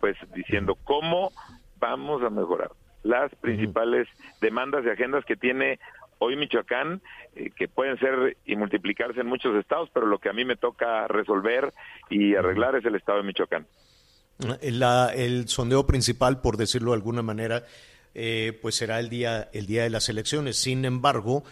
pues 0.05 0.19
diciendo 0.35 0.77
cómo 0.85 1.33
vamos 1.79 2.23
a 2.23 2.29
mejorar 2.29 2.73
las 3.05 3.35
principales 3.37 4.07
demandas 4.39 4.85
y 4.85 4.91
agendas 4.91 5.25
que 5.25 5.35
tiene 5.35 5.79
hoy 6.19 6.37
Michoacán, 6.37 7.01
eh, 7.35 7.49
que 7.57 7.69
pueden 7.69 7.99
ser 7.99 8.37
y 8.45 8.55
multiplicarse 8.55 9.21
en 9.23 9.27
muchos 9.29 9.57
estados, 9.57 9.89
pero 9.95 10.05
lo 10.05 10.19
que 10.19 10.29
a 10.29 10.35
mí 10.35 10.45
me 10.45 10.57
toca 10.57 11.09
resolver 11.09 11.73
y 12.11 12.35
arreglar 12.35 12.77
es 12.77 12.85
el 12.85 12.97
estado 12.97 13.17
de 13.17 13.25
Michoacán. 13.25 13.67
La- 14.61 15.11
el 15.15 15.49
sondeo 15.49 15.87
principal, 15.87 16.43
por 16.43 16.59
decirlo 16.59 16.91
de 16.91 16.97
alguna 16.99 17.23
manera, 17.23 17.63
eh, 18.15 18.59
pues 18.61 18.75
será 18.75 19.01
el 19.01 19.09
día, 19.09 19.49
el 19.55 19.65
día 19.65 19.85
de 19.85 19.91
las 19.91 20.11
elecciones. 20.11 20.59
Sin 20.59 20.85
embargo, 20.85 21.45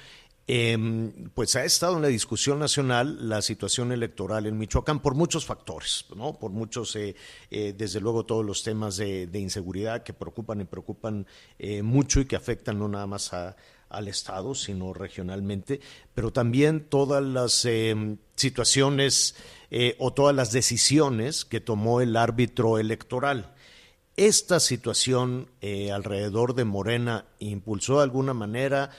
em, 0.46 1.30
pues 1.34 1.54
ha 1.56 1.64
estado 1.64 1.96
en 1.96 2.02
la 2.02 2.08
discusión 2.08 2.58
nacional 2.58 3.28
la 3.28 3.42
situación 3.42 3.92
electoral 3.92 4.46
en 4.46 4.58
Michoacán 4.58 5.00
por 5.00 5.14
muchos 5.14 5.46
factores, 5.46 6.06
¿no? 6.16 6.38
Por 6.38 6.50
muchos, 6.50 6.96
eh, 6.96 7.14
eh, 7.50 7.74
desde 7.76 8.00
luego, 8.00 8.26
todos 8.26 8.44
los 8.44 8.62
temas 8.62 8.96
de, 8.96 9.28
inseguridad 9.34 10.02
que 10.02 10.12
preocupan 10.12 10.60
y 10.60 10.64
preocupan 10.64 11.26
eh, 11.58 11.82
mucho 11.82 12.20
y 12.20 12.26
que 12.26 12.36
afectan 12.36 12.78
no 12.78 12.88
nada 12.88 13.06
más 13.06 13.32
al 13.32 14.08
Estado, 14.08 14.54
sino 14.54 14.92
regionalmente, 14.92 15.80
pero 16.14 16.32
también 16.32 16.86
todas 16.88 17.22
las 17.22 17.64
eh, 17.64 18.16
situaciones 18.34 19.36
o 19.98 20.12
todas 20.12 20.36
las 20.36 20.52
decisiones 20.52 21.46
que 21.46 21.60
tomó 21.60 22.02
el 22.02 22.14
árbitro 22.16 22.78
electoral. 22.78 23.54
¿Esta 24.16 24.60
situación 24.60 25.48
alrededor 25.90 26.54
de 26.54 26.66
Morena 26.66 27.24
impulsó 27.38 27.96
de 27.96 28.02
alguna 28.02 28.34
manera 28.34 28.90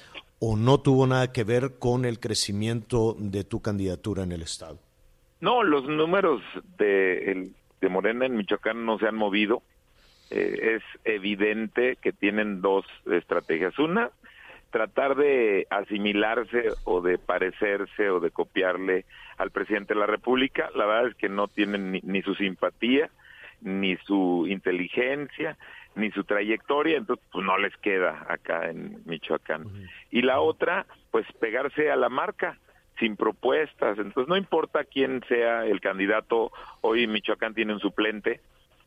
o 0.45 0.57
no 0.57 0.81
tuvo 0.81 1.07
nada 1.07 1.31
que 1.31 1.45
ver 1.45 1.79
con 1.79 2.03
el 2.03 2.19
crecimiento 2.19 3.15
de 3.17 3.45
tu 3.45 3.61
candidatura 3.61 4.23
en 4.23 4.33
el 4.33 4.41
Estado? 4.41 4.77
No, 5.39 5.63
los 5.63 5.87
números 5.87 6.41
de, 6.77 7.49
Morena 7.89 8.25
en 8.25 8.35
Michoacán 8.35 8.85
no 8.85 8.99
se 8.99 9.07
han 9.07 9.15
movido. 9.15 9.61
Eh, 10.31 10.75
es 10.75 10.83
evidente 11.05 11.95
que 12.01 12.11
tienen 12.11 12.61
dos 12.61 12.85
estrategias. 13.09 13.79
Una, 13.79 14.09
tratar 14.69 15.15
de 15.15 15.65
asimilarse 15.69 16.73
o 16.83 16.99
de 16.99 17.17
parecerse 17.17 18.09
o 18.09 18.19
de 18.19 18.31
copiarle 18.31 19.05
al 19.37 19.51
presidente 19.51 19.93
de 19.93 20.01
la 20.01 20.07
República. 20.07 20.69
La 20.75 20.85
verdad 20.85 21.07
es 21.07 21.15
que 21.15 21.29
no 21.29 21.47
tienen 21.47 21.93
ni, 21.93 22.01
ni 22.03 22.21
su 22.21 22.35
simpatía, 22.35 23.09
ni 23.61 23.95
su 23.95 24.45
inteligencia, 24.49 25.57
ni 25.95 26.11
su 26.11 26.23
trayectoria, 26.23 26.97
entonces 26.97 27.25
pues 27.31 27.45
no 27.45 27.57
les 27.57 27.75
queda 27.77 28.25
acá 28.27 28.69
en 28.69 29.01
Michoacán. 29.05 29.65
Y 30.11 30.21
la 30.21 30.39
otra, 30.39 30.85
pues 31.11 31.25
pegarse 31.39 31.91
a 31.91 31.95
la 31.95 32.09
marca 32.09 32.57
sin 32.99 33.15
propuestas, 33.15 33.97
entonces 33.97 34.27
no 34.27 34.37
importa 34.37 34.83
quién 34.83 35.23
sea 35.27 35.65
el 35.65 35.81
candidato, 35.81 36.51
hoy 36.81 37.07
Michoacán 37.07 37.53
tiene 37.53 37.73
un 37.73 37.79
suplente, 37.79 38.41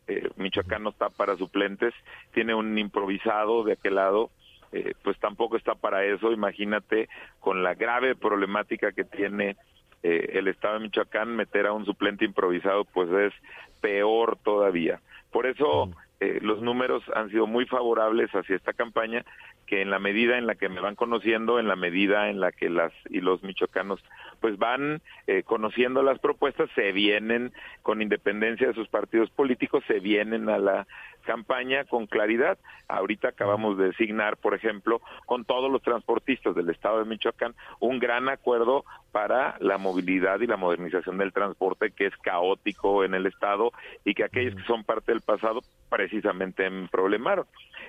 eh, 0.07 0.29
Michoacán 0.37 0.85
no 0.85 0.91
está 0.91 1.11
para 1.11 1.37
suplentes, 1.37 1.93
tiene 2.33 2.55
un 2.55 2.79
improvisado 2.79 3.65
de 3.65 3.73
aquel 3.73 3.97
lado, 3.97 4.31
eh, 4.73 4.95
pues 5.03 5.19
tampoco 5.19 5.57
está 5.57 5.75
para 5.75 6.05
eso, 6.05 6.33
imagínate 6.33 7.09
con 7.41 7.63
la 7.63 7.75
grave 7.75 8.15
problemática 8.15 8.93
que 8.93 9.05
tiene 9.05 9.57
eh, 10.03 10.31
el 10.35 10.49
estado 10.49 10.75
de 10.75 10.81
Michoacán, 10.81 11.35
meter 11.35 11.67
a 11.67 11.73
un 11.73 11.85
suplente 11.85 12.25
improvisado 12.25 12.85
pues 12.85 13.11
es 13.11 13.33
peor 13.81 14.39
todavía. 14.43 15.01
Por 15.33 15.47
eso 15.47 15.91
eh, 16.21 16.39
los 16.41 16.62
números 16.62 17.03
han 17.14 17.31
sido 17.31 17.47
muy 17.47 17.67
favorables 17.67 18.31
hacia 18.31 18.57
esta 18.57 18.73
campaña, 18.73 19.25
que 19.67 19.83
en 19.83 19.91
la 19.91 19.99
medida 19.99 20.39
en 20.39 20.47
la 20.47 20.55
que 20.55 20.69
me 20.69 20.81
van 20.81 20.95
conociendo, 20.95 21.59
en 21.59 21.69
la 21.69 21.77
medida 21.77 22.31
en 22.31 22.41
la 22.41 22.53
que 22.53 22.71
las 22.71 22.93
y 23.11 23.21
los 23.21 23.43
michoacanos 23.43 24.03
pues 24.41 24.59
van 24.59 25.01
eh, 25.27 25.43
conociendo 25.43 26.03
las 26.03 26.19
propuestas, 26.19 26.71
se 26.75 26.93
vienen 26.93 27.53
con 27.83 28.03
independencia 28.03 28.69
de 28.69 28.75
sus 28.75 28.89
partidos 28.89 29.31
políticos, 29.31 29.83
se 29.87 30.01
vienen 30.01 30.49
a 30.49 30.59
la 30.59 30.87
campaña 31.27 31.85
con 31.85 32.07
claridad. 32.07 32.57
Ahorita 32.89 33.29
acabamos 33.29 33.77
de 33.77 33.87
designar, 33.87 34.37
por 34.37 34.55
ejemplo, 34.55 35.03
con 35.27 35.45
todos 35.45 35.71
los 35.71 35.83
transportistas 35.83 36.55
del 36.55 36.71
estado 36.71 37.01
de 37.01 37.05
Michoacán, 37.05 37.55
un 37.81 37.99
gran 37.99 38.29
acuerdo 38.29 38.85
para 39.12 39.57
la 39.61 39.77
movilidad 39.77 40.41
y 40.41 40.47
la 40.47 40.57
modernización 40.57 41.19
del 41.19 41.33
transporte 41.33 41.91
que 41.91 42.07
es 42.07 42.17
caótico 42.19 43.03
en 43.03 43.14
el 43.14 43.27
estado 43.27 43.73
y 44.05 44.14
que 44.14 44.25
aquellos 44.25 44.55
que 44.55 44.62
son 44.62 44.85
parte 44.85 45.12
del 45.12 45.21
pasado 45.21 45.61
precisamente 45.91 46.71
problemaron. 46.91 47.47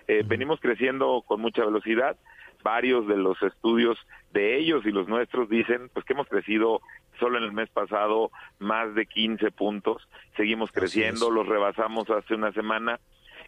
Eh, 0.07 0.23
venimos 0.25 0.59
creciendo 0.59 1.21
con 1.25 1.41
mucha 1.41 1.63
velocidad. 1.67 2.17
Varios 2.63 3.07
de 3.07 3.17
los 3.17 3.41
estudios 3.43 3.97
de 4.31 4.57
ellos 4.57 4.85
y 4.85 4.91
los 4.91 5.07
nuestros 5.07 5.47
dicen 5.47 5.89
pues 5.93 6.05
que 6.05 6.13
hemos 6.13 6.27
crecido 6.27 6.81
solo 7.19 7.37
en 7.37 7.43
el 7.43 7.51
mes 7.51 7.69
pasado 7.69 8.31
más 8.59 8.93
de 8.95 9.05
15 9.05 9.51
puntos. 9.51 10.07
Seguimos 10.35 10.71
creciendo, 10.71 11.29
los 11.29 11.47
rebasamos 11.47 12.09
hace 12.09 12.33
una 12.33 12.51
semana 12.51 12.99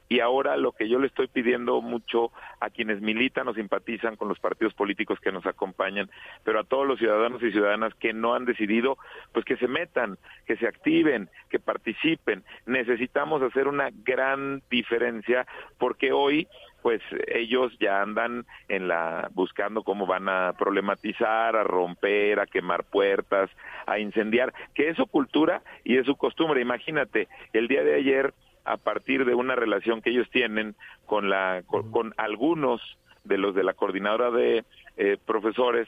y 0.10 0.20
ahora 0.22 0.58
lo 0.58 0.72
que 0.72 0.90
yo 0.90 1.00
le 1.00 1.08
estoy 1.08 1.28
pidiendo 1.28 1.82
mucho 1.82 2.32
a 2.60 2.72
quienes 2.72 3.00
militan 3.00 3.48
o 3.48 3.54
simpatizan 3.54 4.16
con 4.16 4.28
los 4.28 4.40
partidos 4.40 4.74
políticos 4.74 5.20
que 5.20 5.32
nos 5.32 5.46
acompañan, 5.46 6.10
pero 6.44 6.60
a 6.60 6.64
todos 6.64 6.88
los 6.88 6.98
ciudadanos 6.98 7.42
y 7.44 7.52
ciudadanas 7.52 7.94
que 7.94 8.12
no 8.12 8.34
han 8.34 8.46
decidido, 8.46 8.98
pues 9.32 9.46
que 9.46 9.56
se 9.58 9.68
metan, 9.68 10.18
que 10.48 10.58
se 10.58 10.68
activen, 10.68 11.30
que 11.50 11.60
participen. 11.60 12.44
Necesitamos 12.66 13.44
hacer 13.44 13.68
una 13.68 13.90
gran 14.04 14.64
diferencia 14.70 15.46
porque 15.78 16.12
hoy 16.12 16.48
pues 16.82 17.02
ellos 17.28 17.74
ya 17.80 18.02
andan 18.02 18.46
en 18.70 18.88
la 18.88 19.30
buscando 19.34 19.84
cómo 19.84 20.08
van 20.08 20.30
a 20.30 20.54
problematizar, 20.58 21.56
a 21.56 21.64
romper, 21.64 22.40
a 22.40 22.48
quemar 22.48 22.86
puertas, 22.86 23.50
a 23.86 24.00
incendiar, 24.00 24.54
que 24.74 24.90
es 24.90 24.96
su 24.96 25.06
cultura 25.06 25.62
y 25.84 25.98
es 25.98 26.06
su 26.06 26.16
costumbre. 26.16 26.62
Imagínate, 26.62 27.28
el 27.54 27.68
día 27.68 27.84
de 27.84 27.96
ayer 27.96 28.34
a 28.66 28.78
partir 28.78 29.26
de 29.26 29.36
una 29.36 29.56
relación 29.56 30.02
que 30.02 30.12
ellos 30.12 30.30
tienen 30.32 30.76
con 31.06 31.30
la 31.30 31.64
con, 31.66 32.14
algunos 32.18 32.82
de 33.24 33.38
los 33.38 33.56
de 33.56 33.64
la 33.64 33.74
coordinadora 33.74 34.32
de 34.32 34.64
eh, 34.98 35.18
profesores 35.26 35.88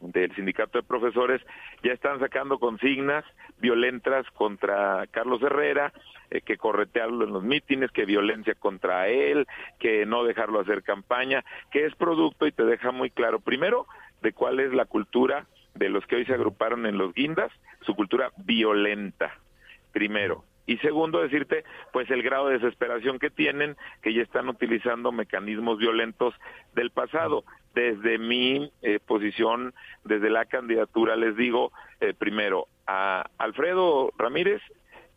del 0.00 0.34
sindicato 0.34 0.78
de 0.78 0.86
profesores 0.86 1.40
ya 1.82 1.92
están 1.92 2.20
sacando 2.20 2.58
consignas 2.58 3.24
violentas 3.58 4.26
contra 4.32 5.06
Carlos 5.10 5.42
Herrera, 5.42 5.92
eh, 6.30 6.40
que 6.40 6.56
corretearlo 6.56 7.24
en 7.24 7.32
los 7.32 7.42
mítines, 7.42 7.90
que 7.90 8.04
violencia 8.04 8.54
contra 8.54 9.08
él, 9.08 9.46
que 9.78 10.04
no 10.04 10.24
dejarlo 10.24 10.60
hacer 10.60 10.82
campaña, 10.82 11.44
que 11.70 11.86
es 11.86 11.94
producto 11.94 12.46
y 12.46 12.52
te 12.52 12.64
deja 12.64 12.90
muy 12.90 13.10
claro, 13.10 13.40
primero, 13.40 13.86
de 14.20 14.32
cuál 14.32 14.60
es 14.60 14.72
la 14.72 14.84
cultura 14.84 15.46
de 15.74 15.88
los 15.88 16.06
que 16.06 16.16
hoy 16.16 16.26
se 16.26 16.34
agruparon 16.34 16.86
en 16.86 16.98
los 16.98 17.14
guindas, 17.14 17.50
su 17.82 17.94
cultura 17.94 18.30
violenta, 18.36 19.38
primero 19.92 20.44
y 20.66 20.78
segundo 20.78 21.20
decirte 21.20 21.64
pues 21.92 22.10
el 22.10 22.22
grado 22.22 22.48
de 22.48 22.58
desesperación 22.58 23.18
que 23.18 23.30
tienen 23.30 23.76
que 24.02 24.14
ya 24.14 24.22
están 24.22 24.48
utilizando 24.48 25.12
mecanismos 25.12 25.78
violentos 25.78 26.34
del 26.74 26.90
pasado. 26.90 27.44
Desde 27.74 28.18
mi 28.18 28.70
eh, 28.82 29.00
posición 29.04 29.74
desde 30.04 30.30
la 30.30 30.44
candidatura 30.44 31.16
les 31.16 31.36
digo 31.36 31.72
eh, 32.00 32.14
primero 32.14 32.68
a 32.86 33.24
Alfredo 33.38 34.12
Ramírez 34.16 34.62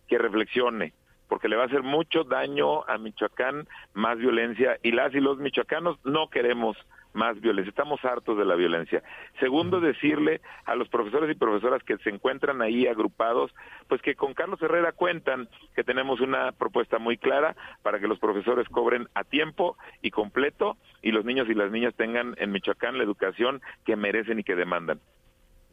que 0.08 0.18
reflexione 0.18 0.94
porque 1.28 1.50
le 1.50 1.56
va 1.56 1.64
a 1.64 1.68
hacer 1.68 1.84
mucho 1.84 2.24
daño 2.24 2.84
a 2.88 2.98
Michoacán 2.98 3.68
más 3.94 4.18
violencia 4.18 4.78
y 4.82 4.92
las 4.92 5.14
y 5.14 5.20
los 5.20 5.38
michoacanos 5.38 6.00
no 6.04 6.30
queremos 6.30 6.78
más 7.18 7.42
violencia. 7.42 7.70
Estamos 7.70 8.04
hartos 8.06 8.38
de 8.38 8.46
la 8.46 8.56
violencia. 8.56 9.04
Segundo, 9.40 9.82
decirle 9.82 10.40
a 10.66 10.76
los 10.76 10.88
profesores 10.88 11.30
y 11.30 11.38
profesoras 11.38 11.84
que 11.84 11.98
se 11.98 12.10
encuentran 12.10 12.62
ahí 12.62 12.88
agrupados, 12.88 13.52
pues 13.90 14.02
que 14.02 14.16
con 14.16 14.34
Carlos 14.34 14.62
Herrera 14.62 14.94
cuentan 14.94 15.50
que 15.76 15.84
tenemos 15.84 16.22
una 16.22 16.54
propuesta 16.54 17.00
muy 17.00 17.18
clara 17.18 17.56
para 17.82 18.00
que 18.00 18.08
los 18.08 18.20
profesores 18.20 18.70
cobren 18.70 19.10
a 19.16 19.24
tiempo 19.24 19.78
y 20.02 20.12
completo 20.12 20.78
y 21.02 21.12
los 21.12 21.26
niños 21.26 21.50
y 21.50 21.56
las 21.56 21.72
niñas 21.72 21.94
tengan 21.96 22.36
en 22.38 22.52
Michoacán 22.52 22.98
la 22.98 23.04
educación 23.04 23.62
que 23.84 23.96
merecen 23.96 24.40
y 24.40 24.44
que 24.44 24.56
demandan. 24.56 25.02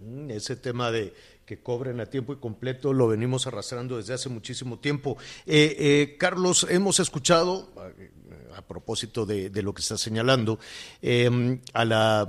Mm, 0.01 0.31
ese 0.31 0.57
tema 0.57 0.91
de 0.91 1.13
que 1.47 1.59
cobren 1.59 2.01
a 2.01 2.07
tiempo 2.07 2.33
y 2.33 2.37
completo 2.37 2.93
lo 2.93 3.09
venimos 3.09 3.47
arrastrando 3.47 3.97
desde 3.97 4.15
hace 4.15 4.29
muchísimo 4.29 4.79
tiempo. 4.79 5.17
Eh, 5.47 5.77
eh, 5.79 6.17
Carlos, 6.19 6.67
hemos 6.71 7.01
escuchado, 7.01 7.71
a 8.57 8.63
propósito 8.63 9.27
de, 9.27 9.51
lo 9.63 9.75
que 9.75 9.83
está 9.83 9.99
señalando, 9.99 10.59
em, 11.03 11.61
a, 11.73 11.85
la, 11.85 12.27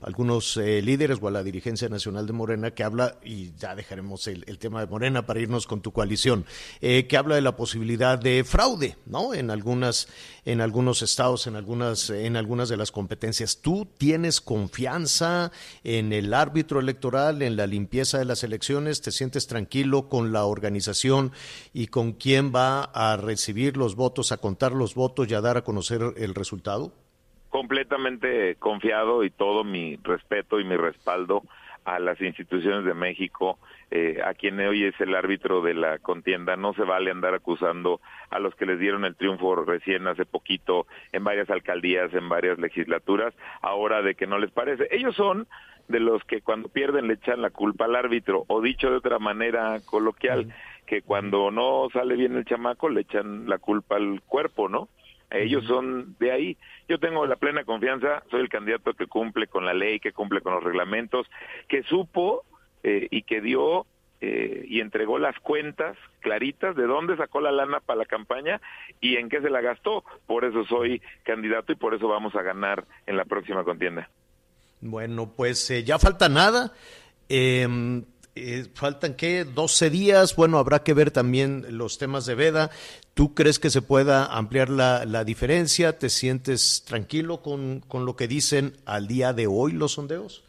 algunos 0.00 0.56
eh, 0.56 0.82
líderes 0.82 1.18
o 1.20 1.28
a 1.28 1.30
la 1.30 1.42
dirigencia 1.42 1.88
nacional 1.88 2.26
de 2.26 2.32
Morena 2.32 2.70
que 2.72 2.84
habla, 2.84 3.16
y 3.24 3.52
ya 3.56 3.74
dejaremos 3.74 4.26
el, 4.26 4.58
tema 4.58 4.80
de 4.80 4.86
Morena 4.86 5.26
para 5.26 5.40
irnos 5.40 5.66
con 5.66 5.80
tu 5.80 5.92
coalición, 5.92 6.46
eh, 6.80 7.06
que 7.06 7.16
habla 7.16 7.34
de 7.34 7.42
la 7.42 7.56
posibilidad 7.56 8.18
de 8.18 8.44
fraude, 8.44 8.96
¿no? 9.06 9.34
En 9.34 9.50
algunas, 9.50 10.08
en 10.44 10.60
algunos 10.60 11.02
estados, 11.02 11.46
en 11.46 11.56
algunas, 11.56 12.10
en 12.10 12.36
algunas 12.36 12.68
de 12.68 12.76
las 12.76 12.92
competencias. 12.92 13.58
¿Tú 13.60 13.88
tienes 13.98 14.40
confianza 14.40 15.52
en 15.84 16.12
el 16.12 16.32
árbitro 16.34 16.80
electoral, 16.80 17.42
en 17.42 17.56
la 17.56 17.66
limpieza 17.66 18.18
de 18.18 18.24
las 18.32 18.44
elecciones? 18.44 19.02
¿Te 19.02 19.10
sientes 19.10 19.46
tranquilo 19.46 20.08
con 20.08 20.32
la 20.32 20.44
organización 20.46 21.32
y 21.74 21.88
con 21.88 22.12
quién 22.12 22.50
va 22.50 22.84
a 22.84 23.18
recibir 23.18 23.76
los 23.76 23.94
votos, 23.94 24.32
a 24.32 24.38
contar 24.38 24.72
los 24.72 24.94
votos 24.94 25.30
y 25.30 25.34
a 25.34 25.42
dar 25.42 25.58
a 25.58 25.64
conocer 25.64 26.00
el 26.16 26.34
resultado? 26.34 26.94
Completamente 27.50 28.56
confiado 28.56 29.22
y 29.22 29.28
todo 29.28 29.64
mi 29.64 29.96
respeto 29.96 30.58
y 30.58 30.64
mi 30.64 30.76
respaldo 30.76 31.42
a 31.84 31.98
las 31.98 32.18
instituciones 32.22 32.86
de 32.86 32.94
México, 32.94 33.58
eh, 33.94 34.22
a 34.24 34.32
quien 34.32 34.58
hoy 34.58 34.84
es 34.84 34.98
el 35.02 35.14
árbitro 35.14 35.60
de 35.60 35.74
la 35.74 35.98
contienda. 35.98 36.56
No 36.56 36.72
se 36.72 36.82
vale 36.82 37.10
andar 37.10 37.34
acusando 37.34 38.00
a 38.30 38.38
los 38.38 38.54
que 38.54 38.64
les 38.64 38.78
dieron 38.78 39.04
el 39.04 39.16
triunfo 39.16 39.54
recién 39.54 40.06
hace 40.06 40.24
poquito 40.24 40.86
en 41.12 41.24
varias 41.24 41.50
alcaldías, 41.50 42.12
en 42.14 42.26
varias 42.26 42.58
legislaturas, 42.58 43.34
ahora 43.60 44.00
de 44.00 44.14
que 44.14 44.26
no 44.26 44.38
les 44.38 44.50
parece. 44.50 44.88
Ellos 44.90 45.14
son 45.14 45.46
de 45.88 46.00
los 46.00 46.24
que 46.24 46.40
cuando 46.40 46.70
pierden 46.70 47.06
le 47.06 47.14
echan 47.14 47.42
la 47.42 47.50
culpa 47.50 47.84
al 47.84 47.94
árbitro, 47.94 48.44
o 48.48 48.62
dicho 48.62 48.88
de 48.90 48.96
otra 48.96 49.18
manera 49.18 49.78
coloquial, 49.84 50.54
que 50.86 51.02
cuando 51.02 51.50
no 51.50 51.88
sale 51.92 52.16
bien 52.16 52.34
el 52.34 52.46
chamaco 52.46 52.88
le 52.88 53.02
echan 53.02 53.46
la 53.46 53.58
culpa 53.58 53.96
al 53.96 54.22
cuerpo, 54.22 54.70
¿no? 54.70 54.88
Ellos 55.30 55.64
son 55.64 56.16
de 56.18 56.32
ahí. 56.32 56.56
Yo 56.88 56.98
tengo 56.98 57.26
la 57.26 57.36
plena 57.36 57.64
confianza, 57.64 58.22
soy 58.30 58.40
el 58.40 58.48
candidato 58.48 58.94
que 58.94 59.06
cumple 59.06 59.48
con 59.48 59.66
la 59.66 59.74
ley, 59.74 60.00
que 60.00 60.12
cumple 60.12 60.40
con 60.40 60.54
los 60.54 60.64
reglamentos, 60.64 61.26
que 61.68 61.82
supo 61.82 62.44
eh, 62.82 63.08
y 63.10 63.22
que 63.22 63.40
dio 63.40 63.86
eh, 64.20 64.64
y 64.68 64.80
entregó 64.80 65.18
las 65.18 65.38
cuentas 65.40 65.96
claritas 66.20 66.76
de 66.76 66.86
dónde 66.86 67.16
sacó 67.16 67.40
la 67.40 67.50
lana 67.50 67.80
para 67.80 67.98
la 67.98 68.04
campaña 68.06 68.60
y 69.00 69.16
en 69.16 69.28
qué 69.28 69.40
se 69.40 69.50
la 69.50 69.60
gastó. 69.60 70.04
Por 70.26 70.44
eso 70.44 70.64
soy 70.64 71.02
candidato 71.24 71.72
y 71.72 71.76
por 71.76 71.94
eso 71.94 72.08
vamos 72.08 72.34
a 72.36 72.42
ganar 72.42 72.84
en 73.06 73.16
la 73.16 73.24
próxima 73.24 73.64
contienda. 73.64 74.08
Bueno, 74.80 75.32
pues 75.36 75.70
eh, 75.70 75.84
ya 75.84 75.98
falta 75.98 76.28
nada. 76.28 76.72
Eh, 77.28 78.02
eh, 78.34 78.64
faltan 78.74 79.14
qué, 79.14 79.44
12 79.44 79.90
días, 79.90 80.36
bueno, 80.36 80.58
habrá 80.58 80.82
que 80.82 80.94
ver 80.94 81.10
también 81.10 81.66
los 81.76 81.98
temas 81.98 82.24
de 82.24 82.34
veda. 82.34 82.70
¿Tú 83.12 83.34
crees 83.34 83.58
que 83.58 83.68
se 83.68 83.82
pueda 83.82 84.24
ampliar 84.24 84.70
la, 84.70 85.04
la 85.04 85.24
diferencia? 85.24 85.98
¿Te 85.98 86.08
sientes 86.08 86.82
tranquilo 86.86 87.42
con, 87.42 87.80
con 87.80 88.06
lo 88.06 88.16
que 88.16 88.28
dicen 88.28 88.76
al 88.86 89.06
día 89.06 89.34
de 89.34 89.46
hoy 89.46 89.72
los 89.72 89.92
sondeos? 89.92 90.44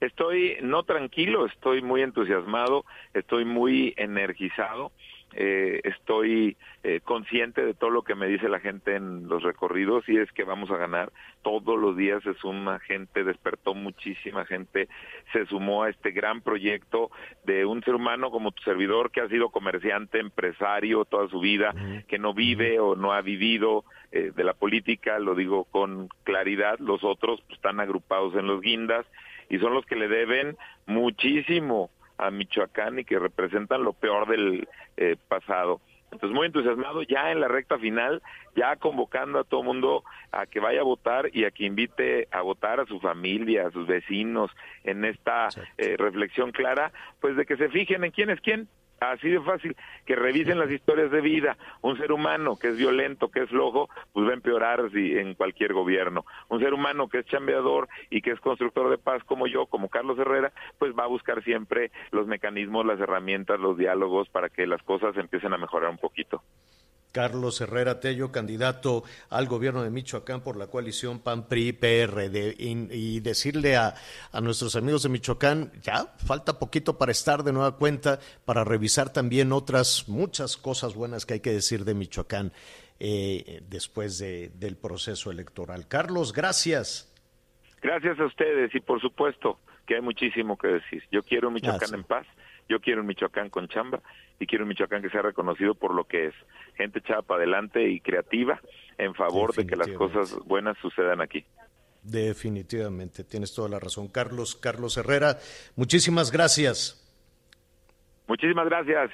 Estoy 0.00 0.58
no 0.62 0.84
tranquilo, 0.84 1.46
estoy 1.46 1.82
muy 1.82 2.02
entusiasmado, 2.02 2.84
estoy 3.14 3.44
muy 3.44 3.94
energizado 3.96 4.92
eh, 5.34 5.82
estoy 5.84 6.56
eh, 6.82 7.00
consciente 7.04 7.64
de 7.64 7.74
todo 7.74 7.90
lo 7.90 8.02
que 8.02 8.14
me 8.14 8.26
dice 8.28 8.48
la 8.48 8.60
gente 8.60 8.96
en 8.96 9.28
los 9.28 9.42
recorridos 9.42 10.08
y 10.08 10.16
es 10.16 10.32
que 10.32 10.44
vamos 10.44 10.70
a 10.70 10.76
ganar. 10.76 11.12
Todos 11.42 11.78
los 11.78 11.96
días 11.96 12.24
es 12.26 12.42
una 12.44 12.78
gente, 12.80 13.24
despertó 13.24 13.74
muchísima 13.74 14.46
gente, 14.46 14.88
se 15.32 15.44
sumó 15.46 15.82
a 15.82 15.90
este 15.90 16.12
gran 16.12 16.40
proyecto 16.40 17.10
de 17.44 17.66
un 17.66 17.82
ser 17.82 17.94
humano 17.94 18.30
como 18.30 18.52
tu 18.52 18.62
servidor 18.62 19.10
que 19.10 19.20
ha 19.20 19.28
sido 19.28 19.50
comerciante, 19.50 20.18
empresario 20.18 21.04
toda 21.04 21.28
su 21.28 21.40
vida, 21.40 21.74
que 22.08 22.18
no 22.18 22.32
vive 22.32 22.80
o 22.80 22.96
no 22.96 23.12
ha 23.12 23.20
vivido 23.20 23.84
eh, 24.12 24.32
de 24.34 24.44
la 24.44 24.54
política, 24.54 25.18
lo 25.18 25.34
digo 25.34 25.64
con 25.64 26.08
claridad, 26.24 26.78
los 26.78 27.04
otros 27.04 27.42
pues, 27.42 27.58
están 27.58 27.80
agrupados 27.80 28.34
en 28.34 28.46
los 28.46 28.62
guindas 28.62 29.04
y 29.48 29.58
son 29.58 29.74
los 29.74 29.84
que 29.86 29.96
le 29.96 30.08
deben 30.08 30.56
muchísimo 30.86 31.90
a 32.18 32.30
Michoacán 32.30 32.98
y 32.98 33.04
que 33.04 33.18
representan 33.18 33.84
lo 33.84 33.92
peor 33.92 34.28
del 34.28 34.68
eh, 34.96 35.16
pasado. 35.28 35.80
Entonces, 36.10 36.34
muy 36.34 36.46
entusiasmado, 36.46 37.02
ya 37.02 37.30
en 37.30 37.40
la 37.40 37.48
recta 37.48 37.78
final, 37.78 38.22
ya 38.56 38.76
convocando 38.76 39.38
a 39.38 39.44
todo 39.44 39.62
mundo 39.62 40.04
a 40.32 40.46
que 40.46 40.58
vaya 40.58 40.80
a 40.80 40.84
votar 40.84 41.28
y 41.34 41.44
a 41.44 41.50
que 41.50 41.64
invite 41.64 42.28
a 42.30 42.40
votar 42.40 42.80
a 42.80 42.86
su 42.86 42.98
familia, 42.98 43.66
a 43.66 43.70
sus 43.70 43.86
vecinos, 43.86 44.50
en 44.84 45.04
esta 45.04 45.48
eh, 45.76 45.96
reflexión 45.98 46.50
clara, 46.50 46.92
pues 47.20 47.36
de 47.36 47.44
que 47.44 47.56
se 47.56 47.68
fijen 47.68 48.04
en 48.04 48.10
quién 48.10 48.30
es 48.30 48.40
quién, 48.40 48.68
Así 49.00 49.28
de 49.28 49.40
fácil, 49.40 49.76
que 50.06 50.16
revisen 50.16 50.58
las 50.58 50.70
historias 50.70 51.10
de 51.10 51.20
vida. 51.20 51.56
Un 51.82 51.96
ser 51.98 52.12
humano 52.12 52.56
que 52.56 52.68
es 52.68 52.76
violento, 52.76 53.28
que 53.28 53.42
es 53.42 53.48
flojo, 53.48 53.88
pues 54.12 54.26
va 54.26 54.30
a 54.30 54.34
empeorar 54.34 54.90
si 54.92 55.16
en 55.16 55.34
cualquier 55.34 55.72
gobierno. 55.72 56.24
Un 56.48 56.60
ser 56.60 56.74
humano 56.74 57.08
que 57.08 57.18
es 57.18 57.26
chambeador 57.26 57.88
y 58.10 58.20
que 58.22 58.32
es 58.32 58.40
constructor 58.40 58.90
de 58.90 58.98
paz 58.98 59.22
como 59.24 59.46
yo, 59.46 59.66
como 59.66 59.88
Carlos 59.88 60.18
Herrera, 60.18 60.52
pues 60.78 60.92
va 60.98 61.04
a 61.04 61.08
buscar 61.08 61.44
siempre 61.44 61.90
los 62.10 62.26
mecanismos, 62.26 62.84
las 62.84 63.00
herramientas, 63.00 63.60
los 63.60 63.76
diálogos 63.76 64.28
para 64.28 64.48
que 64.48 64.66
las 64.66 64.82
cosas 64.82 65.16
empiecen 65.16 65.52
a 65.52 65.58
mejorar 65.58 65.90
un 65.90 65.98
poquito. 65.98 66.42
Carlos 67.12 67.60
Herrera 67.60 68.00
Tello, 68.00 68.30
candidato 68.32 69.04
al 69.30 69.46
gobierno 69.46 69.82
de 69.82 69.90
Michoacán 69.90 70.40
por 70.42 70.56
la 70.56 70.66
coalición 70.66 71.20
PAN-PRI-PRD. 71.20 72.56
Y, 72.58 72.88
y, 72.90 73.20
decirle 73.20 73.76
a, 73.76 73.94
a, 74.32 74.40
nuestros 74.40 74.76
amigos 74.76 75.02
de 75.02 75.08
Michoacán, 75.08 75.72
ya 75.82 76.14
falta 76.26 76.58
poquito 76.58 76.98
para 76.98 77.12
estar 77.12 77.42
de 77.42 77.52
nueva 77.52 77.76
cuenta, 77.76 78.18
para 78.44 78.64
revisar 78.64 79.12
también 79.12 79.52
otras 79.52 80.08
muchas 80.08 80.56
cosas 80.56 80.94
buenas 80.94 81.26
que 81.26 81.34
hay 81.34 81.40
que 81.40 81.52
decir 81.52 81.84
de 81.84 81.94
Michoacán 81.94 82.52
eh, 83.00 83.62
después 83.68 84.18
de, 84.18 84.50
del 84.54 84.76
proceso 84.76 85.30
electoral. 85.30 85.86
Carlos, 85.86 86.32
gracias. 86.32 87.12
Gracias 87.80 88.18
a 88.18 88.24
ustedes 88.24 88.74
y 88.74 88.80
por 88.80 89.00
supuesto 89.00 89.60
que 89.86 89.94
hay 89.94 90.00
muchísimo 90.00 90.58
que 90.58 90.66
decir. 90.66 91.04
Yo 91.12 91.22
quiero 91.22 91.50
Michoacán 91.50 91.78
gracias. 91.78 92.00
en 92.00 92.04
paz 92.04 92.26
yo 92.68 92.80
quiero 92.80 93.00
un 93.00 93.06
Michoacán 93.06 93.50
con 93.50 93.68
chamba 93.68 94.00
y 94.38 94.46
quiero 94.46 94.64
un 94.64 94.68
Michoacán 94.68 95.02
que 95.02 95.10
sea 95.10 95.22
reconocido 95.22 95.74
por 95.74 95.94
lo 95.94 96.04
que 96.04 96.26
es. 96.26 96.34
Gente 96.76 97.00
echada 97.00 97.22
para 97.22 97.42
adelante 97.42 97.88
y 97.88 98.00
creativa 98.00 98.60
en 98.98 99.14
favor 99.14 99.54
de 99.54 99.66
que 99.66 99.76
las 99.76 99.88
cosas 99.90 100.36
buenas 100.44 100.76
sucedan 100.78 101.20
aquí. 101.20 101.44
Definitivamente, 102.02 103.24
tienes 103.24 103.54
toda 103.54 103.68
la 103.68 103.78
razón. 103.78 104.08
Carlos, 104.08 104.56
Carlos 104.56 104.96
Herrera, 104.96 105.38
muchísimas 105.76 106.30
gracias. 106.30 107.04
Muchísimas 108.26 108.66
gracias. 108.66 109.10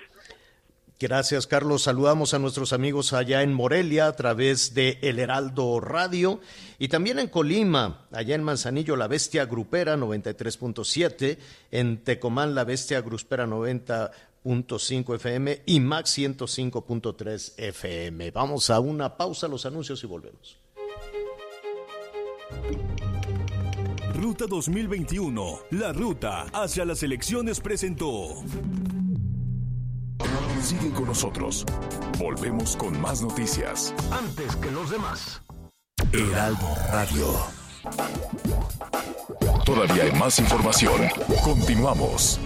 Gracias, 1.05 1.47
Carlos. 1.47 1.83
Saludamos 1.83 2.33
a 2.33 2.39
nuestros 2.39 2.73
amigos 2.73 3.13
allá 3.13 3.43
en 3.43 3.53
Morelia 3.53 4.07
a 4.07 4.17
través 4.17 4.73
de 4.73 4.99
El 5.03 5.19
Heraldo 5.19 5.79
Radio 5.79 6.41
y 6.79 6.89
también 6.89 7.19
en 7.19 7.29
Colima, 7.29 8.07
allá 8.11 8.35
en 8.35 8.43
Manzanillo, 8.43 8.97
La 8.97 9.07
Bestia 9.07 9.45
Grupera 9.45 9.99
93.7, 9.99 11.37
en 11.73 11.99
Tecomán, 11.99 12.55
La 12.55 12.65
Bestia 12.65 13.03
Grupera 13.03 13.47
90.5 13.47 15.15
FM 15.17 15.61
y 15.67 15.81
Max 15.81 16.17
105.3 16.17 17.53
FM. 17.59 18.31
Vamos 18.31 18.71
a 18.71 18.81
una 18.81 19.15
pausa, 19.15 19.47
los 19.47 19.67
anuncios 19.67 20.03
y 20.03 20.07
volvemos. 20.07 20.57
Ruta 24.15 24.47
2021, 24.47 25.59
la 25.73 25.93
ruta 25.93 26.47
hacia 26.55 26.87
las 26.87 27.03
elecciones 27.03 27.61
presentó. 27.61 28.43
Sigue 30.62 30.91
con 30.93 31.07
nosotros. 31.07 31.65
Volvemos 32.19 32.77
con 32.77 33.01
más 33.01 33.21
noticias. 33.23 33.95
Antes 34.11 34.57
que 34.57 34.71
los 34.71 34.91
demás. 34.91 35.43
Heraldo 36.12 36.69
Radio. 36.91 37.27
Todavía 39.65 40.05
hay 40.05 40.12
más 40.12 40.39
información. 40.39 41.01
Continuamos. 41.43 42.41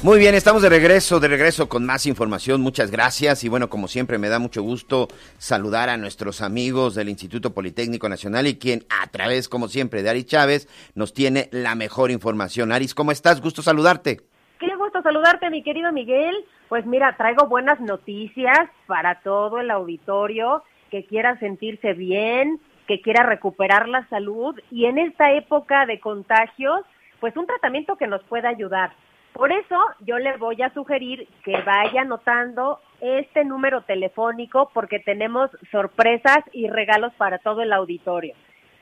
Muy 0.00 0.20
bien, 0.20 0.36
estamos 0.36 0.62
de 0.62 0.68
regreso, 0.68 1.18
de 1.18 1.26
regreso 1.26 1.68
con 1.68 1.84
más 1.84 2.06
información. 2.06 2.60
Muchas 2.60 2.92
gracias 2.92 3.42
y 3.42 3.48
bueno, 3.48 3.68
como 3.68 3.88
siempre 3.88 4.16
me 4.16 4.28
da 4.28 4.38
mucho 4.38 4.62
gusto 4.62 5.08
saludar 5.38 5.88
a 5.88 5.96
nuestros 5.96 6.40
amigos 6.40 6.94
del 6.94 7.08
Instituto 7.08 7.52
Politécnico 7.52 8.08
Nacional 8.08 8.46
y 8.46 8.60
quien 8.60 8.84
a 9.02 9.08
través, 9.08 9.48
como 9.48 9.66
siempre, 9.66 10.04
de 10.04 10.10
Ari 10.10 10.22
Chávez 10.22 10.68
nos 10.94 11.12
tiene 11.12 11.48
la 11.50 11.74
mejor 11.74 12.12
información. 12.12 12.70
Aris, 12.70 12.94
¿cómo 12.94 13.10
estás? 13.10 13.40
Gusto 13.40 13.60
saludarte. 13.60 14.18
Qué 14.60 14.72
gusto 14.76 15.02
saludarte, 15.02 15.50
mi 15.50 15.64
querido 15.64 15.90
Miguel. 15.90 16.44
Pues 16.68 16.86
mira, 16.86 17.16
traigo 17.16 17.48
buenas 17.48 17.80
noticias 17.80 18.70
para 18.86 19.20
todo 19.22 19.58
el 19.58 19.68
auditorio 19.68 20.62
que 20.92 21.06
quiera 21.06 21.36
sentirse 21.40 21.94
bien, 21.94 22.60
que 22.86 23.00
quiera 23.00 23.24
recuperar 23.24 23.88
la 23.88 24.08
salud 24.10 24.54
y 24.70 24.84
en 24.84 24.98
esta 24.98 25.32
época 25.32 25.86
de 25.86 25.98
contagios, 25.98 26.82
pues 27.18 27.36
un 27.36 27.46
tratamiento 27.46 27.96
que 27.96 28.06
nos 28.06 28.22
pueda 28.22 28.48
ayudar. 28.48 28.92
Por 29.32 29.52
eso 29.52 29.76
yo 30.00 30.18
le 30.18 30.36
voy 30.36 30.60
a 30.62 30.72
sugerir 30.74 31.28
que 31.44 31.60
vaya 31.62 32.02
anotando 32.02 32.80
este 33.00 33.44
número 33.44 33.82
telefónico 33.82 34.70
porque 34.74 34.98
tenemos 34.98 35.50
sorpresas 35.70 36.38
y 36.52 36.68
regalos 36.68 37.12
para 37.14 37.38
todo 37.38 37.62
el 37.62 37.72
auditorio. 37.72 38.34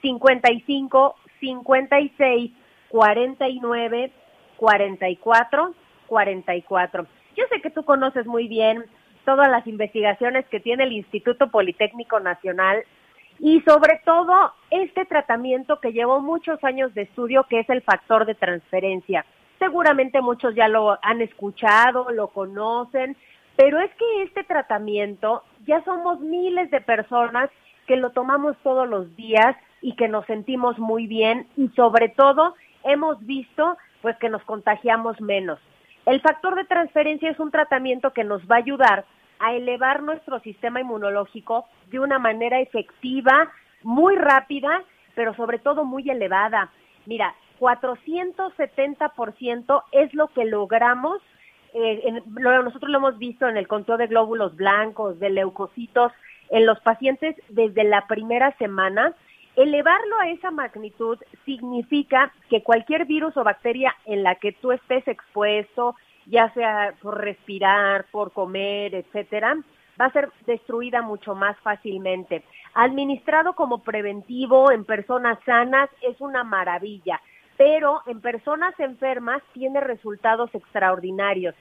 55 0.03 1.17
56 1.41 2.53
49 2.89 4.13
44 4.57 5.75
44. 6.07 7.07
Yo 7.37 7.45
sé 7.51 7.61
que 7.61 7.71
tú 7.71 7.85
conoces 7.85 8.27
muy 8.27 8.49
bien 8.49 8.85
todas 9.25 9.51
las 9.51 9.67
investigaciones 9.67 10.47
que 10.47 10.61
tiene 10.61 10.85
el 10.85 10.93
Instituto 10.93 11.51
Politécnico 11.51 12.21
Nacional 12.21 12.85
y 13.39 13.61
sobre 13.63 14.01
todo 14.05 14.53
este 14.71 15.05
tratamiento 15.05 15.81
que 15.81 15.93
llevó 15.93 16.21
muchos 16.21 16.63
años 16.65 16.95
de 16.95 17.03
estudio 17.03 17.45
que 17.51 17.61
es 17.61 17.69
el 17.69 17.83
factor 17.83 18.25
de 18.25 18.35
transferencia. 18.35 19.27
Seguramente 19.59 20.21
muchos 20.21 20.55
ya 20.55 20.69
lo 20.69 20.99
han 21.03 21.21
escuchado, 21.21 22.11
lo 22.11 22.29
conocen, 22.29 23.17
pero 23.57 23.81
es 23.81 23.91
que 23.95 24.23
este 24.23 24.45
tratamiento 24.45 25.43
ya 25.67 25.83
somos 25.85 26.21
miles 26.21 26.71
de 26.71 26.81
personas 26.81 27.51
que 27.87 27.97
lo 27.97 28.11
tomamos 28.11 28.57
todos 28.63 28.89
los 28.89 29.15
días 29.17 29.57
y 29.81 29.95
que 29.95 30.09
nos 30.09 30.27
sentimos 30.27 30.79
muy 30.79 31.07
bien 31.07 31.47
y 31.57 31.69
sobre 31.71 32.09
todo 32.09 32.55
hemos 32.85 33.25
visto 33.25 33.77
pues 34.03 34.17
que 34.19 34.29
nos 34.29 34.43
contagiamos 34.45 35.21
menos. 35.21 35.59
El 36.05 36.21
factor 36.21 36.55
de 36.55 36.65
transferencia 36.65 37.31
es 37.31 37.41
un 37.41 37.51
tratamiento 37.51 38.13
que 38.13 38.25
nos 38.25 38.43
va 38.43 38.57
a 38.57 38.59
ayudar 38.59 39.05
a 39.39 39.55
elevar 39.55 40.03
nuestro 40.03 40.41
sistema 40.41 40.81
inmunológico 40.81 41.67
de 41.91 42.01
una 42.01 42.19
manera 42.19 42.61
efectiva, 42.61 43.51
muy 43.83 44.17
rápida, 44.17 44.83
pero 45.15 45.35
sobre 45.35 45.59
todo 45.59 45.85
muy 45.85 46.09
elevada. 46.09 46.71
Mira, 47.07 47.35
470% 47.59 49.83
es 49.93 50.13
lo 50.15 50.29
que 50.29 50.45
logramos, 50.45 51.21
eh, 51.75 52.23
nosotros 52.25 52.91
lo 52.91 52.99
hemos 52.99 53.19
visto 53.19 53.49
en 53.49 53.57
el 53.57 53.69
conteo 53.69 53.97
de 53.97 54.07
glóbulos 54.07 54.57
blancos, 54.57 55.19
de 55.19 55.31
leucocitos, 55.31 56.13
en 56.51 56.65
los 56.65 56.81
pacientes 56.81 57.37
desde 57.49 57.85
la 57.85 58.07
primera 58.07 58.57
semana. 58.57 59.15
Elevarlo 59.57 60.19
a 60.21 60.29
esa 60.29 60.51
magnitud 60.51 61.19
significa 61.45 62.33
que 62.49 62.63
cualquier 62.63 63.05
virus 63.05 63.37
o 63.37 63.45
bacteria 63.45 63.95
en 64.05 64.23
la 64.23 64.37
que 64.37 64.53
tú 64.53 64.73
estés 64.73 65.07
expuesto, 65.09 65.97
ya 66.27 66.53
sea 66.55 66.95
por 67.03 67.21
respirar, 67.21 68.07
por 68.11 68.33
comer, 68.33 68.95
etcétera, 68.95 69.57
va 70.01 70.07
a 70.07 70.13
ser 70.13 70.31
destruida 70.47 71.03
mucho 71.03 71.35
más 71.35 71.59
fácilmente. 71.61 72.43
Administrado 72.75 73.55
como 73.55 73.83
preventivo 73.83 74.71
en 74.71 74.85
personas 74.85 75.39
sanas 75.45 75.89
es 76.03 76.21
una 76.21 76.45
maravilla 76.45 77.21
pero 77.57 78.03
en 78.07 78.21
personas 78.21 78.79
enfermas 78.79 79.43
tiene 79.53 79.81
resultados 79.81 80.55
extraordinarios. 80.55 81.55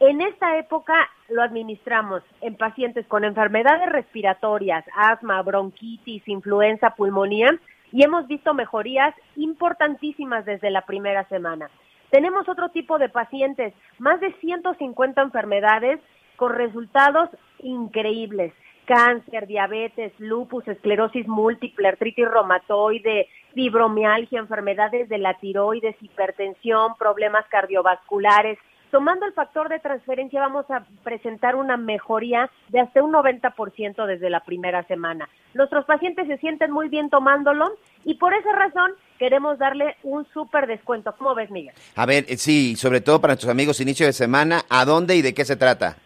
En 0.00 0.20
esta 0.20 0.56
época 0.56 0.94
lo 1.28 1.42
administramos 1.42 2.22
en 2.40 2.56
pacientes 2.56 3.06
con 3.06 3.24
enfermedades 3.24 3.88
respiratorias, 3.90 4.84
asma, 4.94 5.42
bronquitis, 5.42 6.26
influenza, 6.26 6.90
pulmonía 6.90 7.48
y 7.92 8.04
hemos 8.04 8.26
visto 8.26 8.54
mejorías 8.54 9.14
importantísimas 9.36 10.44
desde 10.44 10.70
la 10.70 10.86
primera 10.86 11.24
semana. 11.28 11.68
Tenemos 12.10 12.48
otro 12.48 12.70
tipo 12.70 12.98
de 12.98 13.08
pacientes, 13.08 13.74
más 13.98 14.20
de 14.20 14.32
150 14.40 15.20
enfermedades 15.20 16.00
con 16.36 16.54
resultados 16.54 17.28
increíbles 17.58 18.52
cáncer, 18.90 19.46
diabetes, 19.46 20.12
lupus, 20.18 20.66
esclerosis 20.66 21.28
múltiple, 21.28 21.86
artritis 21.86 22.28
reumatoide, 22.28 23.28
fibromialgia, 23.54 24.40
enfermedades 24.40 25.08
de 25.08 25.18
la 25.18 25.34
tiroides, 25.34 25.94
hipertensión, 26.00 26.96
problemas 26.98 27.44
cardiovasculares. 27.50 28.58
Tomando 28.90 29.26
el 29.26 29.32
factor 29.32 29.68
de 29.68 29.78
transferencia 29.78 30.40
vamos 30.40 30.68
a 30.72 30.84
presentar 31.04 31.54
una 31.54 31.76
mejoría 31.76 32.50
de 32.70 32.80
hasta 32.80 33.00
un 33.00 33.12
90% 33.12 34.06
desde 34.06 34.28
la 34.28 34.40
primera 34.40 34.82
semana. 34.88 35.28
Nuestros 35.54 35.84
pacientes 35.84 36.26
se 36.26 36.38
sienten 36.38 36.72
muy 36.72 36.88
bien 36.88 37.10
tomándolo 37.10 37.76
y 38.04 38.14
por 38.14 38.34
esa 38.34 38.50
razón 38.50 38.90
queremos 39.20 39.56
darle 39.60 39.94
un 40.02 40.26
súper 40.34 40.66
descuento. 40.66 41.14
¿Cómo 41.16 41.36
ves, 41.36 41.52
Miguel? 41.52 41.74
A 41.94 42.06
ver, 42.06 42.24
eh, 42.26 42.36
sí, 42.36 42.74
sobre 42.74 43.00
todo 43.00 43.20
para 43.20 43.34
nuestros 43.34 43.52
amigos 43.52 43.80
inicio 43.80 44.06
de 44.06 44.12
semana, 44.12 44.62
¿a 44.68 44.84
dónde 44.84 45.14
y 45.14 45.22
de 45.22 45.32
qué 45.32 45.44
se 45.44 45.54
trata? 45.54 45.96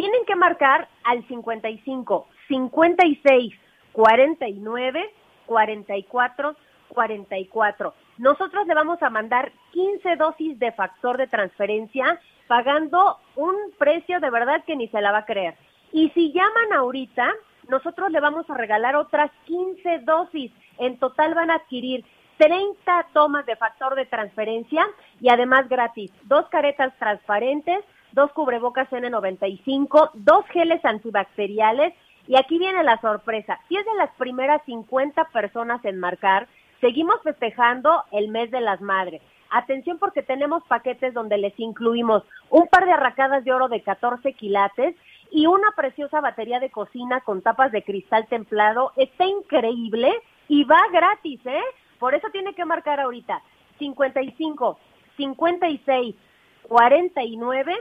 Tienen 0.00 0.24
que 0.24 0.34
marcar 0.34 0.88
al 1.04 1.28
55 1.28 2.26
56 2.48 3.54
49 3.92 5.14
44 5.44 6.56
44. 6.88 7.94
Nosotros 8.16 8.66
le 8.66 8.74
vamos 8.74 9.02
a 9.02 9.10
mandar 9.10 9.52
15 9.72 10.16
dosis 10.16 10.58
de 10.58 10.72
factor 10.72 11.18
de 11.18 11.26
transferencia 11.26 12.18
pagando 12.46 13.18
un 13.36 13.54
precio 13.76 14.20
de 14.20 14.30
verdad 14.30 14.64
que 14.64 14.74
ni 14.74 14.88
se 14.88 15.02
la 15.02 15.12
va 15.12 15.18
a 15.18 15.26
creer. 15.26 15.54
Y 15.92 16.08
si 16.14 16.32
llaman 16.32 16.72
ahorita, 16.72 17.30
nosotros 17.68 18.10
le 18.10 18.20
vamos 18.20 18.48
a 18.48 18.54
regalar 18.54 18.96
otras 18.96 19.30
15 19.44 19.98
dosis. 19.98 20.50
En 20.78 20.98
total 20.98 21.34
van 21.34 21.50
a 21.50 21.56
adquirir 21.56 22.06
30 22.38 23.08
tomas 23.12 23.44
de 23.44 23.54
factor 23.56 23.94
de 23.96 24.06
transferencia 24.06 24.86
y 25.20 25.28
además 25.28 25.68
gratis, 25.68 26.10
dos 26.22 26.48
caretas 26.48 26.96
transparentes, 26.98 27.84
dos 28.12 28.32
cubrebocas 28.32 28.88
N95, 28.90 30.10
dos 30.14 30.44
geles 30.46 30.84
antibacteriales 30.84 31.94
y 32.26 32.36
aquí 32.36 32.58
viene 32.58 32.82
la 32.84 33.00
sorpresa. 33.00 33.58
Si 33.68 33.76
es 33.76 33.84
de 33.84 33.94
las 33.94 34.10
primeras 34.16 34.62
50 34.64 35.24
personas 35.32 35.84
en 35.84 35.98
marcar, 35.98 36.48
seguimos 36.80 37.20
festejando 37.22 38.04
el 38.12 38.28
mes 38.28 38.50
de 38.50 38.60
las 38.60 38.80
madres. 38.80 39.20
Atención 39.50 39.98
porque 39.98 40.22
tenemos 40.22 40.62
paquetes 40.68 41.12
donde 41.12 41.36
les 41.38 41.58
incluimos 41.58 42.22
un 42.50 42.68
par 42.68 42.86
de 42.86 42.92
arracadas 42.92 43.44
de 43.44 43.52
oro 43.52 43.68
de 43.68 43.82
14 43.82 44.32
quilates 44.34 44.94
y 45.32 45.46
una 45.46 45.72
preciosa 45.76 46.20
batería 46.20 46.60
de 46.60 46.70
cocina 46.70 47.20
con 47.20 47.42
tapas 47.42 47.72
de 47.72 47.82
cristal 47.82 48.26
templado. 48.28 48.92
Está 48.96 49.26
increíble 49.26 50.12
y 50.48 50.64
va 50.64 50.80
gratis, 50.92 51.40
¿eh? 51.46 51.62
Por 51.98 52.14
eso 52.14 52.28
tiene 52.30 52.54
que 52.54 52.64
marcar 52.64 53.00
ahorita 53.00 53.42
55, 53.78 54.78
56, 55.16 56.14
49, 56.62 57.76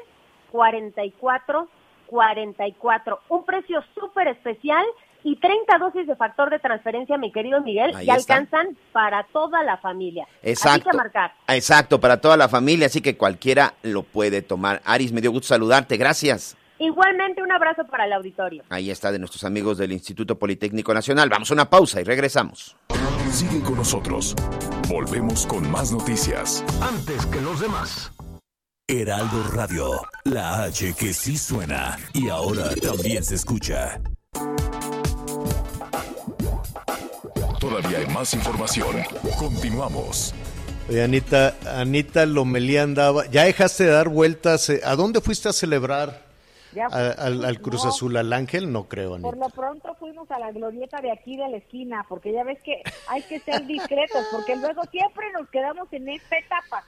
44, 0.52 1.68
44. 2.08 3.20
Un 3.30 3.46
precio 3.46 3.82
súper 3.94 4.28
especial 4.30 4.84
y 5.24 5.36
30 5.36 5.78
dosis 5.80 6.08
de 6.08 6.16
factor 6.16 6.50
de 6.50 6.60
transferencia, 6.60 7.18
mi 7.18 7.32
querido 7.32 7.62
Miguel, 7.62 7.94
Ahí 7.96 8.08
y 8.08 8.10
está. 8.10 8.36
alcanzan 8.36 8.78
para 8.94 9.24
toda 9.34 9.64
la 9.64 9.78
familia. 9.78 10.24
Así 10.42 10.50
Exacto. 10.52 10.90
que 10.92 10.98
marcar. 10.98 11.34
Exacto, 11.50 12.00
para 12.00 12.22
toda 12.22 12.38
la 12.38 12.48
familia, 12.48 12.86
así 12.86 13.02
que 13.02 13.18
cualquiera 13.18 13.74
lo 13.84 14.04
puede 14.04 14.42
tomar. 14.42 14.82
Aris, 14.86 15.12
me 15.12 15.20
dio 15.22 15.32
gusto 15.32 15.48
saludarte, 15.50 15.98
gracias. 15.98 16.56
Igualmente 16.82 17.44
un 17.44 17.52
abrazo 17.52 17.86
para 17.88 18.06
el 18.06 18.14
auditorio. 18.14 18.64
Ahí 18.70 18.90
está 18.90 19.12
de 19.12 19.20
nuestros 19.20 19.44
amigos 19.44 19.78
del 19.78 19.92
Instituto 19.92 20.40
Politécnico 20.40 20.94
Nacional. 20.94 21.28
Vamos 21.28 21.52
a 21.52 21.54
una 21.54 21.70
pausa 21.70 22.00
y 22.00 22.06
regresamos. 22.06 22.78
Sigue 23.30 23.62
con 23.62 23.76
nosotros. 23.76 24.34
Volvemos 24.88 25.46
con 25.46 25.70
más 25.70 25.92
noticias. 25.92 26.64
Antes 26.82 27.26
que 27.26 27.42
los 27.42 27.60
demás. 27.60 28.14
Heraldo 28.90 29.44
Radio, 29.54 30.02
la 30.24 30.64
H 30.64 30.96
que 30.96 31.14
sí 31.14 31.38
suena 31.38 31.96
y 32.12 32.28
ahora 32.30 32.74
también 32.82 33.24
se 33.24 33.36
escucha. 33.36 34.02
Todavía 37.60 38.00
hay 38.00 38.08
más 38.08 38.34
información. 38.34 38.96
Continuamos. 39.38 40.34
Oye, 40.90 41.04
Anita, 41.04 41.56
Anita 41.80 42.26
Lomelí 42.26 42.78
andaba. 42.78 43.28
¿Ya 43.28 43.44
dejaste 43.44 43.84
de 43.84 43.92
dar 43.92 44.10
vueltas? 44.10 44.68
eh, 44.72 44.82
¿A 44.84 44.96
dónde 44.96 45.22
fuiste 45.22 45.50
a 45.50 45.54
celebrar? 45.54 46.24
Ya 46.74 46.88
¿A- 46.88 47.12
al, 47.12 47.46
al 47.46 47.62
Cruz 47.62 47.84
no. 47.84 47.90
Azul, 47.92 48.18
al 48.18 48.34
Ángel? 48.34 48.72
No 48.72 48.86
creo, 48.88 49.14
Anita. 49.16 49.30
Por 49.30 49.38
lo 49.38 49.50
pronto 49.50 49.94
fuimos 50.00 50.32
a 50.32 50.40
la 50.40 50.52
glorieta 50.52 51.00
de 51.00 51.12
aquí 51.12 51.38
de 51.38 51.48
la 51.48 51.58
esquina, 51.58 52.04
porque 52.10 52.34
ya 52.34 52.44
ves 52.44 52.58
que 52.64 52.82
hay 53.08 53.22
que 53.22 53.40
ser 53.40 53.68
discretos, 53.68 54.26
porque 54.32 54.56
luego 54.56 54.82
siempre 54.90 55.26
nos 55.38 55.48
quedamos 55.50 55.88
en 55.94 56.10
esta 56.10 56.38
etapa. 56.40 56.84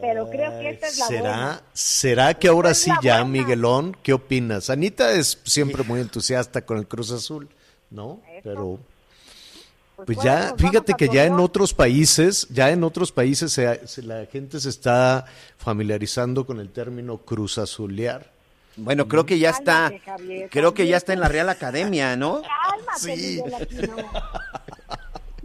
Pero 0.00 0.30
creo 0.30 0.58
que 0.60 0.70
esta 0.70 0.86
es 0.88 0.98
la 0.98 1.06
¿Será, 1.06 1.20
buena. 1.22 1.62
¿Será 1.72 2.34
que 2.34 2.48
ahora 2.48 2.74
sí 2.74 2.90
ya, 3.02 3.22
buena. 3.22 3.24
Miguelón? 3.24 3.96
¿Qué 4.02 4.12
opinas? 4.12 4.70
Anita 4.70 5.12
es 5.12 5.38
siempre 5.44 5.82
muy 5.84 6.00
entusiasta 6.00 6.62
con 6.64 6.78
el 6.78 6.86
Cruz 6.86 7.10
Azul, 7.10 7.48
¿no? 7.90 8.20
Pero 8.42 8.78
pues 9.96 10.16
bueno, 10.16 10.22
ya, 10.24 10.54
fíjate 10.58 10.94
que 10.94 11.08
ya 11.08 11.24
en 11.24 11.34
otros 11.38 11.72
países, 11.72 12.48
ya 12.50 12.70
en 12.70 12.82
otros 12.82 13.12
países 13.12 13.52
se- 13.52 13.86
se- 13.86 14.02
la 14.02 14.26
gente 14.26 14.58
se 14.60 14.68
está 14.68 15.24
familiarizando 15.56 16.44
con 16.46 16.58
el 16.60 16.70
término 16.70 17.18
Cruz 17.18 17.58
Azulear. 17.58 18.32
Bueno, 18.76 19.06
creo 19.06 19.24
que 19.24 19.38
ya 19.38 19.50
está, 19.50 19.84
Cálmate, 19.90 20.00
Javier, 20.00 20.50
creo 20.50 20.74
que 20.74 20.88
ya 20.88 20.96
está 20.96 21.12
en 21.12 21.20
la 21.20 21.28
Real 21.28 21.48
Academia, 21.48 22.16
¿no? 22.16 22.42
Cálmate, 22.42 22.98
Sí. 22.98 23.40
Miguel 23.42 23.54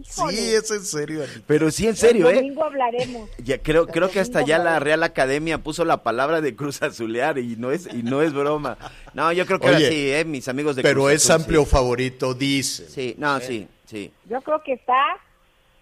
Sí, 0.10 0.53
es 0.55 0.72
en 0.72 0.84
serio, 0.84 1.24
Anita. 1.24 1.41
Pero 1.45 1.70
sí, 1.72 1.88
en 1.88 1.95
serio, 1.95 2.28
El 2.30 2.34
¿eh? 2.34 2.38
domingo 2.39 2.64
hablaremos. 2.64 3.30
Ya, 3.43 3.60
creo, 3.60 3.88
creo 3.88 4.10
que 4.10 4.20
hasta 4.20 4.43
ya 4.43 4.57
la. 4.57 4.80
Real 4.80 5.03
Academia 5.03 5.60
puso 5.60 5.86
la 5.86 6.03
palabra 6.03 6.41
de 6.41 6.55
Cruz 6.55 6.82
Azulear 6.82 7.38
y 7.38 7.55
no 7.55 7.72
es, 7.72 7.88
y 7.93 8.03
no 8.03 8.22
es 8.22 8.34
broma. 8.34 8.78
No, 9.14 9.32
yo 9.32 9.45
creo 9.45 9.60
que 9.60 9.68
ahora 9.68 9.80
sí, 9.80 10.12
¿eh? 10.12 10.26
Mis 10.26 10.47
amigos 10.47 10.76
de 10.76 10.82
Pero 10.82 11.03
Cruz 11.03 11.14
es 11.14 11.30
Azul, 11.30 11.41
amplio 11.41 11.64
sí. 11.64 11.70
favorito, 11.70 12.34
dice. 12.34 12.89
Sí, 12.89 13.16
no, 13.18 13.39
sí, 13.39 13.68
sí. 13.86 14.12
Yo 14.30 14.41
creo 14.41 14.62
que 14.64 14.74
está 14.74 14.95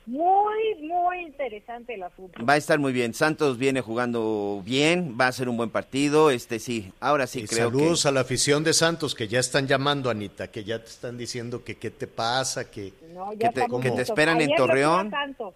muy, 0.07 0.75
muy 0.81 1.19
interesante 1.21 1.93
el 1.93 2.03
asunto. 2.03 2.43
Va 2.45 2.53
a 2.53 2.57
estar 2.57 2.79
muy 2.79 2.93
bien. 2.93 3.13
Santos 3.13 3.57
viene 3.57 3.81
jugando 3.81 4.61
bien, 4.65 5.17
va 5.19 5.27
a 5.27 5.31
ser 5.31 5.49
un 5.49 5.57
buen 5.57 5.69
partido. 5.69 6.31
Este 6.31 6.59
sí, 6.59 6.91
ahora 6.99 7.27
sí 7.27 7.41
Y 7.41 7.45
creo 7.47 7.65
saludos 7.69 8.01
que. 8.03 8.07
a 8.07 8.11
la 8.11 8.21
afición 8.21 8.63
de 8.63 8.73
Santos 8.73 9.13
que 9.13 9.27
ya 9.27 9.39
están 9.39 9.67
llamando, 9.67 10.09
Anita, 10.09 10.47
que 10.49 10.63
ya 10.63 10.79
te 10.81 10.89
están 10.89 11.17
diciendo 11.17 11.63
que 11.63 11.75
qué 11.75 11.91
te 11.91 12.07
pasa, 12.07 12.71
que 12.71 12.93
No, 13.13 13.31
que 13.31 13.49
te- 13.49 13.65
que 13.95 14.01
esperan 14.01 14.37
en 14.41 14.47
Ayer 14.47 14.57
Torreón. 14.57 15.11
Santos. 15.11 15.53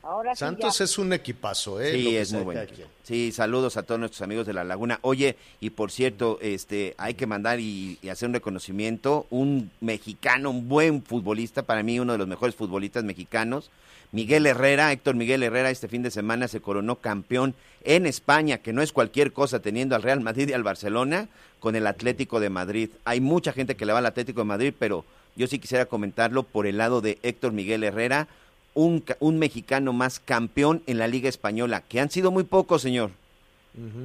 Ahora 0.00 0.34
sí 0.34 0.38
Santos 0.38 0.78
ya. 0.78 0.84
es 0.84 0.96
un 0.96 1.12
equipazo, 1.12 1.80
¿eh? 1.80 1.92
Lo 1.92 1.98
Sí, 1.98 2.04
que 2.04 2.20
es 2.20 2.32
muy 2.32 2.42
bueno. 2.44 2.60
Sí, 3.02 3.32
saludos 3.32 3.76
a 3.76 3.82
todos 3.82 3.98
nuestros 3.98 4.22
amigos 4.22 4.46
de 4.46 4.54
La 4.54 4.62
Laguna. 4.64 5.00
Oye, 5.02 5.36
y 5.60 5.70
por 5.70 5.90
cierto, 5.90 6.38
este, 6.40 6.94
hay 6.98 7.14
que 7.14 7.26
mandar 7.26 7.58
y, 7.58 7.98
y 8.00 8.08
hacer 8.08 8.28
un 8.28 8.34
reconocimiento. 8.34 9.26
Un 9.28 9.70
mexicano, 9.80 10.50
un 10.50 10.68
buen 10.68 11.02
futbolista, 11.02 11.62
para 11.64 11.82
mí 11.82 11.98
uno 11.98 12.12
de 12.12 12.18
los 12.18 12.28
mejores 12.28 12.54
futbolistas 12.54 13.02
mexicanos. 13.02 13.70
Miguel 14.12 14.46
Herrera, 14.46 14.90
Héctor 14.92 15.14
Miguel 15.16 15.42
Herrera, 15.42 15.70
este 15.70 15.88
fin 15.88 16.02
de 16.02 16.10
semana 16.10 16.48
se 16.48 16.60
coronó 16.60 16.96
campeón 16.96 17.54
en 17.84 18.06
España, 18.06 18.58
que 18.58 18.72
no 18.72 18.80
es 18.82 18.92
cualquier 18.92 19.32
cosa 19.32 19.60
teniendo 19.60 19.94
al 19.94 20.02
Real 20.02 20.20
Madrid 20.20 20.48
y 20.48 20.52
al 20.54 20.62
Barcelona 20.62 21.28
con 21.60 21.76
el 21.76 21.86
Atlético 21.86 22.40
de 22.40 22.48
Madrid. 22.50 22.90
Hay 23.04 23.20
mucha 23.20 23.52
gente 23.52 23.74
que 23.76 23.84
le 23.86 23.92
va 23.92 23.98
al 23.98 24.06
Atlético 24.06 24.40
de 24.40 24.46
Madrid, 24.46 24.72
pero 24.78 25.04
yo 25.36 25.46
sí 25.46 25.58
quisiera 25.58 25.86
comentarlo 25.86 26.42
por 26.42 26.66
el 26.66 26.78
lado 26.78 27.00
de 27.00 27.18
Héctor 27.22 27.52
Miguel 27.52 27.84
Herrera, 27.84 28.28
un, 28.74 29.00
ca- 29.00 29.16
un 29.20 29.38
mexicano 29.38 29.92
más 29.92 30.20
campeón 30.20 30.82
en 30.86 30.98
la 30.98 31.06
Liga 31.06 31.28
Española, 31.28 31.82
que 31.86 32.00
han 32.00 32.10
sido 32.10 32.30
muy 32.30 32.44
pocos, 32.44 32.80
señor. 32.82 33.10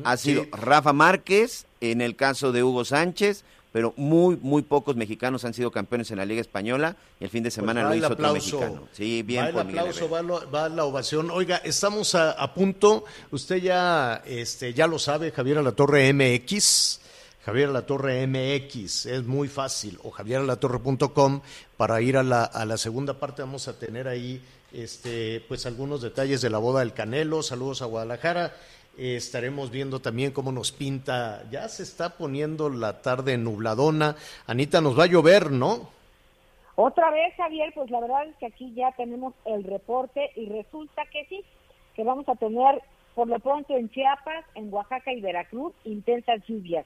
Ha 0.04 0.18
sido 0.18 0.44
Sí. 0.44 0.50
Rafa 0.52 0.94
Márquez, 0.94 1.66
en 1.82 2.02
el 2.02 2.16
caso 2.16 2.52
de 2.52 2.64
Hugo 2.64 2.86
Sánchez, 2.86 3.44
pero 3.74 3.94
muy, 3.98 4.38
muy 4.38 4.62
pocos 4.62 4.96
mexicanos 4.96 5.44
han 5.44 5.54
sido 5.54 5.70
campeones 5.72 6.10
en 6.12 6.18
la 6.20 6.26
Liga 6.26 6.40
Española 6.40 6.96
y 7.20 7.26
el 7.26 7.30
fin 7.30 7.44
de 7.44 7.52
semana 7.52 7.82
Pues 7.82 7.86
va 7.86 7.90
lo 7.90 7.96
hizo 7.98 8.06
otro 8.14 8.26
aplauso. 8.28 8.58
mexicano. 8.60 8.88
Sí, 8.94 9.22
bien 9.24 9.44
va 9.44 9.50
el 9.50 9.60
aplauso, 9.60 10.10
va, 10.10 10.22
lo- 10.22 10.50
va 10.50 10.70
la 10.70 10.86
ovación. 10.86 11.30
Oiga, 11.32 11.58
estamos 11.58 12.16
a, 12.16 12.32
a 12.32 12.54
punto. 12.54 13.04
Usted 13.32 13.58
ya, 13.58 14.22
este, 14.26 14.74
ya 14.74 14.88
lo 14.88 14.98
sabe, 15.00 15.32
Javier 15.32 15.58
Alatorre 15.58 16.14
MX. 16.14 17.02
Javier 17.46 17.68
Alatorre 17.68 18.26
MX, 18.26 19.06
es 19.08 19.24
muy 19.26 19.50
fácil, 19.50 20.00
o 20.04 20.12
javieralatorre.com 20.12 21.42
para 21.76 22.00
ir 22.02 22.16
a 22.16 22.24
la, 22.24 22.46
a 22.46 22.64
la 22.66 22.78
segunda 22.78 23.20
parte. 23.20 23.42
Vamos 23.42 23.68
a 23.68 23.78
tener 23.78 24.08
ahí 24.08 24.42
este, 24.72 25.44
pues 25.48 25.66
algunos 25.66 26.02
detalles 26.02 26.42
de 26.42 26.50
la 26.50 26.58
boda 26.60 26.80
del 26.80 26.94
Canelo. 26.94 27.44
Saludos 27.44 27.82
a 27.82 27.86
Guadalajara. 27.86 28.56
Eh, 28.98 29.16
estaremos 29.16 29.72
viendo 29.72 30.00
también 30.00 30.32
cómo 30.32 30.52
nos 30.52 30.72
pinta. 30.72 31.44
Ya 31.52 31.68
se 31.68 31.84
está 31.84 32.18
poniendo 32.18 32.70
la 32.70 33.02
tarde 33.02 33.38
nubladona. 33.38 34.16
Anita, 34.46 34.82
nos 34.82 34.98
va 34.98 35.06
a 35.06 35.08
llover, 35.08 35.52
¿no? 35.52 35.90
Otra 36.76 37.12
vez, 37.12 37.34
Javier, 37.36 37.72
pues 37.74 37.90
la 37.92 38.00
verdad 38.00 38.28
es 38.28 38.36
que 38.38 38.48
aquí 38.48 38.74
ya 38.74 38.92
tenemos 38.94 39.34
el 39.46 39.64
reporte 39.64 40.32
y 40.36 40.48
resulta 40.48 41.04
que 41.12 41.26
sí, 41.26 41.44
que 41.96 42.04
vamos 42.04 42.28
a 42.28 42.36
tener 42.36 42.82
por 43.14 43.28
lo 43.28 43.40
pronto 43.40 43.76
en 43.76 43.90
Chiapas, 43.90 44.46
en 44.56 44.74
Oaxaca 44.74 45.14
y 45.14 45.22
Veracruz 45.22 45.74
intensas 45.84 46.42
lluvias. 46.48 46.86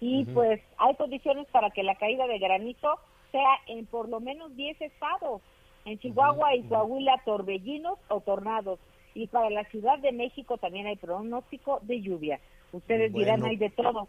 Y 0.00 0.24
pues 0.26 0.60
hay 0.78 0.94
condiciones 0.94 1.46
para 1.48 1.70
que 1.70 1.82
la 1.82 1.96
caída 1.96 2.26
de 2.26 2.38
granizo 2.38 2.98
sea 3.32 3.58
en 3.66 3.86
por 3.86 4.08
lo 4.08 4.20
menos 4.20 4.54
10 4.56 4.80
estados. 4.80 5.42
En 5.84 5.98
Chihuahua 5.98 6.54
y 6.54 6.62
Coahuila, 6.64 7.20
torbellinos 7.24 7.98
o 8.08 8.20
tornados. 8.20 8.78
Y 9.18 9.26
para 9.26 9.50
la 9.50 9.64
Ciudad 9.64 9.98
de 9.98 10.12
México 10.12 10.58
también 10.58 10.86
hay 10.86 10.94
pronóstico 10.94 11.80
de 11.82 12.00
lluvia. 12.00 12.38
Ustedes 12.70 13.12
dirán, 13.12 13.44
hay 13.44 13.56
de 13.56 13.68
todo. 13.68 14.06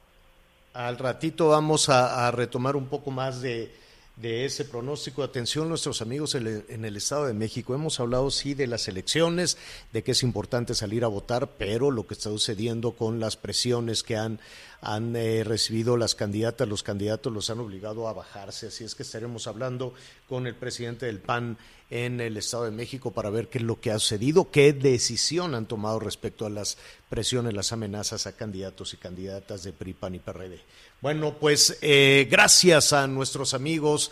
Al 0.74 0.99
ratito 0.99 1.49
vamos 1.49 1.89
a, 1.89 2.28
a 2.28 2.32
retomar 2.32 2.76
un 2.76 2.86
poco 2.86 3.10
más 3.10 3.41
de, 3.41 3.72
de 4.18 4.45
ese 4.45 4.66
pronóstico. 4.66 5.24
Atención, 5.24 5.68
nuestros 5.68 6.03
amigos 6.03 6.36
en 6.36 6.45
el, 6.45 6.66
en 6.70 6.86
el 6.86 6.95
Estado 6.95 7.26
de 7.26 7.34
México. 7.34 7.74
Hemos 7.74 7.99
hablado, 7.99 8.30
sí, 8.30 8.53
de 8.53 8.68
las 8.68 8.88
elecciones, 8.88 9.57
de 9.93 10.03
que 10.03 10.12
es 10.12 10.22
importante 10.22 10.76
salir 10.76 11.03
a 11.03 11.07
votar, 11.07 11.47
pero 11.57 11.89
lo 11.89 12.05
que 12.05 12.14
está 12.14 12.30
sucediendo 12.30 12.91
con 12.91 13.20
las 13.20 13.36
presiones 13.36 14.03
que 14.03 14.16
han, 14.16 14.39
han 14.80 15.16
eh, 15.16 15.43
recibido 15.43 15.97
las 15.97 16.14
candidatas, 16.14 16.68
los 16.68 16.84
candidatos 16.84 17.34
los 17.34 17.49
han 17.49 17.62
obligado 17.62 18.07
a 18.07 18.14
bajarse. 18.14 18.68
Así 18.68 18.84
es 18.84 18.93
que 18.93 19.01
estaremos 19.01 19.47
hablando 19.47 19.95
con 20.28 20.45
el 20.45 20.53
presidente 20.53 21.07
del 21.07 21.20
PAN 21.20 21.57
en 21.90 22.22
el 22.22 22.38
Estado 22.38 22.66
de 22.66 22.72
México 22.72 23.12
para 23.12 23.30
ver 23.30 23.48
qué 23.48 23.58
es 23.58 23.64
lo 23.64 23.80
que 23.80 23.92
ha 23.92 24.00
sucedido, 24.00 24.52
qué 24.52 24.74
decisión 24.74 25.56
han 25.56 25.66
tomado 25.66 26.00
respecto 26.00 26.46
a 26.46 26.50
las 26.50 26.78
presiones, 27.10 27.54
las 27.54 27.74
amenazas 27.74 28.28
a 28.28 28.36
candidatos 28.36 28.94
y 28.94 28.98
candidatas 28.98 29.64
de 29.64 29.74
PRI, 29.74 29.94
PAN 29.94 30.16
y 30.16 30.20
PRD. 30.20 30.60
Bueno, 31.02 31.36
pues 31.40 31.78
eh, 31.82 32.28
gracias 32.30 32.94
a 32.94 33.08
nuestros 33.08 33.54
amigos 33.54 34.12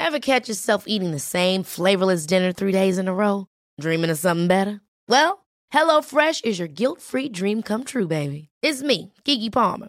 Ever 0.00 0.20
catch 0.20 0.48
yourself 0.48 0.84
eating 0.86 1.10
the 1.10 1.18
same 1.18 1.62
flavorless 1.64 2.24
dinner 2.24 2.52
three 2.52 2.72
days 2.72 2.98
in 2.98 3.08
a 3.08 3.12
row? 3.12 3.46
Dreaming 3.78 4.10
of 4.10 4.18
something 4.18 4.46
better? 4.46 4.80
Well, 5.08 5.44
HelloFresh 5.72 6.44
is 6.44 6.58
your 6.58 6.68
guilt-free 6.68 7.28
dream 7.30 7.62
come 7.62 7.84
true, 7.84 8.06
baby. 8.06 8.48
It's 8.62 8.82
me, 8.82 9.12
Kiki 9.24 9.50
Palmer. 9.50 9.88